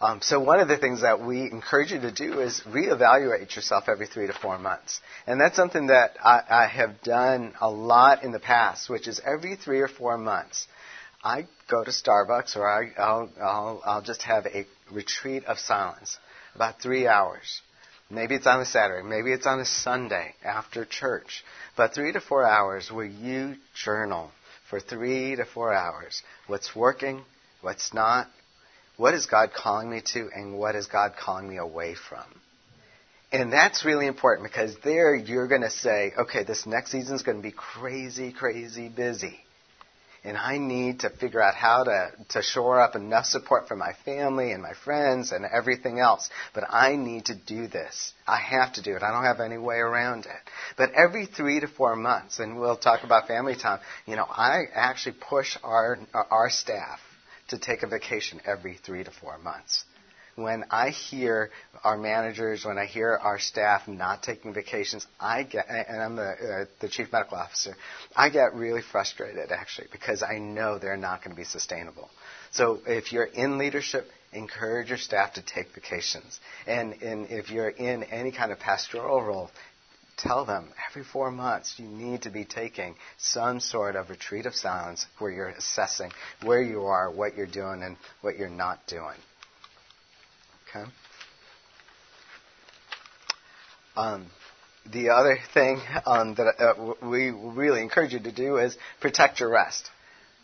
Um, 0.02 0.20
so 0.20 0.40
one 0.40 0.58
of 0.58 0.66
the 0.66 0.76
things 0.76 1.02
that 1.02 1.20
we 1.20 1.42
encourage 1.42 1.92
you 1.92 2.00
to 2.00 2.10
do 2.10 2.40
is 2.40 2.60
reevaluate 2.66 3.54
yourself 3.54 3.84
every 3.86 4.08
three 4.08 4.26
to 4.26 4.32
four 4.32 4.58
months, 4.58 5.00
and 5.28 5.40
that's 5.40 5.54
something 5.54 5.86
that 5.86 6.16
I, 6.20 6.42
I 6.50 6.66
have 6.66 7.02
done 7.02 7.54
a 7.60 7.70
lot 7.70 8.24
in 8.24 8.32
the 8.32 8.40
past, 8.40 8.90
which 8.90 9.06
is 9.06 9.20
every 9.24 9.54
three 9.54 9.78
or 9.78 9.86
four 9.86 10.18
months, 10.18 10.66
I 11.22 11.46
go 11.70 11.84
to 11.84 11.92
Starbucks 11.92 12.56
or 12.56 12.68
I, 12.68 12.90
I'll, 13.00 13.30
I'll, 13.40 13.82
I'll 13.84 14.02
just 14.02 14.22
have 14.22 14.44
a 14.46 14.66
retreat 14.90 15.44
of 15.44 15.60
silence, 15.60 16.18
about 16.56 16.82
three 16.82 17.06
hours. 17.06 17.60
Maybe 18.10 18.34
it's 18.34 18.48
on 18.48 18.60
a 18.60 18.66
Saturday, 18.66 19.06
maybe 19.06 19.32
it's 19.32 19.46
on 19.46 19.60
a 19.60 19.64
Sunday 19.64 20.34
after 20.44 20.84
church, 20.84 21.44
but 21.76 21.94
three 21.94 22.10
to 22.10 22.20
four 22.20 22.44
hours 22.44 22.90
where 22.90 23.06
you 23.06 23.54
journal 23.72 24.32
for 24.68 24.80
three 24.80 25.36
to 25.36 25.44
four 25.44 25.72
hours. 25.72 26.24
What's 26.48 26.74
working, 26.74 27.22
what's 27.60 27.94
not, 27.94 28.26
what 29.02 29.14
is 29.14 29.26
God 29.26 29.52
calling 29.52 29.90
me 29.90 30.00
to 30.12 30.30
and 30.32 30.56
what 30.56 30.76
is 30.76 30.86
God 30.86 31.14
calling 31.18 31.48
me 31.48 31.56
away 31.56 31.96
from? 31.96 32.22
And 33.32 33.52
that's 33.52 33.84
really 33.84 34.06
important 34.06 34.48
because 34.48 34.76
there 34.84 35.16
you're 35.16 35.48
going 35.48 35.62
to 35.62 35.70
say, 35.70 36.12
okay, 36.16 36.44
this 36.44 36.66
next 36.66 36.92
season 36.92 37.16
is 37.16 37.22
going 37.22 37.38
to 37.38 37.42
be 37.42 37.50
crazy, 37.50 38.30
crazy 38.30 38.88
busy. 38.88 39.40
And 40.22 40.36
I 40.36 40.58
need 40.58 41.00
to 41.00 41.10
figure 41.10 41.42
out 41.42 41.56
how 41.56 41.82
to, 41.82 42.12
to 42.28 42.42
shore 42.42 42.80
up 42.80 42.94
enough 42.94 43.24
support 43.24 43.66
for 43.66 43.74
my 43.74 43.92
family 44.04 44.52
and 44.52 44.62
my 44.62 44.74
friends 44.84 45.32
and 45.32 45.44
everything 45.44 45.98
else. 45.98 46.30
But 46.54 46.62
I 46.70 46.94
need 46.94 47.24
to 47.24 47.34
do 47.34 47.66
this. 47.66 48.12
I 48.24 48.36
have 48.36 48.74
to 48.74 48.82
do 48.82 48.94
it. 48.94 49.02
I 49.02 49.10
don't 49.10 49.24
have 49.24 49.40
any 49.40 49.58
way 49.58 49.78
around 49.78 50.26
it. 50.26 50.50
But 50.76 50.92
every 50.92 51.26
three 51.26 51.58
to 51.58 51.66
four 51.66 51.96
months, 51.96 52.38
and 52.38 52.56
we'll 52.56 52.76
talk 52.76 53.02
about 53.02 53.26
family 53.26 53.56
time, 53.56 53.80
you 54.06 54.14
know, 54.14 54.26
I 54.30 54.60
actually 54.72 55.16
push 55.28 55.56
our, 55.64 55.98
our 56.14 56.50
staff 56.50 57.00
to 57.52 57.58
take 57.58 57.82
a 57.82 57.86
vacation 57.86 58.40
every 58.44 58.74
three 58.74 59.04
to 59.04 59.10
four 59.10 59.38
months. 59.38 59.84
When 60.34 60.64
I 60.70 60.88
hear 60.88 61.50
our 61.84 61.98
managers, 61.98 62.64
when 62.64 62.78
I 62.78 62.86
hear 62.86 63.18
our 63.22 63.38
staff 63.38 63.86
not 63.86 64.22
taking 64.22 64.54
vacations, 64.54 65.06
I 65.20 65.42
get, 65.42 65.66
and 65.68 66.02
I'm 66.02 66.16
the, 66.16 66.22
uh, 66.22 66.64
the 66.80 66.88
chief 66.88 67.12
medical 67.12 67.36
officer, 67.36 67.76
I 68.16 68.30
get 68.30 68.54
really 68.54 68.80
frustrated 68.80 69.52
actually 69.52 69.88
because 69.92 70.22
I 70.22 70.38
know 70.38 70.78
they're 70.78 70.96
not 70.96 71.22
going 71.22 71.36
to 71.36 71.36
be 71.36 71.44
sustainable. 71.44 72.08
So 72.52 72.80
if 72.86 73.12
you're 73.12 73.24
in 73.24 73.58
leadership, 73.58 74.06
encourage 74.32 74.88
your 74.88 74.96
staff 74.96 75.34
to 75.34 75.42
take 75.42 75.74
vacations. 75.74 76.40
And, 76.66 76.94
and 77.02 77.30
if 77.30 77.50
you're 77.50 77.68
in 77.68 78.02
any 78.04 78.32
kind 78.32 78.52
of 78.52 78.58
pastoral 78.58 79.22
role, 79.22 79.50
tell 80.16 80.44
them 80.44 80.68
every 80.90 81.04
four 81.04 81.30
months 81.30 81.74
you 81.78 81.86
need 81.86 82.22
to 82.22 82.30
be 82.30 82.44
taking 82.44 82.94
some 83.18 83.60
sort 83.60 83.96
of 83.96 84.10
retreat 84.10 84.46
of 84.46 84.54
silence 84.54 85.06
where 85.18 85.30
you're 85.30 85.48
assessing 85.48 86.10
where 86.42 86.62
you 86.62 86.84
are, 86.84 87.10
what 87.10 87.36
you're 87.36 87.46
doing, 87.46 87.82
and 87.82 87.96
what 88.20 88.36
you're 88.36 88.48
not 88.48 88.86
doing. 88.86 89.16
Okay? 90.68 90.90
Um, 93.96 94.26
the 94.90 95.10
other 95.10 95.38
thing 95.52 95.80
um, 96.06 96.34
that 96.34 96.54
uh, 96.58 96.94
we 97.06 97.30
really 97.30 97.82
encourage 97.82 98.12
you 98.12 98.20
to 98.20 98.32
do 98.32 98.56
is 98.56 98.76
protect 99.00 99.40
your 99.40 99.50
rest 99.50 99.90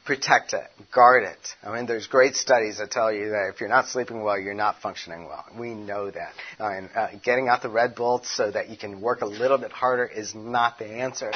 protect 0.08 0.54
it, 0.54 0.66
guard 0.90 1.22
it. 1.22 1.38
I 1.62 1.70
mean, 1.70 1.84
there's 1.84 2.06
great 2.06 2.34
studies 2.34 2.78
that 2.78 2.90
tell 2.90 3.12
you 3.12 3.28
that 3.28 3.52
if 3.52 3.60
you're 3.60 3.68
not 3.68 3.88
sleeping 3.88 4.22
well, 4.22 4.40
you're 4.40 4.54
not 4.54 4.80
functioning 4.80 5.26
well. 5.26 5.44
We 5.54 5.74
know 5.74 6.10
that. 6.10 6.32
And 6.58 6.88
uh, 6.96 7.08
getting 7.22 7.48
out 7.48 7.60
the 7.60 7.68
Red 7.68 7.94
Bull 7.94 8.22
so 8.24 8.50
that 8.50 8.70
you 8.70 8.78
can 8.78 9.02
work 9.02 9.20
a 9.20 9.26
little 9.26 9.58
bit 9.58 9.70
harder 9.70 10.06
is 10.06 10.34
not 10.34 10.78
the 10.78 10.86
answer. 10.86 11.30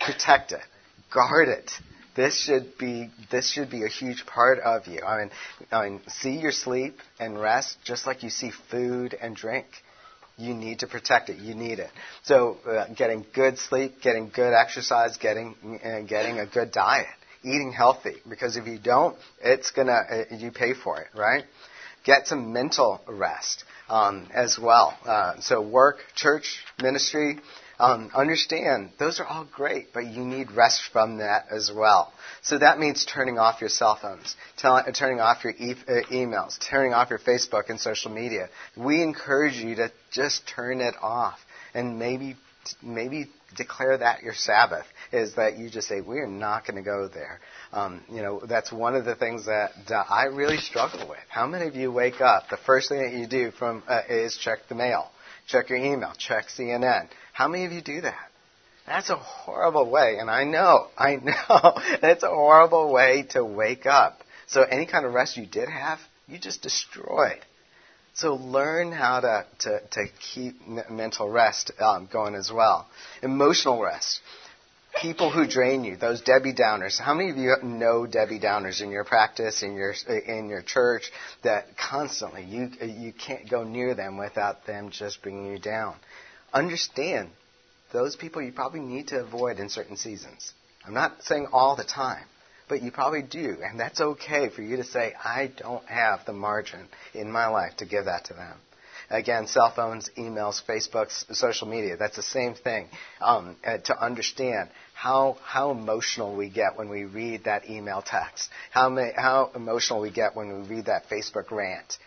protect 0.00 0.52
it, 0.52 0.60
guard 1.10 1.48
it. 1.48 1.70
This 2.14 2.38
should 2.38 2.76
be 2.76 3.08
this 3.30 3.50
should 3.50 3.70
be 3.70 3.84
a 3.84 3.88
huge 3.88 4.26
part 4.26 4.58
of 4.58 4.86
you. 4.86 5.00
I 5.00 5.20
mean, 5.20 5.30
I 5.72 5.88
mean, 5.88 6.00
see 6.08 6.36
your 6.36 6.52
sleep 6.52 6.98
and 7.18 7.40
rest 7.40 7.78
just 7.84 8.06
like 8.06 8.22
you 8.22 8.28
see 8.28 8.52
food 8.70 9.16
and 9.18 9.34
drink. 9.34 9.64
You 10.36 10.52
need 10.52 10.80
to 10.80 10.86
protect 10.86 11.30
it. 11.30 11.38
You 11.38 11.54
need 11.54 11.78
it. 11.78 11.90
So, 12.24 12.58
uh, 12.66 12.92
getting 12.94 13.24
good 13.32 13.58
sleep, 13.58 14.02
getting 14.02 14.28
good 14.28 14.52
exercise, 14.52 15.16
getting 15.16 15.54
uh, 15.82 16.00
getting 16.06 16.38
a 16.38 16.46
good 16.46 16.70
diet 16.72 17.06
eating 17.42 17.72
healthy 17.72 18.16
because 18.28 18.56
if 18.56 18.66
you 18.66 18.78
don't, 18.78 19.16
it's 19.42 19.70
gonna 19.70 19.92
uh, 19.92 20.34
you 20.36 20.50
pay 20.50 20.74
for 20.74 21.00
it, 21.00 21.08
right? 21.14 21.44
Get 22.04 22.26
some 22.26 22.52
mental 22.52 23.00
rest 23.06 23.64
um, 23.88 24.28
as 24.32 24.58
well. 24.58 24.96
Uh, 25.04 25.40
so 25.40 25.60
work, 25.60 25.98
church, 26.14 26.60
ministry. 26.80 27.38
Um, 27.78 28.10
understand 28.14 28.90
those 28.98 29.20
are 29.20 29.26
all 29.26 29.46
great, 29.50 29.94
but 29.94 30.04
you 30.04 30.22
need 30.22 30.52
rest 30.52 30.82
from 30.92 31.18
that 31.18 31.46
as 31.50 31.70
well. 31.74 32.12
So 32.42 32.58
that 32.58 32.78
means 32.78 33.06
turning 33.06 33.38
off 33.38 33.60
your 33.60 33.70
cell 33.70 33.98
phones, 34.00 34.36
tell, 34.58 34.82
turning 34.92 35.20
off 35.20 35.44
your 35.44 35.54
e- 35.54 35.74
uh, 35.88 36.06
emails, 36.10 36.58
turning 36.60 36.92
off 36.92 37.08
your 37.08 37.18
Facebook 37.18 37.70
and 37.70 37.80
social 37.80 38.10
media. 38.10 38.50
We 38.76 39.02
encourage 39.02 39.54
you 39.54 39.76
to 39.76 39.90
just 40.10 40.46
turn 40.46 40.80
it 40.80 40.94
off 41.00 41.38
and 41.72 41.98
maybe 41.98 42.36
maybe 42.82 43.30
declare 43.56 43.98
that 43.98 44.22
your 44.22 44.34
Sabbath 44.34 44.86
is 45.12 45.34
that 45.34 45.58
you 45.58 45.70
just 45.70 45.88
say, 45.88 46.00
we're 46.00 46.26
not 46.26 46.66
going 46.66 46.76
to 46.76 46.82
go 46.82 47.08
there. 47.08 47.40
Um, 47.72 48.02
you 48.10 48.22
know, 48.22 48.40
that's 48.48 48.72
one 48.72 48.94
of 48.94 49.04
the 49.04 49.14
things 49.14 49.46
that 49.46 49.72
uh, 49.90 50.04
I 50.08 50.24
really 50.24 50.58
struggle 50.58 51.08
with. 51.08 51.18
How 51.28 51.46
many 51.46 51.66
of 51.66 51.76
you 51.76 51.92
wake 51.92 52.20
up, 52.20 52.44
the 52.50 52.56
first 52.56 52.88
thing 52.88 53.02
that 53.02 53.12
you 53.12 53.26
do 53.26 53.50
from 53.50 53.82
uh, 53.86 54.02
is 54.08 54.36
check 54.36 54.60
the 54.68 54.74
mail, 54.74 55.10
check 55.46 55.70
your 55.70 55.78
email, 55.78 56.12
check 56.16 56.46
CNN? 56.48 57.08
How 57.32 57.48
many 57.48 57.64
of 57.64 57.72
you 57.72 57.82
do 57.82 58.00
that? 58.02 58.30
That's 58.86 59.10
a 59.10 59.16
horrible 59.16 59.90
way, 59.90 60.16
and 60.18 60.30
I 60.30 60.44
know, 60.44 60.88
I 60.98 61.16
know, 61.16 61.72
it's 62.02 62.22
a 62.22 62.28
horrible 62.28 62.92
way 62.92 63.26
to 63.30 63.44
wake 63.44 63.86
up. 63.86 64.22
So 64.46 64.62
any 64.62 64.86
kind 64.86 65.06
of 65.06 65.12
rest 65.14 65.36
you 65.36 65.46
did 65.46 65.68
have, 65.68 66.00
you 66.26 66.38
just 66.38 66.62
destroyed. 66.62 67.40
So 68.14 68.34
learn 68.34 68.92
how 68.92 69.20
to, 69.20 69.46
to, 69.60 69.80
to 69.92 70.06
keep 70.34 70.54
mental 70.90 71.28
rest 71.28 71.72
um, 71.80 72.08
going 72.12 72.34
as 72.34 72.50
well. 72.52 72.86
Emotional 73.22 73.80
rest. 73.80 74.20
people 75.00 75.30
who 75.30 75.46
drain 75.46 75.84
you, 75.84 75.96
those 75.96 76.20
Debbie 76.20 76.54
Downers. 76.54 76.98
How 76.98 77.14
many 77.14 77.30
of 77.30 77.36
you 77.36 77.56
know 77.62 78.06
Debbie 78.06 78.40
Downers 78.40 78.82
in 78.82 78.90
your 78.90 79.04
practice, 79.04 79.62
in 79.62 79.74
your 79.74 79.94
in 80.26 80.48
your 80.48 80.62
church, 80.62 81.10
that 81.42 81.76
constantly 81.76 82.44
you 82.44 82.70
you 82.84 83.12
can't 83.12 83.48
go 83.48 83.62
near 83.64 83.94
them 83.94 84.16
without 84.16 84.66
them 84.66 84.90
just 84.90 85.22
bringing 85.22 85.46
you 85.46 85.58
down? 85.58 85.94
Understand, 86.52 87.30
those 87.92 88.16
people 88.16 88.42
you 88.42 88.52
probably 88.52 88.80
need 88.80 89.08
to 89.08 89.20
avoid 89.20 89.58
in 89.58 89.68
certain 89.68 89.96
seasons. 89.96 90.52
I'm 90.84 90.94
not 90.94 91.22
saying 91.22 91.48
all 91.52 91.76
the 91.76 91.84
time, 91.84 92.24
but 92.70 92.82
you 92.82 92.92
probably 92.92 93.22
do, 93.22 93.58
and 93.62 93.78
that's 93.78 94.00
okay 94.00 94.48
for 94.48 94.62
you 94.62 94.76
to 94.76 94.84
say, 94.84 95.12
I 95.22 95.50
don't 95.58 95.84
have 95.86 96.24
the 96.24 96.32
margin 96.32 96.88
in 97.12 97.30
my 97.30 97.48
life 97.48 97.76
to 97.78 97.84
give 97.84 98.04
that 98.06 98.26
to 98.26 98.34
them. 98.34 98.56
Again, 99.10 99.48
cell 99.48 99.72
phones, 99.74 100.08
emails, 100.16 100.62
Facebooks, 100.64 101.24
social 101.34 101.66
media, 101.66 101.96
that's 101.96 102.14
the 102.14 102.22
same 102.22 102.54
thing. 102.54 102.86
Um, 103.20 103.56
uh, 103.66 103.78
to 103.78 104.00
understand 104.00 104.70
how, 104.94 105.36
how 105.42 105.72
emotional 105.72 106.36
we 106.36 106.48
get 106.48 106.76
when 106.76 106.88
we 106.88 107.04
read 107.04 107.44
that 107.44 107.68
email 107.68 108.02
text, 108.02 108.48
how, 108.70 108.88
may, 108.88 109.12
how 109.16 109.50
emotional 109.56 110.00
we 110.00 110.12
get 110.12 110.36
when 110.36 110.62
we 110.62 110.76
read 110.76 110.86
that 110.86 111.10
Facebook 111.10 111.50
rant. 111.50 111.98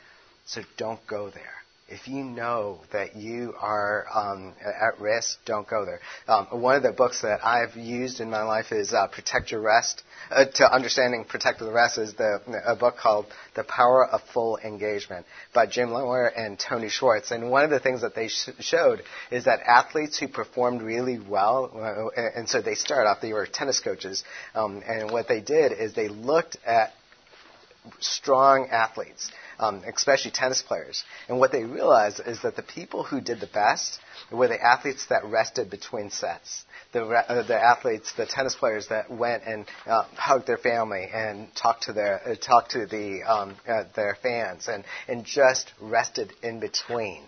So 0.45 0.61
don't 0.78 1.05
go 1.07 1.30
there. 1.30 1.62
If 1.94 2.08
you 2.08 2.24
know 2.24 2.80
that 2.91 3.16
you 3.16 3.54
are 3.62 4.08
um, 4.12 4.56
at 4.64 5.00
risk, 5.00 5.38
don't 5.46 5.68
go 5.68 5.86
there. 5.86 6.00
Um, 6.28 6.62
one 6.62 6.76
of 6.76 6.82
the 6.82 6.91
books 6.91 7.22
that 7.22 7.46
I've 7.46 7.76
used 7.76 8.20
in 8.20 8.32
my 8.32 8.41
life 8.41 8.72
is 8.72 8.96
uh, 8.96 9.06
Protect 9.08 9.52
Your 9.52 9.62
Rest 9.62 10.02
uh, 10.32 10.46
to 10.56 10.74
understanding 10.74 11.24
protect 11.24 11.60
the 11.60 11.72
rest 11.72 12.00
is 12.00 12.16
the 12.16 12.39
a 12.66 12.76
book 12.76 12.98
called 12.98 13.28
The 13.56 13.64
Power 13.64 14.08
of 14.08 14.22
Full 14.34 14.58
Engagement 14.58 15.28
by 15.54 15.68
Jim 15.68 15.91
Loehr 15.91 16.32
and 16.36 16.58
Tony 16.58 16.89
Schwartz. 16.89 17.30
And 17.30 17.52
one 17.52 17.64
of 17.64 17.70
the 17.70 17.80
things 17.80 18.02
that 18.02 18.16
they 18.16 18.30
sh- 18.30 18.50
showed 18.60 19.04
is 19.30 19.46
that 19.46 19.60
athletes 19.60 20.18
who 20.18 20.28
performed 20.28 20.82
really 20.82 21.20
well, 21.20 21.72
uh, 21.76 22.22
and 22.22 22.50
so 22.50 22.60
they 22.60 22.74
started 22.74 23.08
off, 23.08 23.22
they 23.22 23.34
were 23.34 23.46
tennis 23.46 23.80
coaches, 23.80 24.24
um, 24.56 24.82
and 24.88 25.12
what 25.12 25.28
they 25.28 25.41
did 25.41 25.72
is 25.72 25.94
they 25.94 26.08
looked 26.08 26.58
at 26.66 26.91
strong 28.00 28.70
athletes, 28.70 29.32
um, 29.60 29.84
especially 29.96 30.32
tennis 30.32 30.62
players. 30.62 31.04
And 31.28 31.40
what 31.40 31.52
they 31.52 31.64
realized 31.64 32.22
is 32.26 32.42
that 32.42 32.56
the 32.56 32.64
people 32.64 33.04
who 33.04 33.22
did 33.22 33.40
the 33.40 33.48
best 33.48 34.00
were 34.32 34.48
the 34.48 34.62
athletes 34.62 35.06
that 35.08 35.26
rested 35.26 35.70
between 35.70 36.10
sets 36.10 36.66
the 36.94 37.04
uh, 37.04 37.44
the 37.44 37.60
athletes, 37.60 38.14
the 38.14 38.26
tennis 38.26 38.56
players 38.56 38.88
that 38.88 39.12
went 39.12 39.44
and 39.46 39.66
uh, 39.86 40.04
hugged 40.16 40.48
their 40.48 40.58
family 40.58 41.08
and 41.14 41.54
talked 41.56 41.84
to 41.84 41.94
their 41.94 42.22
uh, 42.26 42.36
talked 42.36 42.72
to 42.72 42.86
the 42.86 43.24
um, 43.24 43.56
uh, 43.68 43.84
their 43.96 44.16
fans 44.22 44.68
and 44.68 44.86
and 45.08 45.26
just 45.26 45.72
rested 45.82 46.32
in 46.42 46.60
between. 46.60 47.24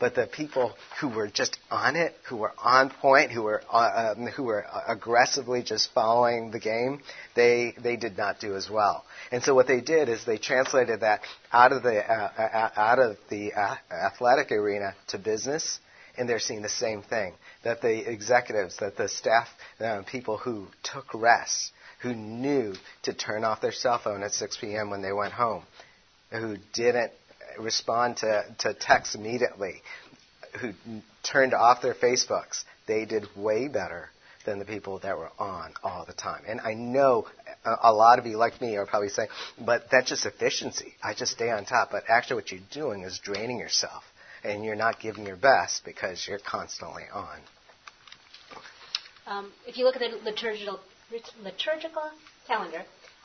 But 0.00 0.14
the 0.14 0.26
people 0.26 0.74
who 1.00 1.08
were 1.08 1.26
just 1.26 1.58
on 1.70 1.96
it, 1.96 2.14
who 2.28 2.36
were 2.36 2.52
on 2.56 2.90
point, 2.90 3.32
who 3.32 3.42
were 3.42 3.62
uh, 3.68 4.14
um, 4.16 4.26
who 4.28 4.44
were 4.44 4.64
aggressively 4.86 5.62
just 5.62 5.92
following 5.92 6.50
the 6.52 6.60
game, 6.60 7.00
they 7.34 7.74
they 7.82 7.96
did 7.96 8.16
not 8.16 8.38
do 8.38 8.54
as 8.54 8.70
well. 8.70 9.04
And 9.32 9.42
so 9.42 9.54
what 9.54 9.66
they 9.66 9.80
did 9.80 10.08
is 10.08 10.24
they 10.24 10.38
translated 10.38 11.00
that 11.00 11.22
out 11.52 11.72
of 11.72 11.82
the 11.82 11.98
uh, 11.98 12.70
out 12.76 13.00
of 13.00 13.16
the 13.28 13.52
athletic 13.90 14.52
arena 14.52 14.94
to 15.08 15.18
business 15.18 15.80
and 16.18 16.28
they're 16.28 16.40
seeing 16.40 16.62
the 16.62 16.68
same 16.68 17.02
thing 17.02 17.34
that 17.62 17.80
the 17.80 18.10
executives, 18.10 18.76
that 18.78 18.96
the 18.96 19.08
staff, 19.08 19.48
uh, 19.80 20.02
people 20.02 20.36
who 20.36 20.66
took 20.82 21.14
rest, 21.14 21.72
who 22.02 22.14
knew 22.14 22.74
to 23.02 23.12
turn 23.12 23.44
off 23.44 23.60
their 23.60 23.72
cell 23.72 24.00
phone 24.02 24.22
at 24.22 24.32
6 24.32 24.58
p.m. 24.60 24.90
when 24.90 25.02
they 25.02 25.12
went 25.12 25.32
home, 25.32 25.62
who 26.30 26.56
didn't 26.72 27.12
respond 27.58 28.18
to, 28.18 28.44
to 28.58 28.74
texts 28.74 29.14
immediately, 29.14 29.82
who 30.60 30.72
turned 31.22 31.54
off 31.54 31.82
their 31.82 31.94
Facebooks, 31.94 32.64
they 32.86 33.04
did 33.04 33.26
way 33.36 33.68
better 33.68 34.10
than 34.44 34.58
the 34.58 34.64
people 34.64 34.98
that 35.00 35.16
were 35.16 35.30
on 35.38 35.74
all 35.82 36.04
the 36.06 36.12
time. 36.14 36.42
And 36.48 36.60
I 36.60 36.74
know 36.74 37.26
a 37.64 37.92
lot 37.92 38.18
of 38.18 38.26
you, 38.26 38.38
like 38.38 38.60
me, 38.60 38.76
are 38.76 38.86
probably 38.86 39.10
saying, 39.10 39.28
but 39.64 39.90
that's 39.90 40.08
just 40.08 40.24
efficiency. 40.24 40.94
I 41.02 41.14
just 41.14 41.32
stay 41.32 41.50
on 41.50 41.64
top. 41.66 41.90
But 41.90 42.04
actually, 42.08 42.36
what 42.36 42.50
you're 42.50 42.60
doing 42.70 43.02
is 43.02 43.18
draining 43.18 43.58
yourself 43.58 44.04
and 44.44 44.64
you're 44.64 44.76
not 44.76 45.00
giving 45.00 45.26
your 45.26 45.36
best 45.36 45.84
because 45.84 46.26
you're 46.26 46.38
constantly 46.38 47.04
on. 47.12 47.38
Um, 49.26 49.52
if 49.66 49.76
you 49.76 49.84
look 49.84 49.96
at 49.96 50.00
the 50.00 50.16
liturgical, 50.24 50.80
liturgical 51.42 52.10
calendar, 52.46 52.82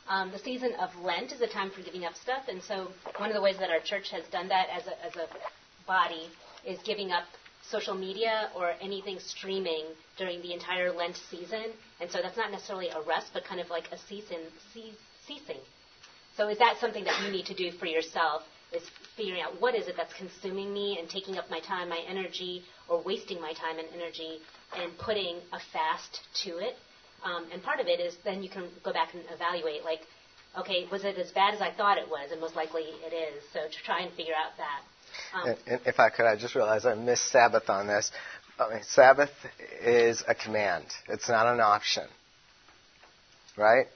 um, 0.10 0.32
the 0.32 0.40
season 0.40 0.74
of 0.80 0.90
Lent 1.04 1.32
is 1.32 1.42
a 1.42 1.48
time 1.48 1.72
for 1.72 1.82
giving 1.82 2.06
up 2.06 2.16
stuff, 2.16 2.44
and 2.50 2.62
so 2.62 2.90
one 3.18 3.30
of 3.30 3.36
the 3.36 3.42
ways 3.42 3.58
that 3.60 3.70
our 3.70 3.80
church 3.80 4.10
has 4.12 4.24
done 4.32 4.48
that 4.50 4.68
as 4.70 4.88
a, 4.88 5.06
as 5.06 5.16
a 5.16 5.28
body 5.88 6.28
is 6.66 6.80
giving 6.86 7.12
up 7.12 7.24
social 7.70 7.96
media 7.96 8.50
or 8.56 8.74
anything 8.82 9.18
streaming 9.20 9.86
during 10.18 10.42
the 10.42 10.54
entire 10.54 10.92
Lent 10.92 11.18
season. 11.30 11.66
And 12.02 12.12
so 12.12 12.20
that's 12.22 12.38
not 12.38 12.52
necessarily 12.52 12.90
a 12.90 13.02
rest, 13.02 13.28
but 13.34 13.46
kind 13.46 13.62
of 13.62 13.70
like 13.70 13.88
a 13.92 13.98
season, 13.98 14.40
ceasing. 14.74 15.62
So 16.36 16.50
is 16.50 16.58
that 16.60 16.78
something 16.80 17.04
that 17.06 17.24
you 17.24 17.32
need 17.32 17.46
to 17.46 17.54
do 17.54 17.72
for 17.72 17.86
yourself 17.86 18.44
is 18.74 18.84
figuring 19.16 19.42
out 19.42 19.62
what 19.62 19.76
is 19.76 19.88
it 19.88 19.96
that's 19.96 20.14
consuming 20.14 20.74
me 20.74 20.98
and 21.00 21.08
taking 21.08 21.38
up 21.38 21.50
my 21.50 21.60
time, 21.60 21.90
my 21.90 22.02
energy, 22.08 22.64
or 22.90 23.02
wasting 23.02 23.40
my 23.40 23.54
time 23.54 23.78
and 23.78 23.88
energy, 23.94 24.40
and 24.76 24.98
putting 24.98 25.38
a 25.54 25.60
fast 25.72 26.22
to 26.44 26.58
it. 26.58 26.76
Um, 27.24 27.46
and 27.52 27.64
part 27.64 27.80
of 27.80 27.88
it 27.88 28.00
is 28.00 28.16
then 28.24 28.44
you 28.44 28.50
can 28.50 28.70
go 28.84 28.92
back 28.92 29.14
and 29.14 29.24
evaluate, 29.34 29.84
like, 29.84 30.02
okay, 30.60 30.88
was 30.92 31.04
it 31.04 31.18
as 31.18 31.32
bad 31.32 31.54
as 31.54 31.62
I 31.62 31.72
thought 31.72 31.98
it 31.98 32.10
was? 32.10 32.32
And 32.32 32.42
most 32.42 32.56
likely 32.56 32.84
it 32.84 33.14
is. 33.14 33.44
So 33.54 33.60
to 33.62 33.84
try 33.86 34.02
and 34.02 34.14
figure 34.14 34.34
out 34.34 34.52
that. 34.58 34.82
Um, 35.34 35.50
and, 35.50 35.58
and 35.68 35.82
if 35.86 36.00
I 36.00 36.10
could, 36.10 36.26
I 36.26 36.36
just 36.36 36.56
realized 36.56 36.86
I 36.86 36.96
missed 36.96 37.32
Sabbath 37.32 37.70
on 37.70 37.88
this. 37.88 38.12
I 38.60 38.74
mean, 38.74 38.84
Sabbath 38.84 39.32
is 39.82 40.24
a 40.28 40.36
command. 40.36 40.86
It's 41.10 41.30
not 41.30 41.48
an 41.48 41.60
option. 41.60 42.04
Right? 43.58 43.88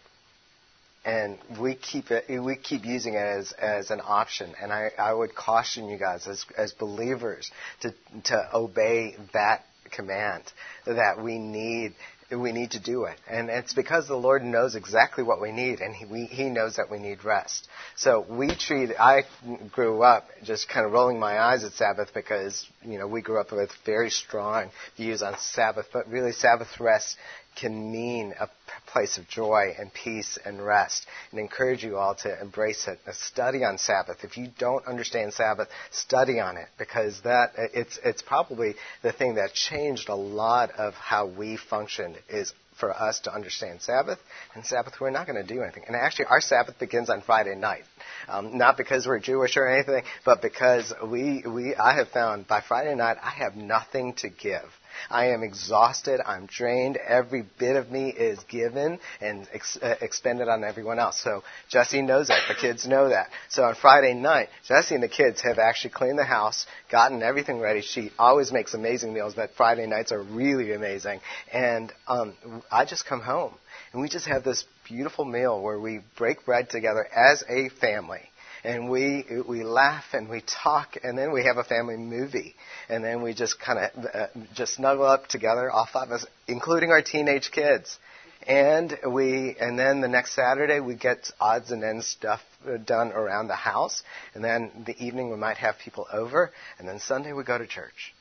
and 1.08 1.38
we 1.58 1.74
keep 1.74 2.12
it, 2.12 2.26
we 2.44 2.58
keep 2.58 2.84
using 2.84 3.14
it 3.14 3.20
as, 3.20 3.54
as 3.54 3.92
an 3.92 4.02
option. 4.04 4.54
And 4.62 4.74
I, 4.74 4.92
I 5.00 5.14
would 5.14 5.34
caution 5.34 5.88
you 5.88 5.98
guys 5.98 6.28
as, 6.28 6.46
as 6.58 6.74
believers 6.74 7.50
to, 7.82 7.94
to 8.26 8.50
obey 8.54 9.16
that 9.34 9.64
command 9.90 10.44
that 10.86 11.24
we 11.24 11.40
need 11.40 11.96
we 12.32 12.52
need 12.52 12.72
to 12.72 12.80
do 12.80 13.06
it. 13.06 13.18
And 13.30 13.50
it's 13.50 13.74
because 13.74 14.08
the 14.08 14.16
Lord 14.16 14.44
knows 14.44 14.76
exactly 14.76 15.24
what 15.24 15.42
we 15.42 15.52
need, 15.52 15.80
and 15.80 15.96
he, 15.96 16.06
we, 16.06 16.26
he 16.26 16.50
knows 16.50 16.76
that 16.76 16.92
we 16.92 17.00
need 17.00 17.24
rest. 17.24 17.68
So 17.96 18.26
we 18.28 18.54
treat, 18.56 18.92
I 19.00 19.24
grew 19.72 20.04
up 20.04 20.28
just 20.44 20.68
kind 20.68 20.86
of 20.86 20.92
rolling 20.92 21.20
my 21.20 21.40
eyes 21.40 21.64
at 21.64 21.74
Sabbath 21.74 22.14
because, 22.14 22.66
you 22.88 22.98
know, 22.98 23.08
we 23.08 23.22
grew 23.22 23.40
up 23.40 23.52
with 23.52 23.72
very 23.86 24.10
strong 24.10 24.72
views 24.96 25.22
on 25.22 25.38
Sabbath, 25.38 25.88
but 25.92 26.10
really 26.10 26.32
Sabbath 26.32 26.80
rest 26.80 27.18
can 27.60 27.92
mean 27.92 28.34
a 28.40 28.48
place 28.92 29.18
of 29.18 29.28
joy 29.28 29.76
and 29.78 29.92
peace 29.94 30.38
and 30.46 30.64
rest 30.64 31.06
and 31.32 31.40
encourage 31.40 31.84
you 31.84 31.98
all 31.98 32.16
to 32.16 32.42
embrace 32.42 32.88
it. 32.88 33.00
Study 33.14 33.64
on 33.64 33.78
Sabbath. 33.78 34.24
If 34.24 34.38
you 34.38 34.50
don't 34.60 34.86
understand 34.86 35.34
Sabbath, 35.34 35.68
study 35.92 36.40
on 36.40 36.58
it 36.58 36.68
because 36.78 37.20
that 37.24 37.54
it's 37.58 38.00
it's 38.04 38.22
probably 38.22 38.76
the 39.02 39.12
thing 39.12 39.36
that 39.36 39.54
changed 39.54 40.10
a 40.10 40.16
lot 40.16 40.72
of 40.72 40.94
how 40.94 41.26
we 41.26 41.58
functioned 41.58 42.18
is 42.30 42.54
for 42.80 42.94
us 42.94 43.20
to 43.22 43.34
understand 43.34 43.82
Sabbath. 43.82 44.20
And 44.56 44.66
Sabbath, 44.66 45.00
we're 45.00 45.10
not 45.10 45.28
going 45.28 45.42
to 45.42 45.54
do 45.54 45.62
anything. 45.62 45.84
And 45.88 45.96
actually, 45.96 46.26
our 46.26 46.42
Sabbath 46.42 46.80
begins 46.80 47.10
on 47.10 47.22
Friday 47.22 47.56
night. 47.56 47.84
Um, 48.28 48.58
not 48.58 48.78
because 48.78 49.08
we're 49.08 49.20
Jewish 49.20 49.58
or 49.58 49.68
anything, 49.68 50.04
but 50.26 50.42
because 50.42 50.94
we, 51.06 51.44
we, 51.46 51.76
I 51.76 51.96
have 51.96 52.10
found 52.10 52.48
by 52.48 52.62
Friday 52.62 52.96
night, 52.96 53.18
I 53.22 53.32
have 53.32 53.56
nothing 53.56 54.14
to 54.16 54.30
give. 54.30 54.70
I 55.10 55.28
am 55.28 55.44
exhausted. 55.44 56.20
I'm 56.26 56.46
drained. 56.46 56.98
Every 56.98 57.44
bit 57.58 57.76
of 57.76 57.92
me 57.92 58.10
is 58.10 58.40
given 58.48 59.00
and 59.22 59.48
ex- 59.54 59.78
uh, 59.82 59.96
expended 60.02 60.48
on 60.48 60.64
everyone 60.64 61.00
else. 61.00 61.22
So 61.22 61.44
Jesse 61.70 62.02
knows 62.02 62.28
that. 62.28 62.42
The 62.48 62.56
kids 62.56 62.88
know 62.88 63.10
that. 63.10 63.30
So 63.50 63.64
on 63.64 63.76
Friday 63.76 64.14
night, 64.14 64.50
Jesse 64.68 64.96
and 64.96 65.04
the 65.04 65.10
kids 65.10 65.42
have 65.42 65.60
actually 65.60 65.92
cleaned 65.92 66.20
the 66.20 66.26
house, 66.26 66.66
gotten 66.92 67.22
everything 67.24 67.60
ready. 67.60 67.82
She 67.82 68.12
always 68.18 68.52
makes 68.52 68.74
amazing 68.74 69.14
meals, 69.14 69.36
but 69.36 69.52
Friday 69.56 69.88
nights 69.88 70.12
are 70.12 70.22
really 70.22 70.74
amazing. 70.74 71.20
And 71.52 71.92
um, 72.08 72.34
I 72.72 72.86
just 72.86 73.06
come 73.06 73.22
home 73.22 73.54
and 73.94 74.02
we 74.02 74.10
just 74.10 74.28
have 74.28 74.44
this 74.44 74.66
beautiful 74.88 75.26
meal 75.26 75.62
where 75.62 75.80
we 75.80 76.02
break 76.18 76.46
bread 76.46 76.70
together 76.70 77.08
as 77.14 77.44
a 77.50 77.70
family 77.70 78.22
and 78.64 78.90
we 78.90 79.26
we 79.48 79.64
laugh 79.64 80.06
and 80.14 80.30
we 80.30 80.42
talk, 80.42 80.98
and 81.04 81.18
then 81.18 81.32
we 81.32 81.44
have 81.44 81.58
a 81.58 81.64
family 81.64 81.98
movie, 81.98 82.56
and 82.90 83.04
then 83.04 83.22
we 83.22 83.34
just 83.34 83.60
kind 83.60 83.80
of 83.80 84.06
uh, 84.06 84.28
just 84.54 84.76
snuggle 84.76 85.06
up 85.06 85.28
together, 85.28 85.70
all 85.72 85.88
five 85.92 86.10
of 86.10 86.14
us, 86.14 86.26
including 86.48 86.92
our 86.92 87.02
teenage 87.02 87.52
kids. 87.52 87.98
And 88.46 88.98
we, 89.10 89.58
and 89.60 89.78
then 89.78 90.00
the 90.00 90.08
next 90.08 90.34
Saturday 90.34 90.80
we 90.80 90.96
get 90.96 91.30
odds 91.40 91.72
and 91.72 91.84
ends 91.84 92.08
stuff 92.08 92.42
uh, 92.66 92.78
done 92.78 93.12
around 93.12 93.48
the 93.48 93.56
house, 93.56 94.04
and 94.34 94.44
then 94.44 94.72
the 94.86 94.96
evening 95.04 95.30
we 95.30 95.38
might 95.38 95.58
have 95.58 95.76
people 95.84 96.08
over, 96.14 96.52
and 96.80 96.88
then 96.88 97.00
Sunday 97.00 97.34
we 97.34 97.44
go 97.44 97.58
to 97.58 97.68
church 97.68 98.14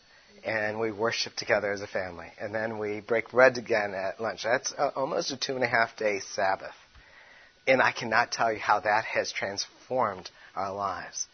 and 0.44 0.78
we 0.78 0.92
worship 0.92 1.34
together 1.34 1.72
as 1.72 1.80
a 1.82 1.86
family. 1.88 2.28
And 2.40 2.54
then 2.54 2.78
we 2.78 3.00
break 3.00 3.30
bread 3.30 3.58
again 3.58 3.94
at 3.94 4.20
lunch. 4.20 4.44
That's 4.44 4.72
uh, 4.78 4.90
almost 4.94 5.32
a 5.32 5.36
two 5.36 5.56
and 5.56 5.64
a 5.64 5.66
half 5.66 5.96
day 5.96 6.20
Sabbath. 6.34 6.74
And 7.66 7.82
I 7.82 7.90
cannot 7.90 8.30
tell 8.30 8.52
you 8.52 8.60
how 8.60 8.78
that 8.80 9.04
has 9.06 9.32
transformed 9.86 10.30
our 10.54 10.72
lives. 10.72 11.26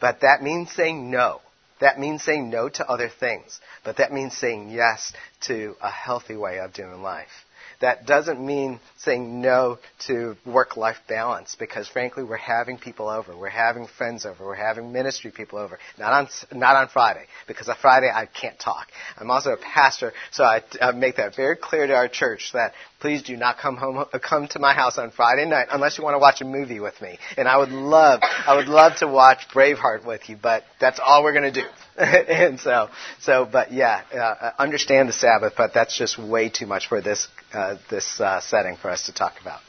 But 0.00 0.20
that 0.20 0.42
means 0.42 0.70
saying 0.72 1.10
no 1.10 1.40
That 1.80 1.98
means 1.98 2.22
saying 2.22 2.48
no 2.48 2.68
to 2.70 2.88
other 2.88 3.10
things, 3.10 3.60
but 3.84 3.98
that 3.98 4.12
means 4.12 4.36
saying 4.36 4.70
yes 4.70 5.12
to 5.42 5.76
a 5.82 5.90
healthy 5.90 6.36
way 6.36 6.58
of 6.58 6.72
doing 6.72 7.02
life. 7.02 7.44
That 7.80 8.06
doesn't 8.06 8.44
mean 8.44 8.80
saying 8.98 9.40
no 9.40 9.78
to 10.06 10.36
work 10.44 10.76
life 10.76 10.96
balance 11.08 11.56
because 11.58 11.88
frankly 11.88 12.24
we're 12.24 12.36
having 12.36 12.78
people 12.78 13.08
over. 13.08 13.36
We're 13.36 13.48
having 13.48 13.86
friends 13.86 14.24
over. 14.24 14.46
We're 14.46 14.54
having 14.54 14.92
ministry 14.92 15.30
people 15.30 15.58
over. 15.58 15.78
Not 15.98 16.12
on, 16.12 16.58
not 16.58 16.76
on 16.76 16.88
Friday 16.88 17.26
because 17.46 17.68
on 17.68 17.76
Friday 17.80 18.10
I 18.12 18.26
can't 18.26 18.58
talk. 18.58 18.88
I'm 19.18 19.30
also 19.30 19.50
a 19.52 19.56
pastor 19.56 20.12
so 20.30 20.44
I, 20.44 20.62
I 20.80 20.92
make 20.92 21.16
that 21.16 21.36
very 21.36 21.56
clear 21.56 21.86
to 21.86 21.94
our 21.94 22.08
church 22.08 22.50
that 22.52 22.72
please 23.00 23.22
do 23.22 23.36
not 23.36 23.58
come 23.58 23.76
home, 23.76 23.98
uh, 23.98 24.18
come 24.18 24.48
to 24.48 24.58
my 24.58 24.74
house 24.74 24.98
on 24.98 25.10
Friday 25.10 25.46
night 25.46 25.68
unless 25.70 25.98
you 25.98 26.04
want 26.04 26.14
to 26.14 26.18
watch 26.18 26.40
a 26.40 26.44
movie 26.44 26.80
with 26.80 27.00
me. 27.00 27.18
And 27.36 27.46
I 27.46 27.58
would 27.58 27.70
love, 27.70 28.20
I 28.22 28.56
would 28.56 28.68
love 28.68 28.96
to 28.98 29.06
watch 29.06 29.48
Braveheart 29.52 30.04
with 30.06 30.28
you, 30.28 30.36
but 30.40 30.64
that's 30.80 30.98
all 31.02 31.22
we're 31.22 31.32
going 31.32 31.52
to 31.52 31.62
do. 31.62 31.68
and 32.28 32.60
so, 32.60 32.88
so, 33.20 33.48
but 33.50 33.72
yeah, 33.72 34.02
uh, 34.12 34.52
understand 34.58 35.08
the 35.08 35.14
Sabbath, 35.14 35.54
but 35.56 35.72
that's 35.72 35.96
just 35.96 36.18
way 36.18 36.50
too 36.50 36.66
much 36.66 36.88
for 36.88 37.00
this 37.00 37.28
uh, 37.54 37.76
this 37.88 38.20
uh, 38.20 38.40
setting 38.40 38.76
for 38.76 38.90
us 38.90 39.06
to 39.06 39.14
talk 39.14 39.34
about. 39.40 39.60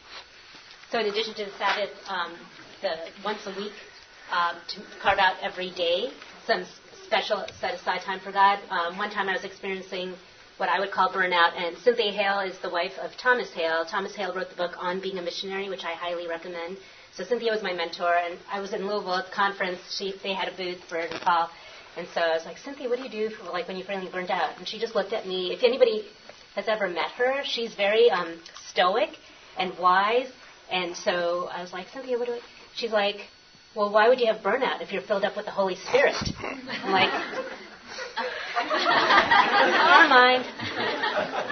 So, 0.92 1.00
in 1.00 1.06
addition 1.06 1.34
to 1.36 1.46
the 1.46 1.52
Sabbath, 1.58 1.90
um, 2.10 2.34
the 2.82 2.96
once 3.24 3.40
a 3.46 3.52
week 3.52 3.72
uh, 4.32 4.54
to 4.54 4.82
carve 5.02 5.20
out 5.20 5.36
every 5.42 5.72
day 5.72 6.12
some 6.46 6.66
special 7.06 7.46
set 7.60 7.74
aside 7.74 8.02
time 8.02 8.20
for 8.20 8.32
God. 8.32 8.60
Um, 8.70 8.98
one 8.98 9.10
time 9.10 9.30
I 9.30 9.34
was 9.34 9.46
experiencing 9.46 10.14
what 10.58 10.70
I 10.70 10.80
would 10.80 10.92
call 10.92 11.10
burnout, 11.10 11.54
and 11.56 11.78
Cynthia 11.78 12.12
Hale 12.12 12.40
is 12.40 12.58
the 12.60 12.70
wife 12.70 12.94
of 13.02 13.12
Thomas 13.18 13.52
Hale. 13.54 13.86
Thomas 13.86 14.16
Hale 14.16 14.34
wrote 14.36 14.50
the 14.50 14.56
book 14.56 14.72
On 14.80 15.00
Being 15.00 15.18
a 15.18 15.22
Missionary, 15.22 15.70
which 15.70 15.86
I 15.86 15.94
highly 15.94 16.28
recommend. 16.28 16.78
So 17.16 17.24
Cynthia 17.24 17.52
was 17.52 17.64
my 17.64 17.74
mentor, 17.74 18.14
and 18.16 18.38
I 18.52 18.60
was 18.60 18.74
in 18.74 18.88
Louisville 18.88 19.16
at 19.16 19.28
the 19.28 19.32
conference. 19.32 19.80
She, 19.98 20.14
they 20.24 20.34
had 20.34 20.48
a 20.48 20.58
booth 20.58 20.84
for 20.90 20.98
Nepal, 20.98 21.50
and 21.98 22.08
so 22.14 22.22
I 22.22 22.36
was 22.36 22.46
like, 22.46 22.58
Cynthia, 22.60 22.88
what 22.88 22.98
do 22.98 23.04
you 23.04 23.10
do 23.10 23.30
for, 23.36 23.46
like 23.46 23.68
when 23.68 23.76
you're 23.78 23.88
feeling 23.88 24.10
burned 24.12 24.30
out? 24.30 24.58
And 24.58 24.68
she 24.68 24.80
just 24.80 24.94
looked 24.94 25.14
at 25.14 25.26
me. 25.26 25.52
If 25.52 25.64
anybody 25.64 26.06
has 26.56 26.68
ever 26.68 26.88
met 26.88 27.12
her, 27.18 27.42
she's 27.44 27.74
very 27.74 28.10
um, 28.12 28.40
stoic 28.70 29.10
and 29.58 29.78
wise. 29.80 30.28
And 30.72 30.96
so 30.96 31.50
I 31.52 31.62
was 31.62 31.74
like, 31.74 31.88
Cynthia, 31.90 32.18
what 32.20 32.28
do 32.28 32.34
I? 32.34 32.40
She's 32.76 32.92
like, 32.92 33.18
well, 33.76 33.92
why 33.92 34.10
would 34.10 34.20
you 34.20 34.28
have 34.32 34.44
burnout 34.44 34.82
if 34.82 34.92
you're 34.92 35.02
filled 35.02 35.24
up 35.24 35.36
with 35.36 35.46
the 35.46 35.52
Holy 35.52 35.76
Spirit? 35.76 36.16
I'm 36.40 36.92
like, 36.92 37.10
never 39.78 40.08
mind. 40.10 40.46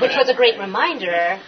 Which 0.01 0.11
was 0.15 0.29
a 0.29 0.35
great 0.35 0.59
reminder. 0.59 1.39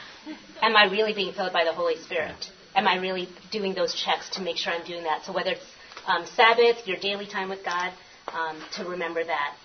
Am 0.61 0.75
I 0.75 0.85
really 0.91 1.13
being 1.13 1.33
filled 1.33 1.53
by 1.53 1.63
the 1.63 1.73
Holy 1.73 1.97
Spirit? 1.97 2.51
Am 2.75 2.87
I 2.87 2.97
really 2.97 3.27
doing 3.51 3.75
those 3.75 3.93
checks 3.93 4.29
to 4.31 4.41
make 4.41 4.57
sure 4.57 4.73
I'm 4.73 4.85
doing 4.85 5.03
that? 5.03 5.23
So 5.25 5.33
whether 5.33 5.51
it's 5.51 5.65
um, 6.07 6.25
Sabbath, 6.35 6.85
your 6.85 6.97
daily 6.97 7.27
time 7.27 7.49
with 7.49 7.63
God, 7.63 7.91
um, 8.33 8.61
to 8.75 8.85
remember 8.85 9.23
that. 9.23 9.55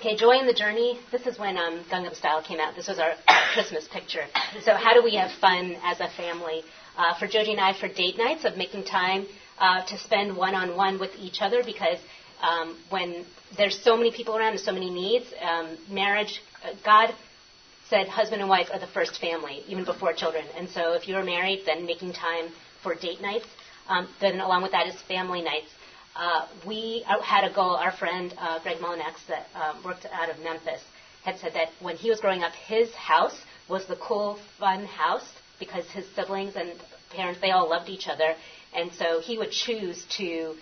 Okay, 0.00 0.16
Joy 0.16 0.38
in 0.38 0.46
the 0.46 0.52
Journey. 0.52 0.98
This 1.12 1.26
is 1.26 1.38
when 1.38 1.56
um, 1.56 1.84
Gangnam 1.90 2.14
Style 2.14 2.42
came 2.42 2.60
out. 2.60 2.74
This 2.74 2.88
was 2.88 2.98
our 2.98 3.12
Christmas 3.54 3.88
picture. 3.88 4.24
So 4.62 4.74
how 4.74 4.92
do 4.92 5.02
we 5.02 5.14
have 5.16 5.30
fun 5.40 5.76
as 5.82 6.00
a 6.00 6.08
family? 6.16 6.62
Uh, 6.96 7.18
for 7.18 7.26
Jody 7.26 7.52
and 7.52 7.60
I, 7.60 7.78
for 7.78 7.88
date 7.88 8.18
nights 8.18 8.44
of 8.44 8.56
making 8.56 8.84
time 8.84 9.26
uh, 9.58 9.84
to 9.86 9.98
spend 9.98 10.36
one-on-one 10.36 11.00
with 11.00 11.10
each 11.18 11.38
other 11.40 11.62
because 11.64 11.98
um, 12.40 12.76
when 12.90 13.24
there's 13.56 13.80
so 13.82 13.96
many 13.96 14.12
people 14.12 14.36
around 14.36 14.52
and 14.52 14.60
so 14.60 14.72
many 14.72 14.90
needs, 14.90 15.26
um, 15.40 15.76
marriage, 15.88 16.40
uh, 16.64 16.72
God 16.84 17.14
said 17.88 18.08
husband 18.08 18.40
and 18.40 18.50
wife 18.50 18.68
are 18.72 18.78
the 18.78 18.86
first 18.88 19.20
family, 19.20 19.62
even 19.66 19.84
before 19.84 20.12
children. 20.12 20.44
And 20.56 20.68
so 20.68 20.92
if 20.92 21.08
you're 21.08 21.24
married, 21.24 21.62
then 21.66 21.86
making 21.86 22.12
time 22.12 22.48
for 22.82 22.94
date 22.94 23.20
nights. 23.20 23.46
Um, 23.88 24.08
then 24.20 24.40
along 24.40 24.62
with 24.62 24.72
that 24.72 24.86
is 24.86 24.94
family 25.02 25.42
nights 25.42 25.68
uh, 26.16 26.46
we 26.66 27.04
had 27.22 27.44
a 27.44 27.52
goal. 27.52 27.76
Our 27.76 27.92
friend 27.92 28.32
uh, 28.38 28.60
Greg 28.60 28.78
Molinex, 28.78 29.14
that 29.28 29.46
um, 29.54 29.82
worked 29.84 30.06
out 30.12 30.30
of 30.30 30.38
Memphis, 30.38 30.82
had 31.24 31.38
said 31.38 31.54
that 31.54 31.68
when 31.80 31.96
he 31.96 32.10
was 32.10 32.20
growing 32.20 32.42
up, 32.42 32.52
his 32.52 32.92
house 32.94 33.38
was 33.68 33.86
the 33.86 33.96
cool, 33.96 34.38
fun 34.58 34.84
house 34.84 35.26
because 35.58 35.88
his 35.90 36.04
siblings 36.14 36.54
and 36.56 36.72
parents 37.10 37.40
they 37.40 37.50
all 37.50 37.68
loved 37.68 37.88
each 37.88 38.08
other, 38.08 38.34
and 38.74 38.92
so 38.92 39.20
he 39.20 39.38
would 39.38 39.50
choose 39.50 40.04
to 40.16 40.54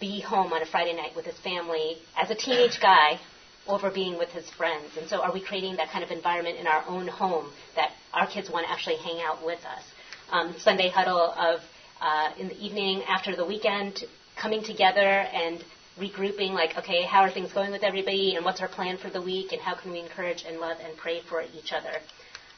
be 0.00 0.20
home 0.20 0.52
on 0.52 0.62
a 0.62 0.66
Friday 0.66 0.94
night 0.94 1.14
with 1.16 1.24
his 1.24 1.38
family 1.38 1.96
as 2.16 2.30
a 2.30 2.34
teenage 2.34 2.78
guy 2.82 3.18
over 3.66 3.90
being 3.90 4.18
with 4.18 4.30
his 4.30 4.48
friends. 4.50 4.96
And 4.98 5.08
so, 5.08 5.20
are 5.22 5.32
we 5.32 5.40
creating 5.40 5.76
that 5.76 5.90
kind 5.90 6.02
of 6.02 6.10
environment 6.10 6.58
in 6.58 6.66
our 6.66 6.84
own 6.88 7.06
home 7.06 7.50
that 7.76 7.90
our 8.12 8.26
kids 8.26 8.50
want 8.50 8.66
to 8.66 8.72
actually 8.72 8.96
hang 8.96 9.20
out 9.20 9.44
with 9.44 9.60
us? 9.60 9.82
Um, 10.30 10.54
Sunday 10.58 10.88
huddle 10.88 11.20
of 11.20 11.60
uh, 12.00 12.30
in 12.38 12.48
the 12.48 12.58
evening 12.58 13.02
after 13.08 13.34
the 13.36 13.44
weekend 13.44 14.04
coming 14.40 14.62
together 14.62 15.00
and 15.00 15.62
regrouping, 15.98 16.52
like, 16.52 16.76
okay, 16.78 17.02
how 17.02 17.22
are 17.22 17.30
things 17.30 17.52
going 17.52 17.72
with 17.72 17.82
everybody, 17.82 18.36
and 18.36 18.44
what's 18.44 18.60
our 18.60 18.68
plan 18.68 18.96
for 18.96 19.10
the 19.10 19.20
week, 19.20 19.52
and 19.52 19.60
how 19.60 19.74
can 19.74 19.90
we 19.90 19.98
encourage 19.98 20.44
and 20.46 20.60
love 20.60 20.78
and 20.82 20.96
pray 20.96 21.20
for 21.28 21.42
each 21.42 21.72
other. 21.72 21.94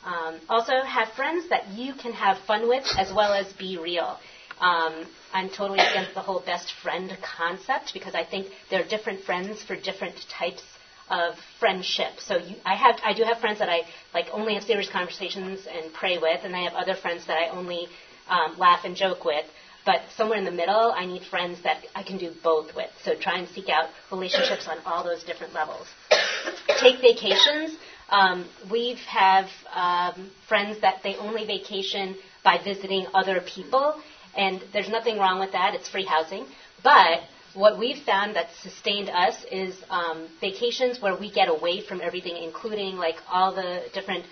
Um, 0.04 0.40
also, 0.48 0.80
have 0.82 1.08
friends 1.12 1.48
that 1.50 1.68
you 1.68 1.94
can 1.94 2.12
have 2.12 2.38
fun 2.46 2.68
with 2.68 2.84
as 2.98 3.12
well 3.12 3.32
as 3.32 3.52
be 3.54 3.78
real. 3.78 4.18
Um, 4.60 5.06
I'm 5.32 5.48
totally 5.48 5.78
against 5.78 6.14
the 6.14 6.20
whole 6.20 6.40
best 6.44 6.72
friend 6.82 7.16
concept 7.22 7.92
because 7.94 8.14
I 8.14 8.24
think 8.24 8.48
there 8.70 8.82
are 8.82 8.88
different 8.88 9.20
friends 9.20 9.62
for 9.62 9.74
different 9.74 10.16
types 10.28 10.62
of 11.08 11.34
friendship. 11.58 12.20
So 12.20 12.36
you, 12.36 12.56
I 12.64 12.74
have, 12.74 12.96
I 13.04 13.14
do 13.14 13.24
have 13.24 13.38
friends 13.38 13.58
that 13.58 13.68
I 13.68 13.82
like 14.14 14.26
only 14.32 14.54
have 14.54 14.62
serious 14.64 14.88
conversations 14.88 15.66
and 15.66 15.92
pray 15.92 16.18
with, 16.18 16.40
and 16.44 16.54
I 16.54 16.62
have 16.62 16.74
other 16.74 16.94
friends 16.94 17.26
that 17.26 17.36
I 17.36 17.48
only 17.48 17.88
um, 18.28 18.58
laugh 18.58 18.84
and 18.84 18.96
joke 18.96 19.24
with. 19.24 19.44
But 19.84 20.02
somewhere 20.16 20.38
in 20.38 20.44
the 20.44 20.50
middle, 20.50 20.92
I 20.96 21.06
need 21.06 21.22
friends 21.22 21.62
that 21.62 21.78
I 21.94 22.02
can 22.02 22.18
do 22.18 22.32
both 22.42 22.74
with. 22.74 22.90
So 23.04 23.14
try 23.14 23.38
and 23.38 23.48
seek 23.48 23.68
out 23.68 23.88
relationships 24.10 24.68
on 24.68 24.78
all 24.84 25.02
those 25.02 25.22
different 25.24 25.54
levels. 25.54 25.86
Take 26.80 27.00
vacations. 27.00 27.76
Um, 28.10 28.48
we 28.70 28.98
have 29.08 29.46
um, 29.72 30.30
friends 30.48 30.80
that 30.80 31.02
they 31.02 31.16
only 31.16 31.46
vacation 31.46 32.16
by 32.44 32.58
visiting 32.62 33.06
other 33.14 33.40
people, 33.40 34.00
and 34.36 34.62
there's 34.72 34.88
nothing 34.88 35.18
wrong 35.18 35.38
with 35.40 35.52
that. 35.52 35.74
It's 35.74 35.88
free 35.88 36.04
housing. 36.04 36.46
But 36.82 37.20
what 37.54 37.78
we've 37.78 38.02
found 38.04 38.36
that's 38.36 38.56
sustained 38.62 39.08
us 39.10 39.36
is 39.50 39.76
um, 39.90 40.28
vacations 40.40 41.00
where 41.00 41.16
we 41.16 41.30
get 41.30 41.48
away 41.48 41.80
from 41.86 42.00
everything, 42.00 42.36
including 42.36 42.96
like 42.96 43.16
all 43.30 43.54
the 43.54 43.82
different 43.94 44.24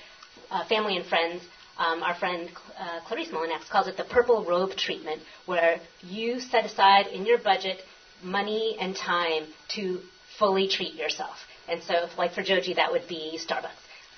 uh, 0.50 0.64
family 0.66 0.96
and 0.96 1.06
friends 1.06 1.42
um, 1.78 2.02
our 2.02 2.14
friend 2.16 2.50
uh, 2.78 3.00
Clarice 3.06 3.28
Molinex 3.28 3.68
calls 3.70 3.86
it 3.86 3.96
the 3.96 4.04
purple 4.04 4.44
robe 4.44 4.76
treatment, 4.76 5.22
where 5.46 5.80
you 6.02 6.40
set 6.40 6.64
aside 6.64 7.06
in 7.06 7.24
your 7.24 7.38
budget 7.38 7.78
money 8.22 8.76
and 8.80 8.96
time 8.96 9.44
to 9.76 10.00
fully 10.38 10.68
treat 10.68 10.94
yourself. 10.94 11.36
And 11.68 11.82
so, 11.82 12.08
like 12.16 12.32
for 12.32 12.42
Joji, 12.42 12.74
that 12.74 12.90
would 12.90 13.06
be 13.08 13.38
Starbucks. 13.38 13.70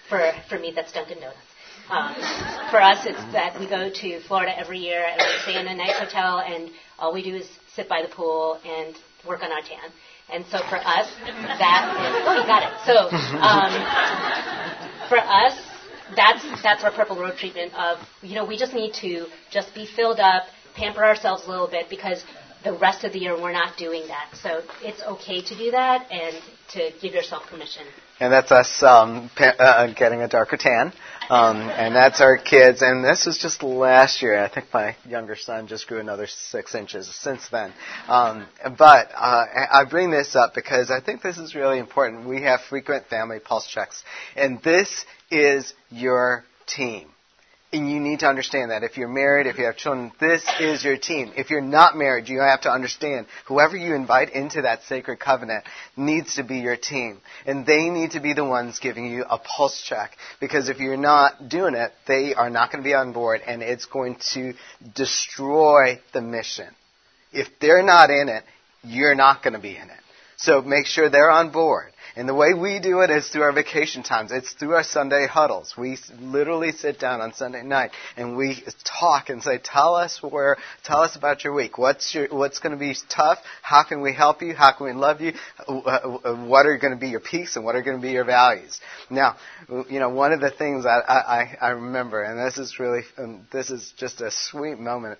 For, 0.09 0.33
for 0.49 0.59
me, 0.59 0.73
that's 0.75 0.93
Dunkin' 0.93 1.19
Donuts. 1.19 1.39
Um, 1.91 2.15
for 2.71 2.81
us, 2.81 3.05
it's 3.05 3.19
that 3.33 3.59
we 3.59 3.69
go 3.69 3.91
to 3.91 4.21
Florida 4.29 4.57
every 4.57 4.79
year 4.79 5.05
and 5.05 5.19
we 5.19 5.43
stay 5.43 5.61
in 5.61 5.67
a 5.67 5.75
nice 5.75 5.99
hotel, 5.99 6.39
and 6.39 6.71
all 6.99 7.13
we 7.13 7.23
do 7.23 7.35
is 7.35 7.49
sit 7.75 7.89
by 7.89 8.03
the 8.03 8.09
pool 8.09 8.61
and 8.65 8.95
work 9.27 9.43
on 9.43 9.51
our 9.51 9.61
tan. 9.61 9.91
And 10.33 10.45
so 10.47 10.59
for 10.69 10.77
us, 10.77 11.11
that 11.27 11.83
is, 11.99 12.23
oh, 12.27 12.39
you 12.39 12.47
got 12.47 12.63
it. 12.63 12.73
So 12.87 13.11
um, 13.43 13.75
for 15.09 15.19
us, 15.19 15.59
that's 16.17 16.63
that's 16.63 16.85
our 16.85 16.93
purple 16.93 17.19
robe 17.19 17.37
treatment 17.37 17.73
of 17.75 17.99
you 18.23 18.35
know 18.35 18.45
we 18.45 18.57
just 18.57 18.75
need 18.75 18.95
to 18.95 19.27
just 19.51 19.75
be 19.75 19.87
filled 19.87 20.21
up, 20.21 20.45
pamper 20.75 21.05
ourselves 21.05 21.47
a 21.47 21.51
little 21.51 21.69
bit 21.69 21.89
because 21.89 22.25
the 22.65 22.73
rest 22.73 23.05
of 23.05 23.13
the 23.13 23.19
year 23.19 23.41
we're 23.41 23.53
not 23.53 23.77
doing 23.77 24.07
that. 24.09 24.29
So 24.35 24.63
it's 24.83 25.03
okay 25.03 25.43
to 25.43 25.57
do 25.57 25.71
that 25.71 26.11
and 26.11 26.37
to 26.73 26.91
give 27.01 27.15
yourself 27.15 27.45
permission. 27.47 27.87
And 28.21 28.33
that's 28.33 28.53
us 28.53 28.83
um, 28.83 29.31
pa- 29.35 29.55
uh, 29.59 29.95
getting 29.95 30.21
a 30.21 30.29
darker 30.29 30.59
tan. 30.59 30.93
Um, 31.31 31.71
and 31.71 31.95
that's 31.95 32.21
our 32.21 32.37
kids. 32.37 32.83
And 32.83 33.05
this 33.05 33.25
was 33.25 33.39
just 33.39 33.63
last 33.63 34.21
year. 34.21 34.43
I 34.43 34.49
think 34.49 34.67
my 34.75 34.97
younger 35.07 35.37
son 35.37 35.69
just 35.69 35.87
grew 35.87 36.01
another 36.01 36.27
six 36.27 36.75
inches 36.75 37.09
since 37.15 37.49
then. 37.51 37.73
Um, 38.09 38.49
but 38.77 39.13
uh, 39.15 39.45
I 39.73 39.85
bring 39.89 40.11
this 40.11 40.35
up 40.35 40.55
because 40.57 40.91
I 40.91 41.01
think 41.01 41.23
this 41.23 41.39
is 41.39 41.55
really 41.55 41.79
important. 41.79 42.29
We 42.29 42.43
have 42.43 42.63
frequent 42.69 43.07
family 43.07 43.39
pulse 43.39 43.69
checks. 43.69 44.03
And 44.35 44.61
this 44.65 45.05
is 45.31 45.73
your 45.89 46.45
team. 46.67 47.11
And 47.73 47.89
you 47.89 48.01
need 48.01 48.21
to 48.21 48.27
understand 48.27 48.73
that. 48.73 48.83
If 48.83 48.97
you're 48.97 49.07
married, 49.07 49.47
if 49.47 49.57
you 49.57 49.67
have 49.67 49.77
children, 49.77 50.11
this 50.19 50.43
is 50.59 50.83
your 50.83 50.97
team. 50.97 51.33
If 51.37 51.51
you're 51.51 51.61
not 51.61 51.97
married, 51.97 52.29
you 52.29 52.41
have 52.41 52.63
to 52.63 52.71
understand 52.71 53.27
whoever 53.47 53.77
you 53.77 53.95
invite 53.95 54.31
into 54.31 54.63
that 54.63 54.83
sacred 54.89 55.21
covenant 55.21 55.65
needs 55.97 56.35
to 56.35 56.43
be 56.43 56.59
your 56.59 56.77
team. 56.77 57.21
And 57.47 57.65
they 57.65 57.89
need 57.89 58.13
to 58.13 58.21
be 58.21 58.33
the 58.33 58.45
ones 58.45 58.81
giving 58.81 59.07
you 59.07 59.25
a 59.29 59.39
pulse 59.39 59.81
check. 59.83 60.17
Because 60.41 60.69
if 60.69 60.81
you're 60.81 60.97
not 60.97 61.49
doing 61.49 61.77
it, 61.77 61.93
they 62.09 62.35
are 62.35 62.51
not 62.51 62.73
going 62.73 62.83
to 62.83 62.89
be 62.89 62.95
on 62.95 63.13
board 63.13 63.41
and 63.47 63.63
it's 63.63 63.87
going 63.87 64.17
to 64.35 64.55
destroy 64.97 66.01
the 66.13 66.21
mission. 66.21 66.75
If 67.33 67.47
they're 67.61 67.85
not 67.85 68.11
in 68.11 68.29
it, 68.29 68.43
you're 68.83 69.15
not 69.15 69.45
going 69.45 69.55
to 69.55 69.61
be 69.61 69.77
in 69.77 69.91
it. 69.91 70.01
So 70.41 70.63
make 70.63 70.87
sure 70.87 71.11
they're 71.11 71.31
on 71.31 71.51
board. 71.51 71.93
And 72.17 72.29
the 72.29 72.35
way 72.35 72.55
we 72.55 72.81
do 72.81 73.01
it 73.03 73.11
is 73.11 73.29
through 73.29 73.43
our 73.43 73.53
vacation 73.53 74.03
times. 74.03 74.33
It's 74.33 74.53
through 74.53 74.73
our 74.73 74.83
Sunday 74.83 75.27
huddles. 75.27 75.75
We 75.77 75.99
literally 76.19 76.73
sit 76.73 76.99
down 76.99 77.21
on 77.21 77.35
Sunday 77.35 77.63
night 77.63 77.93
and 78.17 78.37
we 78.37 78.65
talk 78.85 79.29
and 79.29 79.43
say, 79.43 79.59
"Tell 79.59 79.95
us 79.95 80.21
where, 80.23 80.57
tell 80.83 81.03
us 81.03 81.15
about 81.15 81.45
your 81.45 81.53
week. 81.53 81.79
What's 81.79 82.15
your, 82.15 82.27
what's 82.29 82.59
going 82.59 82.73
to 82.73 82.79
be 82.79 82.97
tough? 83.09 83.39
How 83.63 83.85
can 83.85 84.01
we 84.01 84.13
help 84.13 84.43
you? 84.43 84.55
How 84.55 84.73
can 84.73 84.87
we 84.87 84.93
love 84.93 85.21
you? 85.21 85.35
Uh, 85.69 85.79
uh, 85.79 86.19
uh, 86.25 86.47
what 86.47 86.67
are 86.67 86.79
going 86.79 86.95
to 86.95 87.01
be 87.01 87.11
your 87.11 87.21
peaks 87.21 87.57
and 87.57 87.65
what 87.65 87.77
are 87.77 87.83
going 87.83 87.97
to 87.97 88.03
be 88.03 88.13
your 88.13 88.25
values?" 88.25 88.81
Now, 89.09 89.37
you 89.69 90.01
know, 90.01 90.09
one 90.09 90.33
of 90.33 90.41
the 90.41 90.51
things 90.51 90.85
I 90.87 90.99
I, 91.01 91.57
I 91.61 91.69
remember, 91.71 92.23
and 92.23 92.39
this 92.39 92.59
is 92.59 92.81
really, 92.81 93.03
um, 93.19 93.47
this 93.53 93.71
is 93.71 93.93
just 93.97 94.21
a 94.21 94.31
sweet 94.31 94.79
moment 94.79 95.19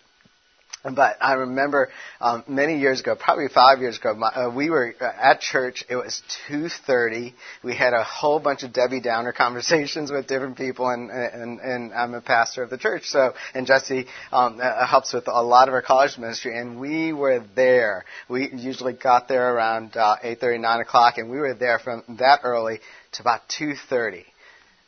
but 0.95 1.17
I 1.21 1.35
remember 1.35 1.91
um, 2.21 2.45
many 2.49 2.79
years 2.79 3.01
ago, 3.01 3.15
probably 3.15 3.49
five 3.49 3.81
years 3.81 3.99
ago, 3.99 4.15
my, 4.15 4.29
uh, 4.29 4.51
we 4.55 4.71
were 4.71 4.95
uh, 5.01 5.05
at 5.05 5.41
church. 5.41 5.85
It 5.89 5.97
was 5.97 6.23
two 6.49 6.69
thirty. 6.69 7.35
We 7.63 7.75
had 7.75 7.93
a 7.93 8.03
whole 8.03 8.41
bunch 8.41 8.63
of 8.63 8.73
Debbie 8.73 9.01
Downer 9.01 9.33
conversations 9.37 10.11
with 10.11 10.27
different 10.27 10.57
people, 10.57 10.89
and 10.89 11.11
and, 11.11 11.61
and 11.61 11.93
I'm 11.93 12.15
a 12.15 12.21
pastor 12.21 12.63
of 12.63 12.71
the 12.71 12.79
church. 12.79 13.05
So, 13.05 13.35
and 13.55 13.67
Jesse 13.67 14.07
um, 14.33 14.59
uh, 14.63 14.87
helps 14.87 15.13
with 15.13 15.29
a 15.29 15.43
lot 15.43 15.69
of 15.69 15.75
our 15.75 15.83
college 15.83 16.17
ministry, 16.19 16.59
and 16.59 16.81
we 16.81 17.13
were 17.13 17.45
there. 17.55 18.05
We 18.29 18.51
usually 18.51 18.95
got 18.95 19.29
there 19.29 19.55
around 19.55 19.97
uh, 19.97 20.17
eight 20.23 20.41
thirty, 20.41 20.59
nine 20.59 20.81
o'clock, 20.81 21.19
and 21.19 21.31
we 21.31 21.39
were 21.39 21.55
there 21.55 21.79
from 21.79 22.05
that 22.19 22.41
early 22.45 22.81
to 23.13 23.23
about 23.23 23.43
two 23.49 23.75
thirty. 23.89 24.25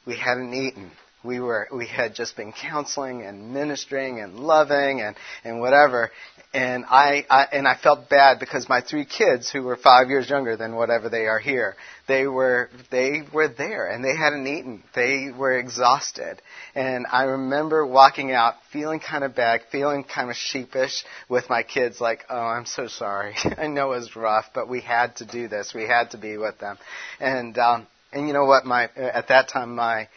We 0.07 0.17
hadn't 0.17 0.53
eaten 0.53 0.91
we 1.25 1.41
were 1.41 1.69
we 1.73 1.87
had 1.87 2.15
just 2.15 2.37
been 2.37 2.53
counseling 2.53 3.23
and 3.23 3.53
ministering 3.53 4.21
and 4.21 4.39
loving 4.39 5.01
and 5.01 5.17
and 5.45 5.61
whatever. 5.61 6.11
And 6.55 6.85
I, 6.85 7.25
I 7.31 7.47
and 7.53 7.67
I 7.67 7.77
felt 7.77 8.09
bad 8.09 8.39
because 8.39 8.69
my 8.69 8.81
three 8.81 9.07
kids 9.07 9.51
who 9.51 9.63
were 9.63 9.77
5 9.77 10.09
years 10.09 10.29
younger 10.29 10.57
than 10.57 10.75
whatever 10.75 11.09
they 11.09 11.27
are 11.27 11.39
here 11.39 11.77
they 12.09 12.27
were 12.27 12.69
they 12.91 13.23
were 13.33 13.49
there 13.49 13.87
and 13.87 14.05
they 14.05 14.17
hadn't 14.17 14.47
eaten. 14.47 14.83
They 14.95 15.31
were 15.37 15.59
exhausted. 15.59 16.43
And 16.75 17.07
I 17.11 17.25
remember 17.25 17.87
walking 17.87 18.33
out 18.33 18.55
feeling 18.73 19.01
kind 19.01 19.25
of 19.25 19.35
bad 19.35 19.63
feeling 19.71 20.05
kind 20.05 20.31
of 20.31 20.37
sheepish 20.37 21.05
with 21.29 21.49
my 21.49 21.63
kids 21.63 22.01
like 22.01 22.25
oh 22.29 22.37
I'm 22.37 22.67
so 22.67 22.89
sorry. 22.89 23.35
I 23.59 23.69
know 23.69 23.93
it 23.93 23.99
was 23.99 24.17
rough 24.17 24.47
but 24.55 24.69
we 24.69 24.81
had 24.81 25.17
to 25.17 25.27
do 25.27 25.49
this. 25.49 25.73
We 25.75 25.85
had 25.85 26.11
to 26.11 26.19
be 26.19 26.37
with 26.37 26.59
them. 26.59 26.77
And 27.21 27.57
um 27.59 27.87
and 28.13 28.27
you 28.27 28.35
know 28.35 28.45
what? 28.45 28.65
My 28.65 28.91
at 28.97 29.29
that 29.29 29.49
time 29.49 29.77
my 29.77 30.09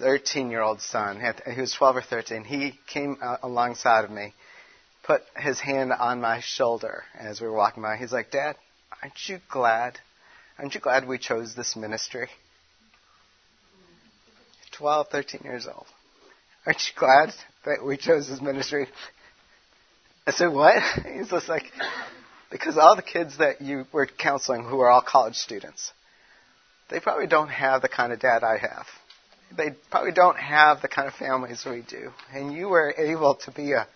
13 0.00 0.50
year 0.50 0.62
old 0.62 0.80
son, 0.80 1.20
he 1.46 1.60
was 1.60 1.72
12 1.74 1.96
or 1.96 2.02
13, 2.02 2.44
he 2.44 2.72
came 2.86 3.18
uh, 3.22 3.36
alongside 3.42 4.04
of 4.04 4.10
me, 4.10 4.32
put 5.04 5.22
his 5.36 5.60
hand 5.60 5.92
on 5.92 6.20
my 6.20 6.40
shoulder 6.40 7.04
as 7.18 7.40
we 7.40 7.46
were 7.46 7.54
walking 7.54 7.82
by. 7.82 7.96
He's 7.96 8.12
like, 8.12 8.30
Dad, 8.30 8.56
aren't 9.02 9.28
you 9.28 9.38
glad? 9.50 9.98
Aren't 10.58 10.74
you 10.74 10.80
glad 10.80 11.06
we 11.06 11.18
chose 11.18 11.54
this 11.54 11.76
ministry? 11.76 12.28
12, 14.72 15.08
13 15.08 15.40
years 15.44 15.66
old. 15.66 15.86
Aren't 16.64 16.80
you 16.80 16.98
glad 16.98 17.32
that 17.66 17.84
we 17.84 17.96
chose 17.96 18.28
this 18.28 18.40
ministry? 18.40 18.86
I 20.26 20.32
said, 20.32 20.48
What? 20.48 20.82
He's 21.14 21.28
just 21.28 21.48
like, 21.48 21.64
Because 22.50 22.78
all 22.78 22.96
the 22.96 23.02
kids 23.02 23.38
that 23.38 23.60
you 23.60 23.86
were 23.92 24.06
counseling 24.06 24.64
who 24.64 24.80
are 24.80 24.90
all 24.90 25.02
college 25.02 25.36
students, 25.36 25.92
they 26.88 27.00
probably 27.00 27.26
don't 27.26 27.48
have 27.48 27.82
the 27.82 27.88
kind 27.88 28.12
of 28.12 28.20
dad 28.20 28.42
I 28.42 28.56
have 28.56 28.86
they 29.56 29.70
probably 29.90 30.12
don't 30.12 30.38
have 30.38 30.82
the 30.82 30.88
kind 30.88 31.08
of 31.08 31.14
families 31.14 31.64
we 31.64 31.82
do, 31.82 32.10
and 32.32 32.52
you 32.52 32.68
were 32.68 32.94
able 32.96 33.34
to 33.34 33.50
be 33.50 33.72
a 33.72 33.86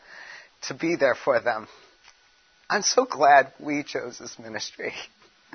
to 0.62 0.74
be 0.74 0.96
there 0.96 1.14
for 1.14 1.40
them. 1.40 1.68
I'm 2.68 2.82
so 2.82 3.04
glad 3.04 3.52
we 3.60 3.82
chose 3.82 4.18
this 4.18 4.38
ministry. 4.38 4.94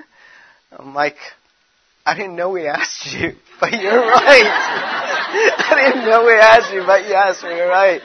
I'm 0.72 0.94
like, 0.94 1.16
I 2.06 2.14
didn't 2.14 2.36
know 2.36 2.50
we 2.50 2.66
asked 2.66 3.12
you, 3.12 3.32
but 3.60 3.72
you're 3.72 4.00
right. 4.00 4.46
I 5.72 5.90
didn't 5.92 6.08
know 6.08 6.24
we 6.24 6.32
asked 6.32 6.72
you, 6.72 6.82
but 6.86 7.06
yes, 7.08 7.42
you're 7.42 7.68
right. 7.68 8.00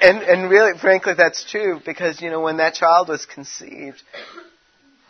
And 0.00 0.18
and 0.22 0.50
really, 0.50 0.78
frankly, 0.78 1.14
that's 1.16 1.44
true 1.48 1.80
because 1.84 2.20
you 2.20 2.30
know 2.30 2.40
when 2.40 2.56
that 2.56 2.74
child 2.74 3.08
was 3.08 3.26
conceived, 3.26 4.02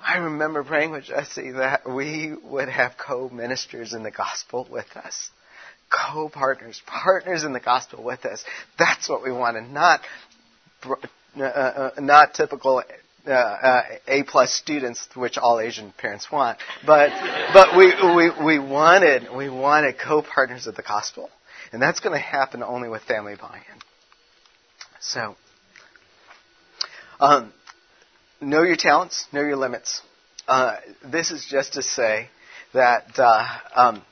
I 0.04 0.18
remember 0.18 0.64
praying 0.64 0.90
with 0.90 1.04
Jesse 1.04 1.52
that 1.52 1.88
we 1.88 2.34
would 2.42 2.68
have 2.68 2.96
co-ministers 2.98 3.94
in 3.94 4.02
the 4.02 4.10
gospel 4.10 4.66
with 4.70 4.96
us 4.96 5.30
co-partners, 5.92 6.80
partners 6.86 7.44
in 7.44 7.52
the 7.52 7.60
gospel 7.60 8.02
with 8.02 8.24
us. 8.24 8.44
That's 8.78 9.08
what 9.08 9.22
we 9.22 9.32
wanted, 9.32 9.70
not 9.70 10.00
uh, 11.36 11.42
uh, 11.42 11.90
not 11.98 12.34
typical 12.34 12.82
uh, 13.26 13.30
uh, 13.30 13.82
A 14.08 14.22
plus 14.24 14.52
students, 14.52 15.08
which 15.14 15.38
all 15.38 15.60
Asian 15.60 15.92
parents 15.96 16.30
want, 16.32 16.58
but 16.84 17.10
but 17.52 17.76
we 17.76 17.94
we 18.16 18.44
we 18.44 18.58
wanted 18.58 19.28
we 19.34 19.48
wanted 19.48 19.96
co-partners 19.98 20.66
of 20.66 20.74
the 20.74 20.82
gospel, 20.82 21.30
and 21.72 21.80
that's 21.80 22.00
going 22.00 22.14
to 22.14 22.18
happen 22.18 22.62
only 22.62 22.88
with 22.88 23.02
family 23.02 23.36
buy-in. 23.40 23.78
So, 25.00 25.36
um, 27.20 27.52
know 28.40 28.62
your 28.62 28.76
talents, 28.76 29.26
know 29.32 29.42
your 29.42 29.56
limits. 29.56 30.02
Uh, 30.48 30.76
this 31.04 31.30
is 31.30 31.46
just 31.48 31.74
to 31.74 31.82
say 31.82 32.28
that 32.74 33.18
uh, 33.18 33.46
um, 33.74 34.02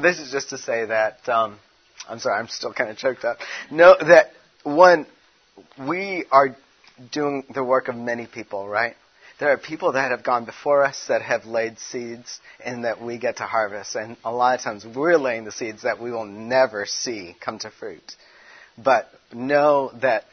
this 0.00 0.18
is 0.18 0.30
just 0.30 0.50
to 0.50 0.58
say 0.58 0.86
that 0.86 1.28
um, 1.28 1.58
I'm 2.08 2.18
sorry, 2.18 2.38
I'm 2.38 2.48
still 2.48 2.72
kind 2.72 2.90
of 2.90 2.96
choked 2.96 3.24
up. 3.24 3.38
No, 3.70 3.96
that 3.98 4.30
one, 4.62 5.06
we 5.78 6.24
are 6.30 6.56
doing 7.12 7.44
the 7.52 7.64
work 7.64 7.88
of 7.88 7.96
many 7.96 8.26
people, 8.26 8.68
right? 8.68 8.94
There 9.38 9.52
are 9.52 9.58
people 9.58 9.92
that 9.92 10.10
have 10.12 10.24
gone 10.24 10.46
before 10.46 10.82
us 10.82 11.06
that 11.08 11.20
have 11.20 11.44
laid 11.44 11.78
seeds 11.78 12.40
and 12.64 12.84
that 12.84 13.02
we 13.02 13.18
get 13.18 13.36
to 13.36 13.42
harvest. 13.42 13.94
And 13.94 14.16
a 14.24 14.32
lot 14.32 14.58
of 14.58 14.64
times 14.64 14.86
we're 14.86 15.18
laying 15.18 15.44
the 15.44 15.52
seeds 15.52 15.82
that 15.82 16.00
we 16.00 16.10
will 16.10 16.24
never 16.24 16.86
see 16.86 17.36
come 17.38 17.58
to 17.58 17.70
fruit. 17.70 18.16
But 18.82 19.08
know 19.32 19.90
that 20.00 20.24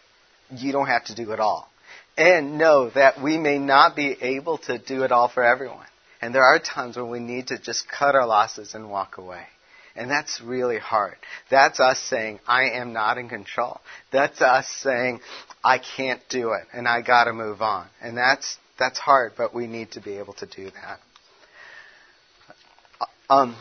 you 0.51 0.72
don't 0.72 0.88
have 0.88 1.05
to 1.05 1.16
do 1.16 1.32
it 1.32 1.39
all. 1.39 1.70
And 2.18 2.57
know 2.57 2.91
that 2.91 3.22
we 3.22 3.38
may 3.38 3.57
not 3.57 3.95
be 3.95 4.16
able 4.22 4.59
to 4.59 4.78
do 4.78 5.03
it 5.03 5.11
all 5.11 5.28
for 5.28 5.43
everyone. 5.43 5.88
And 6.22 6.34
there 6.34 6.43
are 6.43 6.59
times 6.59 6.95
when 6.95 7.09
we 7.09 7.20
need 7.20 7.47
to 7.47 7.57
just 7.57 7.86
cut 7.89 8.16
our 8.16 8.26
losses 8.26 8.74
and 8.74 8.89
walk 8.89 9.18
away. 9.18 9.47
And 9.95 10.09
that's 10.09 10.41
really 10.41 10.79
hard. 10.79 11.15
That's 11.51 11.79
us 11.79 11.99
saying, 11.99 12.39
I 12.47 12.71
am 12.71 12.93
not 12.93 13.17
in 13.17 13.29
control. 13.29 13.79
That's 14.11 14.41
us 14.41 14.67
saying, 14.81 15.21
I 15.63 15.77
can't 15.77 16.21
do 16.29 16.53
it 16.53 16.67
and 16.73 16.87
I 16.87 17.01
gotta 17.01 17.31
move 17.31 17.61
on. 17.61 17.87
And 18.01 18.17
that's, 18.17 18.57
that's 18.79 18.97
hard, 18.97 19.33
but 19.37 19.53
we 19.53 19.67
need 19.67 19.91
to 19.91 20.01
be 20.01 20.17
able 20.17 20.33
to 20.35 20.47
do 20.47 20.71
that. 20.71 20.99
Um, 23.29 23.55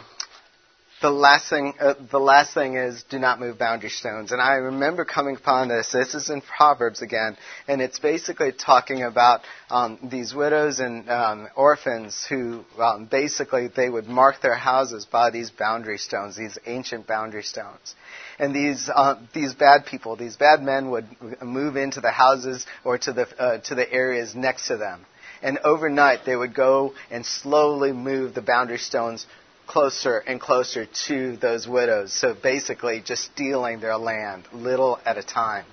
the 1.03 1.11
last 1.11 1.51
thing, 1.51 1.75
uh, 1.79 1.95
the 2.11 2.19
last 2.19 2.55
thing 2.55 2.77
is 2.77 3.03
do 3.11 3.19
not 3.19 3.41
move 3.41 3.59
boundary 3.59 3.91
stones. 3.91 4.33
And 4.33 4.41
I 4.41 4.55
remember 4.55 5.05
coming 5.05 5.37
upon 5.37 5.69
this. 5.69 5.93
This 5.93 6.15
is 6.15 6.31
in 6.31 6.41
Proverbs 6.41 7.03
again, 7.03 7.37
and 7.69 7.83
it's 7.83 7.99
basically 7.99 8.53
talking 8.53 9.03
about 9.03 9.41
um, 9.69 9.99
these 10.11 10.33
widows 10.33 10.79
and 10.79 11.11
um, 11.11 11.49
orphans 11.57 12.25
who 12.29 12.65
um, 12.79 13.07
basically 13.11 13.69
they 13.69 13.91
would 13.91 14.07
mark 14.07 14.41
their 14.41 14.55
houses 14.55 15.05
by 15.05 15.31
these 15.31 15.51
boundary 15.51 15.99
stones, 15.99 16.37
these 16.37 16.57
ancient 16.67 17.07
boundary 17.07 17.43
stones. 17.43 17.95
And 18.39 18.55
these 18.55 18.89
uh, 18.89 19.21
these 19.35 19.53
bad 19.55 19.85
people, 19.85 20.17
these 20.17 20.37
bad 20.37 20.63
men 20.63 20.91
would 20.91 21.07
move 21.43 21.77
into 21.77 22.01
the 22.01 22.13
houses 22.13 22.65
or 22.85 22.97
to 22.99 23.13
the 23.13 23.27
uh, 23.39 23.59
to 23.59 23.75
the 23.75 23.93
areas 23.93 24.35
next 24.35 24.69
to 24.69 24.77
them. 24.77 25.05
And 25.43 25.59
overnight, 25.65 26.21
they 26.25 26.37
would 26.37 26.55
go 26.55 26.95
and 27.11 27.27
slowly 27.27 27.91
move 27.91 28.33
the 28.33 28.43
boundary 28.43 28.79
stones 28.79 29.27
closer 29.73 30.19
and 30.19 30.39
closer 30.39 30.87
to 31.07 31.37
those 31.39 31.67
widows. 31.67 32.13
So 32.13 32.35
basically, 32.35 33.01
just 33.01 33.25
stealing 33.25 33.81
their 33.81 33.97
land, 33.97 34.45
little 34.53 34.99
at 35.07 35.17
a 35.17 35.23
time. 35.23 35.65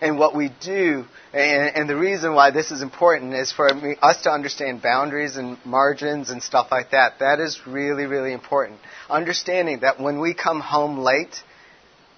And 0.00 0.16
what 0.18 0.34
we 0.34 0.50
do, 0.60 1.04
and, 1.32 1.76
and 1.76 1.90
the 1.90 1.96
reason 1.96 2.34
why 2.34 2.52
this 2.52 2.70
is 2.70 2.82
important 2.82 3.34
is 3.34 3.52
for 3.52 3.68
me, 3.72 3.96
us 4.00 4.22
to 4.22 4.30
understand 4.30 4.80
boundaries 4.80 5.36
and 5.36 5.58
margins 5.64 6.30
and 6.30 6.42
stuff 6.42 6.68
like 6.70 6.92
that. 6.92 7.18
That 7.18 7.40
is 7.40 7.60
really, 7.66 8.06
really 8.06 8.32
important. 8.32 8.78
Understanding 9.10 9.80
that 9.80 10.00
when 10.00 10.20
we 10.20 10.34
come 10.34 10.60
home 10.60 10.98
late, 10.98 11.36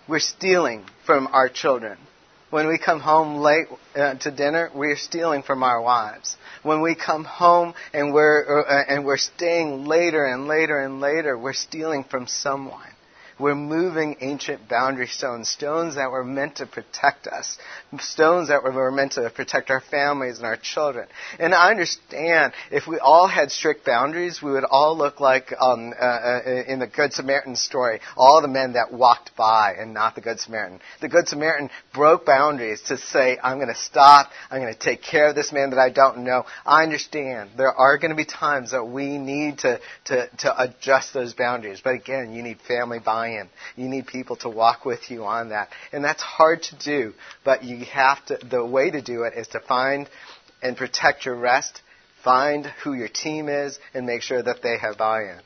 we're 0.07 0.19
stealing 0.19 0.85
from 1.07 1.27
our 1.29 1.49
children. 1.49 1.99
When 2.55 2.69
we 2.69 2.79
come 2.79 3.01
home 3.01 3.39
late 3.39 3.67
uh, 3.97 4.15
to 4.15 4.31
dinner, 4.31 4.71
we're 4.73 4.97
stealing 4.97 5.43
from 5.43 5.65
our 5.65 5.83
wives 5.83 6.37
when 6.63 6.83
we 6.83 6.95
come 6.95 7.25
home 7.25 7.75
and 7.93 8.15
we're, 8.15 8.63
uh, 8.63 8.85
and 8.89 9.05
we're 9.05 9.17
staying 9.17 9.87
later 9.87 10.25
and 10.25 10.47
later 10.47 10.79
and 10.79 11.01
later, 11.01 11.37
we're 11.37 11.53
stealing 11.53 12.05
from 12.05 12.29
someone. 12.29 12.94
We're 13.39 13.55
moving 13.55 14.17
ancient 14.21 14.69
boundary 14.69 15.09
stones, 15.09 15.49
stones 15.49 15.97
that 15.97 16.11
were 16.11 16.25
meant 16.25 16.57
to 16.57 16.67
protect 16.67 17.27
us, 17.27 17.59
stones 17.99 18.49
that 18.49 18.63
were 18.63 18.91
meant 18.91 19.13
to 19.13 19.29
protect 19.31 19.71
our 19.71 19.81
families 19.81 20.39
and 20.39 20.47
our 20.47 20.57
children. 20.57 21.09
And 21.39 21.55
I 21.55 21.71
understand 21.71 22.53
if 22.71 22.87
we 22.87 22.99
all 22.99 23.27
had 23.27 23.51
strict 23.51 23.85
boundaries, 23.85 24.41
we 24.43 24.53
would 24.53 24.65
all 24.65 24.97
look 24.97 25.21
like 25.21 25.53
um, 25.59 25.93
uh, 25.99 26.05
uh, 26.05 26.65
in 26.69 26.79
the 26.79 26.87
Good 26.87 27.13
Samaritan 27.13 27.57
story, 27.57 28.01
all 28.17 28.41
the 28.41 28.49
men 28.49 28.75
that 28.75 28.93
walked 28.93 29.37
by 29.37 29.75
and 29.79 29.93
not 29.93 30.15
the 30.15 30.21
Good 30.21 30.39
Samaritan. 30.39 30.81
The 31.01 31.09
Good 31.09 31.29
Samaritan 31.29 31.71
broke 31.93 32.25
boundaries 32.25 32.83
to 32.83 32.99
say, 32.99 33.39
I'm 33.43 33.59
going 33.59 33.69
to 33.69 33.75
stop, 33.75 34.31
I'm 34.51 34.61
going 34.61 34.73
to 34.73 34.79
take 34.79 35.03
care 35.03 35.29
of 35.29 35.35
this 35.35 35.53
man 35.53 35.71
that 35.71 35.79
I 35.79 35.91
don't 35.91 36.19
know. 36.19 36.45
I 36.65 36.83
understand 36.83 37.51
there 37.57 37.73
are 37.73 37.99
going 37.99 38.11
to 38.11 38.17
be 38.17 38.25
times 38.25 38.71
that 38.71 38.85
we 38.85 39.19
need 39.19 39.59
to, 39.59 39.81
to, 40.07 40.29
to 40.39 40.63
adjust 40.63 41.13
those 41.13 41.35
boundaries. 41.35 41.81
But 41.83 41.95
again, 41.95 42.33
you 42.33 42.43
need 42.43 42.61
family 42.61 43.01
You 43.77 43.89
need 43.89 44.07
people 44.07 44.37
to 44.37 44.49
walk 44.49 44.85
with 44.85 45.11
you 45.11 45.25
on 45.25 45.51
that. 45.51 45.69
And 45.93 46.05
that's 46.05 46.23
hard 46.23 46.63
to 46.65 46.77
do, 46.77 47.15
but 47.45 47.65
you 47.65 47.85
have 47.87 48.25
to, 48.27 48.39
the 48.39 48.65
way 48.65 48.91
to 48.91 49.03
do 49.03 49.23
it 49.23 49.35
is 49.37 49.49
to 49.49 49.61
find 49.61 50.09
and 50.63 50.77
protect 50.77 51.27
your 51.27 51.37
rest, 51.37 51.83
find 52.23 52.67
who 52.83 52.95
your 52.95 53.09
team 53.09 53.49
is, 53.49 53.79
and 53.93 54.07
make 54.07 54.23
sure 54.23 54.43
that 54.43 54.63
they 54.63 54.79
have 54.79 54.97
buy-in. 54.97 55.41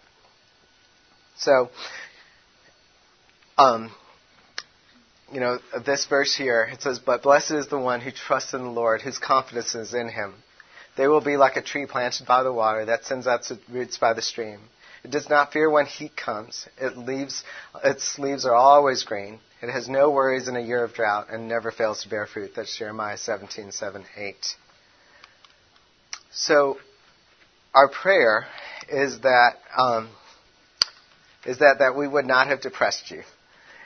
So, 1.38 1.70
um, 3.56 3.90
you 5.32 5.40
know, 5.40 5.58
this 5.84 6.06
verse 6.06 6.34
here, 6.34 6.68
it 6.72 6.82
says, 6.82 6.98
But 6.98 7.22
blessed 7.22 7.52
is 7.52 7.68
the 7.68 7.78
one 7.78 8.00
who 8.00 8.10
trusts 8.10 8.54
in 8.54 8.62
the 8.62 8.70
Lord, 8.70 9.02
whose 9.02 9.18
confidence 9.18 9.74
is 9.74 9.94
in 9.94 10.08
him. 10.08 10.34
They 10.96 11.06
will 11.06 11.20
be 11.20 11.36
like 11.36 11.56
a 11.56 11.62
tree 11.62 11.86
planted 11.86 12.26
by 12.26 12.42
the 12.42 12.52
water 12.52 12.86
that 12.86 13.04
sends 13.04 13.26
out 13.26 13.48
its 13.50 13.52
roots 13.68 13.98
by 13.98 14.14
the 14.14 14.22
stream. 14.22 14.58
It 15.04 15.10
does 15.10 15.28
not 15.28 15.52
fear 15.52 15.70
when 15.70 15.86
heat 15.86 16.16
comes. 16.16 16.68
It 16.78 16.96
leaves, 16.96 17.44
its 17.84 18.18
leaves 18.18 18.44
are 18.44 18.54
always 18.54 19.02
green. 19.04 19.40
It 19.62 19.70
has 19.70 19.88
no 19.88 20.10
worries 20.10 20.48
in 20.48 20.56
a 20.56 20.60
year 20.60 20.84
of 20.84 20.94
drought 20.94 21.28
and 21.30 21.48
never 21.48 21.70
fails 21.70 22.02
to 22.02 22.08
bear 22.08 22.26
fruit. 22.26 22.52
That's 22.54 22.76
Jeremiah 22.76 23.16
17, 23.16 23.72
7, 23.72 24.04
8. 24.16 24.36
So, 26.32 26.78
our 27.74 27.88
prayer 27.88 28.46
is 28.88 29.20
that, 29.20 29.56
um, 29.76 30.10
is 31.44 31.58
that, 31.58 31.76
that 31.80 31.96
we 31.96 32.06
would 32.06 32.26
not 32.26 32.48
have 32.48 32.60
depressed 32.60 33.10
you 33.10 33.22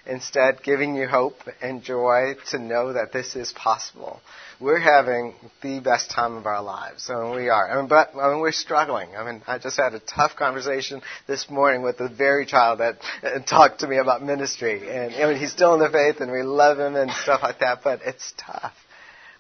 instead 0.07 0.63
giving 0.63 0.95
you 0.95 1.07
hope 1.07 1.37
and 1.61 1.83
joy 1.83 2.35
to 2.51 2.59
know 2.59 2.93
that 2.93 3.13
this 3.13 3.37
is 3.37 3.53
possible. 3.53 4.21
We're 4.61 4.79
having 4.79 5.35
the 5.63 5.81
best 5.81 6.11
time 6.11 6.37
of 6.37 6.47
our 6.47 6.63
lives, 6.63 7.09
and 7.09 7.35
we 7.35 7.49
are. 7.49 7.71
I 7.71 7.77
mean, 7.77 7.89
but 7.89 8.15
I 8.15 8.31
mean, 8.31 8.41
we're 8.41 8.53
struggling. 8.53 9.17
I 9.17 9.25
mean, 9.25 9.43
I 9.47 9.59
just 9.59 9.77
had 9.77 9.95
a 9.95 10.01
tough 10.01 10.37
conversation 10.37 11.03
this 11.27 11.51
morning 11.51 11.83
with 11.83 11.99
the 11.99 12.09
very 12.09 12.47
child 12.47 12.81
that 12.81 12.99
uh, 13.23 13.41
talked 13.41 13.81
to 13.81 13.89
me 13.89 13.99
about 13.99 14.23
ministry, 14.23 14.89
and 14.89 15.15
I 15.15 15.27
mean, 15.27 15.41
he's 15.41 15.53
still 15.53 15.75
in 15.75 15.81
the 15.81 15.91
faith, 15.91 16.21
and 16.21 16.31
we 16.31 16.43
love 16.43 16.79
him 16.79 16.97
and 16.97 17.11
stuff 17.11 17.43
like 17.43 17.59
that. 17.61 17.81
But 17.83 18.01
it's 18.05 18.33
tough. 18.37 18.75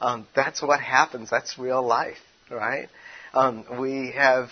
Um, 0.00 0.26
that's 0.34 0.60
what 0.60 0.80
happens. 0.80 1.30
That's 1.30 1.58
real 1.58 1.82
life, 1.82 2.18
right? 2.50 2.88
Um, 3.34 3.64
we 3.80 4.12
have 4.16 4.48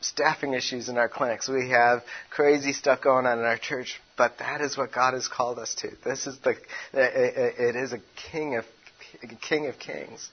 staffing 0.00 0.54
issues 0.54 0.88
in 0.88 0.96
our 0.96 1.08
clinics. 1.08 1.48
We 1.48 1.70
have 1.70 2.02
crazy 2.30 2.72
stuff 2.72 3.02
going 3.02 3.26
on 3.26 3.38
in 3.38 3.44
our 3.44 3.58
church, 3.58 4.00
but 4.16 4.38
that 4.38 4.60
is 4.60 4.76
what 4.76 4.92
God 4.92 5.14
has 5.14 5.28
called 5.28 5.58
us 5.58 5.74
to. 5.76 5.90
This 6.04 6.26
is 6.26 6.38
the 6.38 6.56
it 6.92 7.76
is 7.76 7.92
a 7.92 8.00
king 8.30 8.56
of 8.56 8.64
king 9.40 9.66
of 9.66 9.78
kings. 9.78 10.28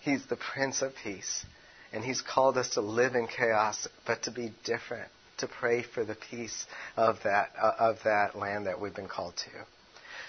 He's 0.00 0.24
the 0.26 0.36
prince 0.36 0.82
of 0.82 0.92
peace, 1.02 1.44
and 1.92 2.04
he's 2.04 2.20
called 2.20 2.58
us 2.58 2.70
to 2.70 2.80
live 2.80 3.14
in 3.14 3.26
chaos, 3.26 3.88
but 4.06 4.24
to 4.24 4.30
be 4.30 4.52
different, 4.64 5.08
to 5.38 5.46
pray 5.46 5.82
for 5.82 6.04
the 6.04 6.16
peace 6.30 6.66
of 6.96 7.18
that 7.24 7.50
uh, 7.60 7.72
of 7.78 7.98
that 8.04 8.36
land 8.36 8.66
that 8.66 8.80
we've 8.80 8.94
been 8.94 9.08
called 9.08 9.36
to. 9.36 9.50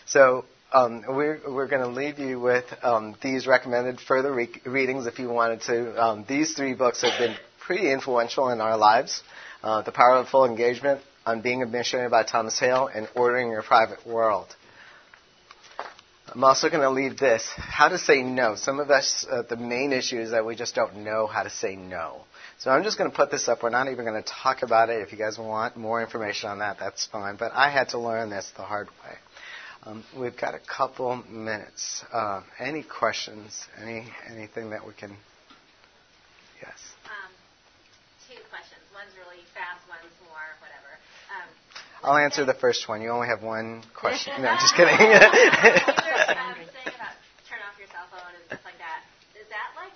So 0.06 0.46
um, 0.72 1.04
we're, 1.08 1.40
we're 1.48 1.68
going 1.68 1.82
to 1.82 1.88
leave 1.88 2.20
you 2.20 2.40
with 2.40 2.66
um, 2.84 3.16
these 3.22 3.48
recommended 3.48 4.00
further 4.00 4.34
re- 4.34 4.62
readings 4.66 5.08
if 5.08 5.20
you 5.20 5.30
wanted 5.30 5.62
to. 5.62 6.04
Um, 6.04 6.26
these 6.28 6.54
three 6.54 6.74
books 6.74 7.02
have 7.02 7.18
been 7.18 7.36
pretty 7.66 7.92
influential 7.92 8.50
in 8.50 8.62
our 8.62 8.78
lives. 8.78 9.24
Uh, 9.64 9.82
the 9.82 9.92
Powerful 9.92 10.46
Engagement 10.46 11.02
on 11.26 11.42
Being 11.42 11.64
a 11.64 11.66
Missionary 11.66 12.10
by 12.10 12.24
Thomas 12.24 12.60
Hale 12.60 12.88
and 12.94 13.08
Ordering 13.16 13.50
Your 13.50 13.64
Private 13.64 14.06
World. 14.06 14.48
I'm 16.28 16.44
also 16.44 16.70
going 16.70 16.82
to 16.82 16.90
leave 16.90 17.18
this 17.18 17.48
how 17.56 17.88
to 17.88 17.98
say 17.98 18.22
no. 18.22 18.56
Some 18.56 18.80
of 18.80 18.92
us, 18.92 19.26
uh, 19.30 19.44
the 19.44 19.56
main 19.56 19.94
issue 19.94 20.20
is 20.20 20.32
that 20.32 20.46
we 20.46 20.56
just 20.56 20.76
don't 20.76 20.98
know 20.98 21.28
how 21.28 21.44
to 21.44 21.50
say 21.50 21.76
no. 21.76 22.22
So 22.60 22.72
I'm 22.72 22.84
just 22.84 22.98
going 22.98 23.10
to 23.10 23.16
put 23.16 23.32
this 23.32 23.48
up. 23.48 23.64
We're 23.64 23.70
not 23.70 23.90
even 23.90 24.06
going 24.06 24.22
to 24.22 24.30
talk 24.30 24.62
about 24.62 24.90
it. 24.90 25.02
If 25.02 25.12
you 25.12 25.18
guys 25.18 25.38
want 25.38 25.78
more 25.78 26.02
information 26.02 26.50
on 26.50 26.60
that, 26.60 26.78
that's 26.80 27.06
fine. 27.08 27.36
But 27.38 27.52
I 27.54 27.70
had 27.70 27.90
to 27.90 28.00
learn 28.00 28.30
this 28.30 28.52
the 28.58 28.64
hard 28.64 28.88
way. 28.88 29.16
Um, 29.84 30.04
we've 30.18 30.36
got 30.36 30.56
a 30.56 30.60
couple 30.60 31.16
minutes. 31.30 32.04
Uh, 32.12 32.42
any 32.60 32.84
questions? 32.84 33.68
Any 33.80 34.08
anything 34.30 34.72
that 34.72 34.86
we 34.86 34.94
can? 34.94 35.16
Yes. 36.62 36.80
Um, 37.06 37.32
two 38.28 38.42
questions. 38.50 38.82
One's 38.90 39.14
really 39.22 39.45
fast, 39.56 39.82
one's 39.88 40.12
more 40.28 40.44
whatever. 40.60 40.92
Um, 41.32 41.48
I'll 42.04 42.20
answer 42.20 42.44
the 42.46 42.54
first 42.54 42.88
one. 42.92 43.02
You 43.02 43.10
only 43.10 43.32
have 43.32 43.42
one 43.42 43.82
question. 43.96 44.36
No, 44.44 44.52
I'm 44.52 44.60
just 44.60 44.76
kidding. 44.76 44.94
saying 45.00 45.16
about 46.92 47.16
turn 47.48 47.64
off 47.64 47.80
your 47.80 47.88
cell 47.90 48.06
phone 48.12 48.36
and 48.36 48.44
stuff 48.52 48.62
like 48.68 48.78
that. 48.78 49.08
Is 49.40 49.48
that 49.50 49.72
like 49.80 49.96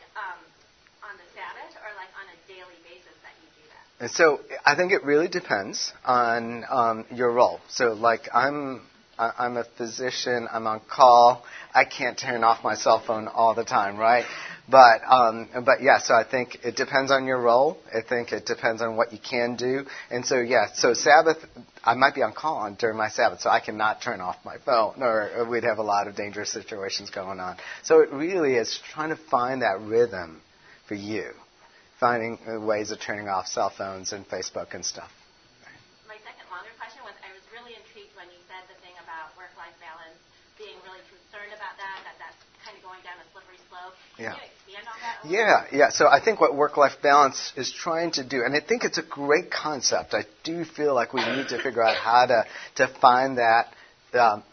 on 1.10 1.18
the 1.18 1.28
Sabbath 1.34 1.74
or 1.82 1.90
like 1.98 2.12
on 2.16 2.26
a 2.30 2.38
daily 2.48 2.78
basis 2.86 3.16
that 3.26 3.34
you 3.42 3.48
do 3.58 3.66
that? 3.74 3.84
And 4.00 4.12
so 4.12 4.40
I 4.66 4.76
think 4.76 4.94
it 4.94 5.04
really 5.04 5.28
depends 5.28 5.92
on 6.06 6.64
um, 6.70 7.06
your 7.12 7.32
role. 7.32 7.60
So 7.70 7.94
like 7.94 8.30
I'm 8.34 8.82
I'm 9.20 9.58
a 9.58 9.66
physician. 9.78 10.48
I'm 10.52 10.66
on 10.66 10.82
call. 10.90 11.44
I 11.74 11.84
can't 11.84 12.18
turn 12.18 12.44
off 12.44 12.64
my 12.64 12.76
cell 12.76 13.04
phone 13.06 13.28
all 13.28 13.54
the 13.54 13.66
time, 13.66 13.98
right? 13.98 14.26
But 14.70 15.02
um, 15.08 15.50
but 15.66 15.82
yeah, 15.82 15.98
so 16.00 16.14
I 16.14 16.24
think 16.24 16.60
it 16.64 16.76
depends 16.76 17.12
on 17.12 17.26
your 17.26 17.42
role. 17.42 17.78
I 17.94 18.02
think 18.08 18.32
it 18.32 18.46
depends 18.46 18.82
on 18.82 18.96
what 18.96 19.12
you 19.12 19.20
can 19.20 19.56
do. 19.56 19.86
And 20.10 20.26
so 20.26 20.40
yeah, 20.40 20.68
so 20.74 20.94
Sabbath, 20.94 21.38
I 21.84 21.96
might 21.96 22.16
be 22.16 22.22
on 22.22 22.34
call 22.34 22.58
on 22.58 22.76
during 22.76 22.96
my 22.98 23.10
Sabbath, 23.10 23.42
so 23.42 23.50
I 23.50 23.60
cannot 23.60 24.02
turn 24.02 24.22
off 24.22 24.38
my 24.46 24.58
phone, 24.66 25.02
or 25.02 25.46
we'd 25.50 25.64
have 25.64 25.80
a 25.80 25.84
lot 25.84 26.08
of 26.08 26.16
dangerous 26.16 26.52
situations 26.52 27.10
going 27.10 27.40
on. 27.40 27.58
So 27.84 28.02
it 28.02 28.12
really 28.14 28.56
is 28.56 28.80
trying 28.94 29.10
to 29.10 29.20
find 29.30 29.64
that 29.64 29.82
rhythm 29.82 30.42
for 30.88 30.96
you, 30.96 31.32
finding 32.00 32.38
ways 32.66 32.92
of 32.92 33.00
turning 33.00 33.28
off 33.28 33.48
cell 33.48 33.74
phones 33.76 34.14
and 34.14 34.28
Facebook 34.28 34.74
and 34.74 34.86
stuff. 34.86 35.10
My 36.08 36.18
second 36.26 36.50
longer 36.50 36.74
question 36.78 37.02
was 37.06 37.14
I 37.26 37.30
was 37.34 37.46
really 37.54 37.74
intrigued 37.74 38.14
when 38.18 38.26
you 38.30 38.42
said 38.50 38.66
the 38.70 38.78
thing 38.82 38.98
about 39.02 39.34
work-life 39.38 39.78
balance, 39.82 40.18
being 40.58 40.78
really 40.82 41.02
concerned 41.10 41.54
about 41.54 41.78
that, 41.78 41.98
that 42.06 42.18
that's 42.18 42.42
kind 42.66 42.74
of 42.74 42.82
going 42.82 42.98
down 43.02 43.14
a 43.22 43.26
slippery 43.30 43.58
slope. 43.58 43.69
Can 43.69 43.69
Yeah. 44.18 44.36
you 44.36 44.76
expand 44.76 44.88
on 44.88 45.00
that 45.02 45.24
a 45.24 45.28
little 45.28 45.46
Yeah, 45.72 45.78
yeah. 45.86 45.90
So 45.90 46.08
I 46.08 46.24
think 46.24 46.40
what 46.42 46.56
work-life 46.56 47.02
balance 47.02 47.54
is 47.56 47.72
trying 47.72 48.12
to 48.12 48.24
do, 48.24 48.44
and 48.44 48.56
I 48.56 48.60
think 48.60 48.84
it's 48.84 48.98
a 48.98 49.04
great 49.04 49.52
concept. 49.52 50.14
I 50.14 50.26
do 50.44 50.66
feel 50.66 50.94
like 50.94 51.14
we 51.14 51.22
need 51.22 51.50
to 51.50 51.62
figure 51.62 51.84
out 51.84 51.96
how 51.96 52.26
to 52.26 52.46
to 52.76 52.88
find 53.00 53.38
that. 53.38 53.74
Um, 54.14 54.44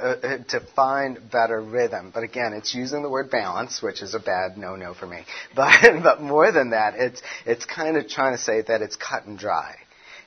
uh, 0.00 0.04
uh, 0.22 0.38
to 0.48 0.60
find 0.74 1.18
better 1.30 1.60
rhythm, 1.60 2.10
but 2.14 2.22
again, 2.22 2.54
it's 2.54 2.74
using 2.74 3.02
the 3.02 3.10
word 3.10 3.30
balance, 3.30 3.82
which 3.82 4.00
is 4.00 4.14
a 4.14 4.18
bad 4.18 4.56
no-no 4.56 4.94
for 4.94 5.06
me. 5.06 5.22
But 5.54 6.02
but 6.02 6.22
more 6.22 6.50
than 6.50 6.70
that, 6.70 6.94
it's 6.96 7.22
it's 7.44 7.66
kind 7.66 7.98
of 7.98 8.08
trying 8.08 8.32
to 8.32 8.42
say 8.42 8.62
that 8.62 8.80
it's 8.80 8.96
cut 8.96 9.26
and 9.26 9.38
dry 9.38 9.76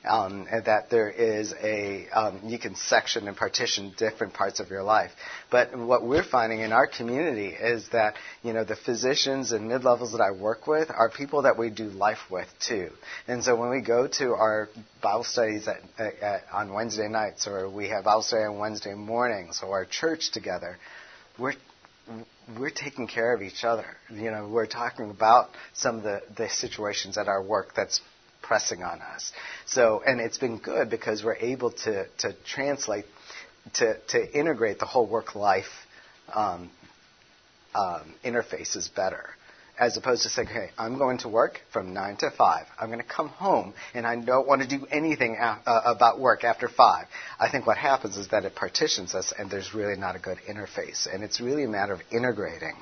um, 0.06 0.46
and 0.50 0.64
that 0.66 0.90
there 0.90 1.10
is 1.10 1.52
a 1.62 2.08
um, 2.08 2.40
you 2.44 2.58
can 2.58 2.74
section 2.76 3.28
and 3.28 3.36
partition 3.36 3.92
different 3.96 4.34
parts 4.34 4.60
of 4.60 4.70
your 4.70 4.82
life. 4.82 5.10
But 5.50 5.76
what 5.76 6.04
we're 6.04 6.24
finding 6.24 6.60
in 6.60 6.72
our 6.72 6.86
community 6.86 7.48
is 7.48 7.88
that 7.90 8.14
you 8.42 8.52
know 8.52 8.64
the 8.64 8.76
physicians 8.76 9.52
and 9.52 9.68
mid 9.68 9.84
levels 9.84 10.12
that 10.12 10.20
I 10.20 10.30
work 10.30 10.66
with 10.66 10.90
are 10.90 11.10
people 11.10 11.42
that 11.42 11.58
we 11.58 11.70
do 11.70 11.84
life 11.84 12.30
with 12.30 12.48
too. 12.60 12.90
And 13.26 13.42
so 13.42 13.56
when 13.56 13.70
we 13.70 13.80
go 13.80 14.08
to 14.18 14.34
our 14.34 14.68
Bible 15.02 15.24
studies 15.24 15.68
at, 15.68 15.80
at, 15.98 16.18
at, 16.20 16.42
on 16.52 16.72
Wednesday 16.72 17.08
nights, 17.08 17.46
or 17.46 17.68
we 17.68 17.88
have 17.88 18.04
Bible 18.04 18.22
study 18.22 18.44
on 18.44 18.58
Wednesday 18.58 18.94
mornings, 18.94 19.60
or 19.62 19.72
our 19.72 19.84
church 19.84 20.30
together, 20.32 20.76
we're 21.38 21.54
we're 22.58 22.70
taking 22.70 23.06
care 23.08 23.34
of 23.34 23.42
each 23.42 23.64
other. 23.64 23.86
You 24.10 24.30
know, 24.30 24.48
we're 24.48 24.66
talking 24.66 25.10
about 25.10 25.50
some 25.74 25.96
of 25.96 26.02
the, 26.04 26.22
the 26.36 26.48
situations 26.48 27.18
at 27.18 27.26
our 27.26 27.42
work 27.42 27.74
that's 27.74 28.00
pressing 28.46 28.82
on 28.82 29.00
us. 29.02 29.32
So, 29.66 30.02
and 30.06 30.20
it's 30.20 30.38
been 30.38 30.58
good 30.58 30.88
because 30.88 31.24
we're 31.24 31.36
able 31.36 31.72
to, 31.72 32.06
to 32.18 32.36
translate, 32.44 33.04
to, 33.74 33.96
to 34.08 34.38
integrate 34.38 34.78
the 34.78 34.86
whole 34.86 35.06
work 35.06 35.34
life 35.34 35.64
um, 36.32 36.70
um, 37.74 38.14
interfaces 38.24 38.92
better. 38.94 39.24
As 39.78 39.98
opposed 39.98 40.22
to 40.22 40.30
saying, 40.30 40.48
hey, 40.48 40.70
I'm 40.78 40.96
going 40.96 41.18
to 41.18 41.28
work 41.28 41.60
from 41.70 41.92
9 41.92 42.16
to 42.18 42.30
5. 42.30 42.66
I'm 42.80 42.86
going 42.86 42.98
to 42.98 43.04
come 43.04 43.28
home 43.28 43.74
and 43.92 44.06
I 44.06 44.16
don't 44.16 44.48
want 44.48 44.62
to 44.62 44.68
do 44.68 44.86
anything 44.90 45.36
a- 45.38 45.60
uh, 45.66 45.82
about 45.84 46.18
work 46.18 46.44
after 46.44 46.66
5. 46.66 47.06
I 47.38 47.50
think 47.50 47.66
what 47.66 47.76
happens 47.76 48.16
is 48.16 48.28
that 48.28 48.46
it 48.46 48.54
partitions 48.54 49.14
us 49.14 49.34
and 49.38 49.50
there's 49.50 49.74
really 49.74 49.98
not 49.98 50.16
a 50.16 50.18
good 50.18 50.38
interface. 50.48 51.06
And 51.12 51.22
it's 51.22 51.42
really 51.42 51.64
a 51.64 51.68
matter 51.68 51.92
of 51.92 52.00
integrating 52.10 52.74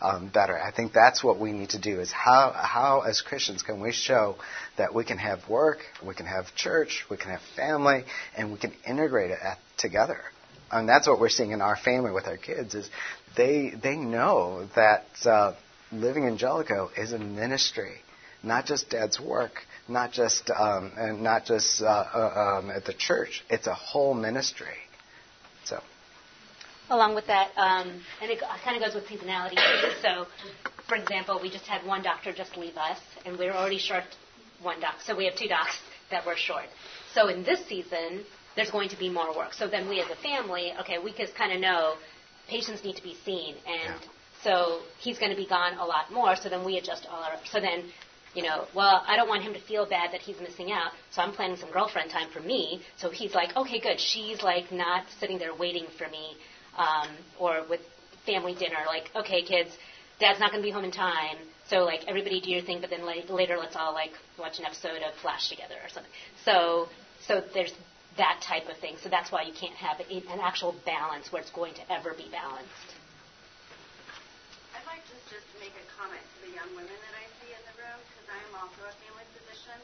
um, 0.00 0.28
better. 0.28 0.58
I 0.58 0.70
think 0.70 0.92
that's 0.92 1.22
what 1.24 1.38
we 1.38 1.52
need 1.52 1.70
to 1.70 1.80
do 1.80 2.00
is 2.00 2.12
how, 2.12 2.52
how 2.54 3.00
as 3.00 3.20
Christians 3.20 3.62
can 3.62 3.80
we 3.80 3.92
show 3.92 4.36
that 4.76 4.94
we 4.94 5.04
can 5.04 5.18
have 5.18 5.48
work, 5.48 5.78
we 6.06 6.14
can 6.14 6.26
have 6.26 6.54
church, 6.54 7.04
we 7.10 7.16
can 7.16 7.30
have 7.30 7.40
family, 7.56 8.04
and 8.36 8.52
we 8.52 8.58
can 8.58 8.72
integrate 8.86 9.30
it 9.30 9.38
at, 9.42 9.58
together. 9.76 10.20
And 10.70 10.88
that's 10.88 11.08
what 11.08 11.18
we're 11.18 11.30
seeing 11.30 11.52
in 11.52 11.60
our 11.60 11.76
family 11.76 12.12
with 12.12 12.26
our 12.26 12.36
kids 12.36 12.74
is 12.74 12.88
they, 13.36 13.72
they 13.82 13.96
know 13.96 14.68
that 14.76 15.06
uh, 15.24 15.54
living 15.90 16.24
in 16.24 16.36
Jellico 16.36 16.90
is 16.96 17.12
a 17.12 17.18
ministry, 17.18 17.96
not 18.42 18.66
just 18.66 18.90
dad's 18.90 19.18
work, 19.18 19.52
not 19.88 20.12
just, 20.12 20.50
um, 20.50 20.92
and 20.96 21.22
not 21.22 21.46
just 21.46 21.80
uh, 21.82 21.86
uh, 21.86 22.58
um, 22.58 22.70
at 22.70 22.84
the 22.84 22.92
church. 22.92 23.42
It's 23.48 23.66
a 23.66 23.74
whole 23.74 24.14
ministry. 24.14 24.76
Along 26.90 27.14
with 27.14 27.26
that, 27.26 27.50
um, 27.58 28.00
and 28.22 28.30
it 28.30 28.40
kind 28.64 28.76
of 28.76 28.82
goes 28.82 28.94
with 28.94 29.04
seasonality 29.06 29.56
too. 29.56 29.90
So, 30.00 30.26
for 30.88 30.96
example, 30.96 31.38
we 31.42 31.50
just 31.50 31.66
had 31.66 31.86
one 31.86 32.02
doctor 32.02 32.32
just 32.32 32.56
leave 32.56 32.78
us, 32.78 32.98
and 33.26 33.38
we're 33.38 33.52
already 33.52 33.78
short 33.78 34.04
one 34.62 34.80
doc. 34.80 34.96
So 35.04 35.14
we 35.14 35.26
have 35.26 35.36
two 35.36 35.48
docs 35.48 35.76
that 36.10 36.24
we're 36.24 36.36
short. 36.36 36.64
So 37.14 37.28
in 37.28 37.44
this 37.44 37.64
season, 37.66 38.24
there's 38.56 38.70
going 38.70 38.88
to 38.88 38.98
be 38.98 39.10
more 39.10 39.36
work. 39.36 39.52
So 39.52 39.68
then 39.68 39.86
we 39.86 40.00
as 40.00 40.08
a 40.10 40.16
family, 40.16 40.72
okay, 40.80 40.98
we 40.98 41.12
just 41.12 41.34
kind 41.34 41.52
of 41.52 41.60
know 41.60 41.96
patients 42.48 42.82
need 42.82 42.96
to 42.96 43.02
be 43.02 43.16
seen, 43.22 43.56
and 43.66 44.00
yeah. 44.00 44.08
so 44.42 44.80
he's 44.98 45.18
going 45.18 45.30
to 45.30 45.36
be 45.36 45.46
gone 45.46 45.76
a 45.76 45.84
lot 45.84 46.10
more. 46.10 46.36
So 46.36 46.48
then 46.48 46.64
we 46.64 46.78
adjust 46.78 47.06
all 47.10 47.22
our. 47.22 47.34
So 47.44 47.60
then 47.60 47.84
you 48.34 48.42
know, 48.42 48.66
well, 48.74 49.04
I 49.06 49.16
don't 49.16 49.28
want 49.28 49.42
him 49.42 49.52
to 49.54 49.60
feel 49.60 49.86
bad 49.86 50.12
that 50.12 50.20
he's 50.20 50.38
missing 50.40 50.70
out, 50.70 50.92
so 51.10 51.22
I'm 51.22 51.32
planning 51.32 51.56
some 51.56 51.70
girlfriend 51.70 52.10
time 52.10 52.30
for 52.30 52.40
me. 52.40 52.82
So 52.96 53.10
he's 53.10 53.34
like, 53.34 53.56
okay, 53.56 53.78
good. 53.78 54.00
She's 54.00 54.42
like 54.42 54.70
not 54.72 55.04
sitting 55.20 55.38
there 55.38 55.54
waiting 55.54 55.86
for 55.98 56.08
me 56.08 56.36
um, 56.78 57.08
or 57.38 57.64
with 57.68 57.80
family 58.24 58.54
dinner, 58.54 58.78
like, 58.86 59.10
okay, 59.14 59.42
kids, 59.42 59.70
dad's 60.20 60.40
not 60.40 60.50
going 60.50 60.62
to 60.62 60.66
be 60.66 60.72
home 60.72 60.84
in 60.84 60.90
time, 60.90 61.36
so 61.68 61.84
like 61.84 62.08
everybody 62.08 62.40
do 62.40 62.50
your 62.50 62.62
thing, 62.62 62.80
but 62.80 62.88
then 62.90 63.04
like, 63.04 63.28
later 63.28 63.56
let's 63.58 63.76
all 63.76 63.92
like 63.92 64.12
watch 64.38 64.58
an 64.58 64.64
episode 64.64 65.02
of 65.02 65.14
Flash 65.20 65.48
together 65.48 65.76
or 65.82 65.88
something. 65.88 66.12
So, 66.44 66.88
so 67.26 67.42
there's 67.52 67.72
that 68.16 68.40
type 68.42 68.68
of 68.68 68.76
thing. 68.78 68.96
So 69.02 69.08
that's 69.08 69.30
why 69.30 69.42
you 69.42 69.52
can't 69.52 69.76
have 69.76 70.00
an 70.00 70.40
actual 70.40 70.74
balance 70.84 71.32
where 71.32 71.42
it's 71.42 71.52
going 71.52 71.74
to 71.74 71.84
ever 71.92 72.14
be 72.14 72.26
balanced. 72.32 72.90
I'd 74.74 74.86
like 74.86 75.04
to 75.06 75.16
just 75.30 75.46
make 75.62 75.76
a 75.76 75.86
comment 75.94 76.22
to 76.22 76.38
the 76.48 76.52
young 76.56 76.70
women 76.74 76.98
that 76.98 77.14
I 77.14 77.24
see 77.40 77.52
in 77.52 77.62
the 77.68 77.74
room 77.78 77.98
because 78.10 78.26
I 78.32 78.38
am 78.48 78.52
also 78.58 78.80
a 78.86 78.94
family 79.02 79.26
physician. 79.36 79.78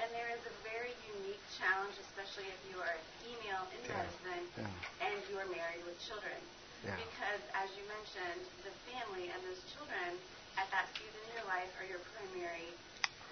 And 0.00 0.08
there 0.16 0.32
is 0.32 0.40
a 0.48 0.54
very 0.64 0.96
unique 1.20 1.44
challenge, 1.60 1.92
especially 2.08 2.48
if 2.48 2.60
you 2.72 2.80
are 2.80 2.88
a 2.88 3.02
female 3.20 3.68
in 3.76 3.80
yeah. 3.84 4.00
medicine 4.00 4.44
yeah. 4.56 5.04
and 5.04 5.16
you 5.28 5.36
are 5.36 5.48
married 5.52 5.84
with 5.84 6.00
children. 6.00 6.40
Yeah. 6.80 6.96
Because, 6.96 7.42
as 7.52 7.68
you 7.76 7.84
mentioned, 7.84 8.48
the 8.64 8.72
family 8.88 9.28
and 9.28 9.36
those 9.44 9.60
children 9.76 10.16
at 10.56 10.64
that 10.72 10.88
season 10.96 11.20
in 11.28 11.30
your 11.36 11.44
life 11.52 11.68
are 11.76 11.84
your 11.84 12.00
primary 12.16 12.72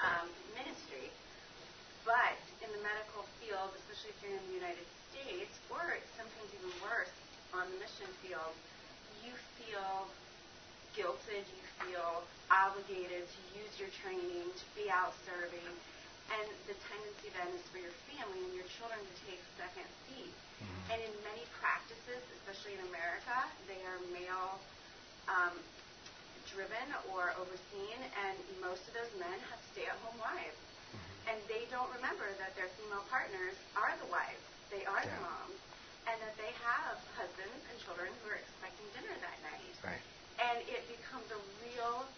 um, 0.04 0.28
ministry. 0.52 1.08
But 2.04 2.36
in 2.60 2.68
the 2.68 2.82
medical 2.84 3.24
field, 3.40 3.72
especially 3.84 4.12
if 4.12 4.18
you're 4.20 4.36
in 4.36 4.44
the 4.52 4.58
United 4.60 4.88
States, 5.08 5.52
or 5.72 5.96
sometimes 6.20 6.48
even 6.52 6.72
worse, 6.84 7.12
on 7.56 7.64
the 7.72 7.80
mission 7.80 8.12
field, 8.20 8.52
you 9.24 9.32
feel 9.56 10.04
guilted, 10.92 11.48
you 11.48 11.64
feel 11.88 12.20
obligated 12.52 13.24
to 13.24 13.40
use 13.56 13.72
your 13.80 13.88
training, 14.04 14.44
to 14.52 14.66
be 14.76 14.92
out 14.92 15.16
serving, 15.24 15.72
and 16.28 16.46
the 16.68 16.76
tendency 16.88 17.28
then 17.32 17.48
is 17.56 17.64
for 17.72 17.80
your 17.80 17.94
family 18.12 18.40
and 18.44 18.52
your 18.52 18.68
children 18.76 19.00
to 19.00 19.14
take 19.24 19.40
second 19.56 19.88
seat. 20.04 20.32
Mm-hmm. 20.60 20.92
And 20.92 20.98
in 21.00 21.12
many 21.24 21.44
practices, 21.56 22.20
especially 22.40 22.76
in 22.76 22.82
America, 22.92 23.36
they 23.64 23.80
are 23.88 23.98
male 24.12 24.60
um, 25.28 25.54
driven 26.52 26.88
or 27.12 27.32
overseen, 27.40 27.98
and 28.28 28.36
most 28.60 28.84
of 28.88 28.92
those 28.96 29.12
men 29.16 29.36
have 29.52 29.60
stay 29.72 29.88
at 29.88 29.96
home 30.04 30.16
wives. 30.20 30.56
Mm-hmm. 30.56 31.30
And 31.32 31.36
they 31.48 31.64
don't 31.72 31.88
remember 31.96 32.28
that 32.40 32.52
their 32.56 32.68
female 32.76 33.04
partners 33.08 33.56
are 33.76 33.92
the 34.00 34.08
wives, 34.12 34.44
they 34.68 34.84
are 34.84 35.00
yeah. 35.00 35.12
the 35.12 35.20
moms, 35.24 35.60
and 36.08 36.16
that 36.24 36.36
they 36.40 36.52
have 36.64 36.96
husbands 37.16 37.60
and 37.68 37.76
children 37.84 38.08
who 38.24 38.32
are 38.32 38.40
expecting 38.40 38.88
dinner 38.96 39.16
that 39.20 39.38
night. 39.44 39.74
Right. 39.84 40.04
And 40.40 40.60
it 40.68 40.84
becomes 40.88 41.28
a 41.34 41.40
real 41.64 42.08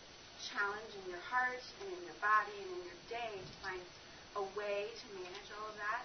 challenge 0.40 0.92
in 0.96 1.04
your 1.12 1.20
heart 1.28 1.61
and 1.84 1.88
in 1.92 2.00
your 2.08 2.16
body 2.22 2.56
and 2.64 2.70
in 2.80 2.82
your 2.88 3.00
day 3.12 3.32
to 3.36 3.54
find 3.61 3.80
a 4.39 4.45
way 4.55 4.91
to 4.91 5.05
manage 5.16 5.49
all 5.59 5.66
of 5.70 5.76
that. 5.78 6.05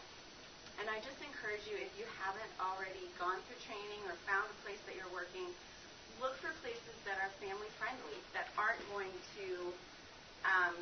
And 0.81 0.91
I 0.91 0.99
just 1.05 1.17
encourage 1.23 1.63
you, 1.69 1.77
if 1.79 1.93
you 1.95 2.03
haven't 2.19 2.51
already 2.59 3.07
gone 3.15 3.39
through 3.47 3.61
training 3.63 4.01
or 4.09 4.17
found 4.27 4.49
a 4.49 4.57
place 4.67 4.79
that 4.89 4.97
you're 4.97 5.11
working, 5.13 5.47
look 6.19 6.35
for 6.43 6.51
places 6.59 6.95
that 7.07 7.15
are 7.21 7.31
family 7.39 7.69
friendly, 7.79 8.17
that 8.35 8.51
aren't 8.59 8.81
going 8.91 9.11
to 9.39 9.47
um, 10.43 10.75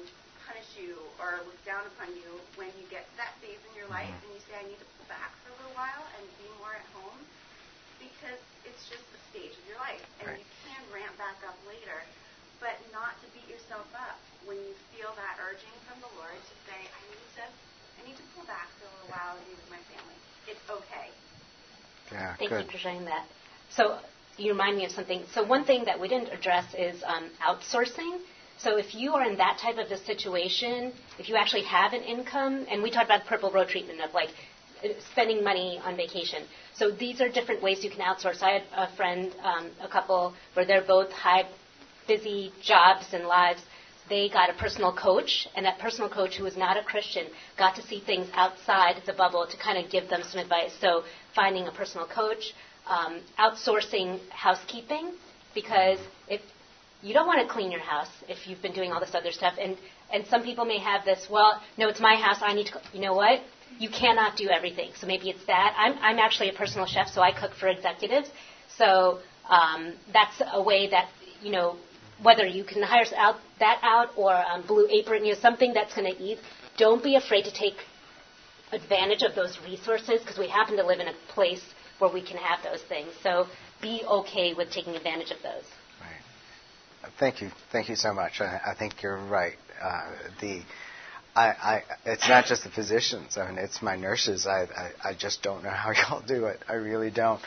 punish 0.50 0.70
you 0.76 0.98
or 1.22 1.44
look 1.46 1.60
down 1.62 1.86
upon 1.94 2.10
you 2.18 2.30
when 2.58 2.74
you 2.80 2.86
get 2.90 3.06
to 3.06 3.16
that 3.22 3.38
phase 3.38 3.62
in 3.70 3.74
your 3.78 3.88
life 3.94 4.10
mm-hmm. 4.10 4.26
and 4.28 4.32
you 4.34 4.42
say, 4.50 4.56
I 4.58 4.66
need 4.66 4.82
to 4.82 4.90
pull 4.98 5.08
back 5.08 5.30
for 5.46 5.54
a 5.54 5.56
little 5.62 5.76
while 5.78 6.04
and 6.18 6.24
be 6.42 6.50
more 6.58 6.74
at 6.74 6.86
home 6.98 7.22
because 8.02 8.42
it's 8.66 8.90
just 8.90 9.06
a 9.14 9.20
stage 9.30 9.54
of 9.54 9.64
your 9.70 9.80
life. 9.80 10.04
And 10.20 10.34
right. 10.34 10.42
you 10.42 10.48
can 10.66 10.82
ramp 10.90 11.16
back 11.22 11.38
up 11.46 11.56
later 11.70 12.02
but 12.64 12.80
not 12.96 13.20
to 13.20 13.28
beat 13.36 13.44
yourself 13.52 13.84
up 13.92 14.16
when 14.48 14.56
you 14.56 14.72
feel 14.96 15.12
that 15.20 15.36
urging 15.44 15.76
from 15.84 16.00
the 16.00 16.08
Lord 16.16 16.40
to 16.40 16.56
say, 16.64 16.80
I 16.80 17.00
need 18.44 18.48
to, 18.48 18.54
I 18.54 18.66
need 18.66 18.68
to 18.68 18.68
pull 18.68 18.68
back 18.68 18.68
for 18.80 18.86
a 18.86 18.92
little 18.94 19.10
while 19.10 19.38
and 19.38 19.46
be 19.46 19.56
with 19.56 19.70
my 19.70 19.82
family. 19.90 20.18
It's 20.48 20.70
okay. 20.70 21.08
Yeah, 22.12 22.36
Thank 22.38 22.52
good. 22.52 22.66
you 22.66 22.72
for 22.72 22.78
sharing 22.78 23.06
that. 23.06 23.26
So 23.70 24.00
you 24.38 24.52
remind 24.52 24.78
me 24.78 24.86
of 24.86 24.92
something. 24.92 25.24
So 25.34 25.44
one 25.44 25.66
thing 25.66 25.86
that 25.86 26.00
we 26.00 26.08
didn't 26.08 26.30
address 26.30 26.66
is 26.78 27.04
um, 27.06 27.30
outsourcing. 27.42 28.20
So 28.58 28.78
if 28.78 28.94
you 28.96 29.14
are 29.14 29.26
in 29.26 29.38
that 29.38 29.58
type 29.60 29.78
of 29.78 29.92
a 29.92 29.98
situation, 29.98 30.94
if 31.20 31.28
you 31.28 31.36
actually 31.36 31.64
have 31.64 31.94
an 31.94 32.04
income, 32.04 32.66
and 32.70 32.84
we 32.84 32.92
talked 32.92 33.06
about 33.06 33.26
purple 33.26 33.52
robe 33.52 33.68
treatment 33.68 34.02
of 34.02 34.14
like 34.14 34.30
spending 35.12 35.44
money 35.44 35.80
on 35.84 35.96
vacation. 35.96 36.44
So 36.76 36.92
these 36.92 37.22
are 37.22 37.30
different 37.30 37.64
ways 37.64 37.84
you 37.84 37.90
can 37.90 38.02
outsource. 38.02 38.44
I 38.44 38.52
had 38.52 38.64
a 38.76 38.96
friend, 38.96 39.34
um, 39.44 39.72
a 39.82 39.88
couple, 39.88 40.34
where 40.54 40.66
they're 40.66 40.84
both 40.84 41.12
high 41.12 41.46
busy 42.08 42.52
jobs 42.62 43.14
and 43.14 43.28
lives, 43.28 43.62
they 44.10 44.30
got 44.30 44.50
a 44.50 44.54
personal 44.54 44.94
coach, 44.94 45.48
and 45.56 45.66
that 45.66 45.80
personal 45.80 46.10
coach, 46.10 46.36
who 46.36 46.44
was 46.44 46.58
not 46.58 46.78
a 46.78 46.84
Christian, 46.84 47.28
got 47.58 47.76
to 47.76 47.82
see 47.82 48.00
things 48.00 48.28
outside 48.34 49.02
the 49.06 49.14
bubble 49.14 49.48
to 49.50 49.58
kind 49.58 49.84
of 49.84 49.92
give 49.92 50.10
them 50.10 50.22
some 50.24 50.42
advice. 50.42 50.74
So, 50.82 51.04
finding 51.36 51.68
a 51.68 51.72
personal 51.72 52.08
coach, 52.08 52.54
um, 52.88 53.22
outsourcing 53.40 54.20
housekeeping, 54.30 55.14
because 55.56 56.00
if 56.28 56.42
you 57.02 57.14
don't 57.14 57.28
want 57.28 57.46
to 57.46 57.54
clean 57.54 57.72
your 57.72 57.82
house 57.82 58.10
if 58.30 58.48
you've 58.48 58.62
been 58.62 58.74
doing 58.74 58.92
all 58.92 59.00
this 59.00 59.14
other 59.14 59.32
stuff, 59.32 59.54
and 59.60 59.78
and 60.12 60.26
some 60.28 60.44
people 60.44 60.66
may 60.66 60.80
have 60.80 61.06
this. 61.06 61.28
Well, 61.30 61.62
no, 61.78 61.90
it's 61.90 62.00
my 62.00 62.16
house. 62.16 62.38
I 62.42 62.54
need 62.54 62.68
to. 62.68 62.82
You 62.94 63.02
know 63.02 63.14
what? 63.14 63.42
You 63.80 63.90
cannot 63.90 64.38
do 64.38 64.50
everything. 64.50 64.92
So 65.00 65.08
maybe 65.08 65.30
it's 65.30 65.46
that. 65.48 65.76
I'm 65.78 65.98
I'm 66.02 66.20
actually 66.20 66.50
a 66.50 66.54
personal 66.54 66.86
chef, 66.86 67.08
so 67.08 67.22
I 67.22 67.32
cook 67.32 67.52
for 67.60 67.68
executives. 67.68 68.30
So 68.78 69.20
um, 69.50 69.94
that's 70.12 70.42
a 70.52 70.62
way 70.62 70.90
that 70.90 71.10
you 71.42 71.52
know 71.52 71.76
whether 72.22 72.46
you 72.46 72.64
can 72.64 72.82
hire 72.84 73.06
out, 73.16 73.36
that 73.60 73.80
out 73.82 74.10
or 74.16 74.34
um, 74.34 74.64
Blue 74.68 74.88
Apron, 74.90 75.26
you 75.26 75.34
know, 75.34 75.40
something 75.40 75.74
that's 75.74 75.94
going 75.94 76.14
to 76.14 76.22
eat. 76.22 76.40
Don't 76.78 77.04
be 77.04 77.16
afraid 77.16 77.46
to 77.46 77.54
take 77.54 77.76
advantage 78.72 79.22
of 79.22 79.36
those 79.36 79.58
resources 79.66 80.22
because 80.22 80.38
we 80.38 80.48
happen 80.48 80.78
to 80.78 80.86
live 80.86 81.00
in 81.00 81.08
a 81.08 81.14
place 81.30 81.64
where 82.00 82.12
we 82.12 82.22
can 82.22 82.38
have 82.38 82.64
those 82.64 82.82
things. 82.84 83.10
So 83.22 83.48
be 83.82 84.04
okay 84.08 84.54
with 84.54 84.72
taking 84.72 84.96
advantage 84.96 85.32
of 85.32 85.38
those. 85.44 85.64
Right. 86.02 87.12
Thank 87.20 87.42
you. 87.42 87.52
Thank 87.72 87.90
you 87.90 87.96
so 87.96 88.14
much. 88.14 88.42
I, 88.42 88.60
I 88.68 88.76
think 88.76 89.02
you're 89.04 89.24
right. 89.26 89.58
Uh, 89.82 90.12
the 90.42 90.62
I, 91.36 91.48
I, 91.48 91.84
it's 92.06 92.30
not 92.30 92.46
just 92.46 92.64
the 92.64 92.70
physicians. 92.70 93.38
I 93.38 93.50
mean, 93.50 93.58
it's 93.58 93.82
my 93.82 93.96
nurses. 93.96 94.46
I, 94.46 94.66
I, 94.66 95.10
I 95.10 95.14
just 95.18 95.42
don't 95.42 95.64
know 95.64 95.72
how 95.72 95.92
y'all 96.10 96.22
do 96.22 96.46
it. 96.46 96.60
I 96.70 96.74
really 96.74 97.10
don't. 97.10 97.42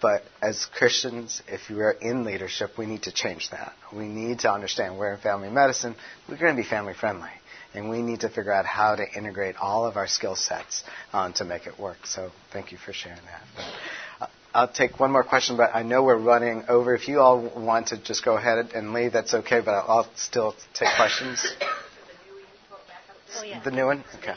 But 0.00 0.22
as 0.40 0.64
Christians, 0.66 1.42
if 1.48 1.68
we 1.68 1.80
are 1.82 1.90
in 1.92 2.24
leadership, 2.24 2.78
we 2.78 2.86
need 2.86 3.02
to 3.02 3.12
change 3.12 3.50
that. 3.50 3.72
We 3.92 4.06
need 4.06 4.40
to 4.40 4.52
understand 4.52 4.96
we're 4.98 5.12
in 5.14 5.20
family 5.20 5.50
medicine. 5.50 5.96
We're 6.28 6.36
going 6.36 6.56
to 6.56 6.62
be 6.62 6.68
family 6.68 6.94
friendly. 6.94 7.30
And 7.74 7.90
we 7.90 8.00
need 8.00 8.20
to 8.20 8.28
figure 8.28 8.52
out 8.52 8.64
how 8.64 8.94
to 8.94 9.04
integrate 9.16 9.56
all 9.56 9.84
of 9.86 9.96
our 9.96 10.06
skill 10.06 10.36
sets 10.36 10.84
um, 11.12 11.32
to 11.34 11.44
make 11.44 11.66
it 11.66 11.78
work. 11.78 12.06
So 12.06 12.30
thank 12.52 12.72
you 12.72 12.78
for 12.78 12.92
sharing 12.92 13.18
that. 13.18 13.42
But, 13.56 14.24
uh, 14.24 14.28
I'll 14.54 14.72
take 14.72 14.98
one 14.98 15.10
more 15.12 15.24
question, 15.24 15.56
but 15.56 15.74
I 15.74 15.82
know 15.82 16.02
we're 16.02 16.16
running 16.16 16.64
over. 16.68 16.94
If 16.94 17.08
you 17.08 17.20
all 17.20 17.40
want 17.54 17.88
to 17.88 17.98
just 18.02 18.24
go 18.24 18.36
ahead 18.36 18.72
and 18.74 18.94
leave, 18.94 19.12
that's 19.12 19.34
okay, 19.34 19.60
but 19.60 19.72
I'll, 19.72 19.98
I'll 19.98 20.10
still 20.16 20.54
take 20.74 20.88
questions. 20.96 21.46
Oh, 23.36 23.42
yeah. 23.44 23.62
The 23.62 23.70
new 23.70 23.84
one? 23.84 24.02
Okay. 24.16 24.32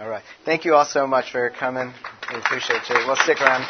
All 0.00 0.08
right. 0.08 0.22
Thank 0.44 0.64
you 0.64 0.74
all 0.74 0.86
so 0.86 1.06
much 1.06 1.32
for 1.32 1.50
coming. 1.50 1.92
We 2.32 2.38
appreciate 2.38 2.88
you. 2.88 2.96
We'll 3.06 3.16
stick 3.16 3.40
around. 3.42 3.66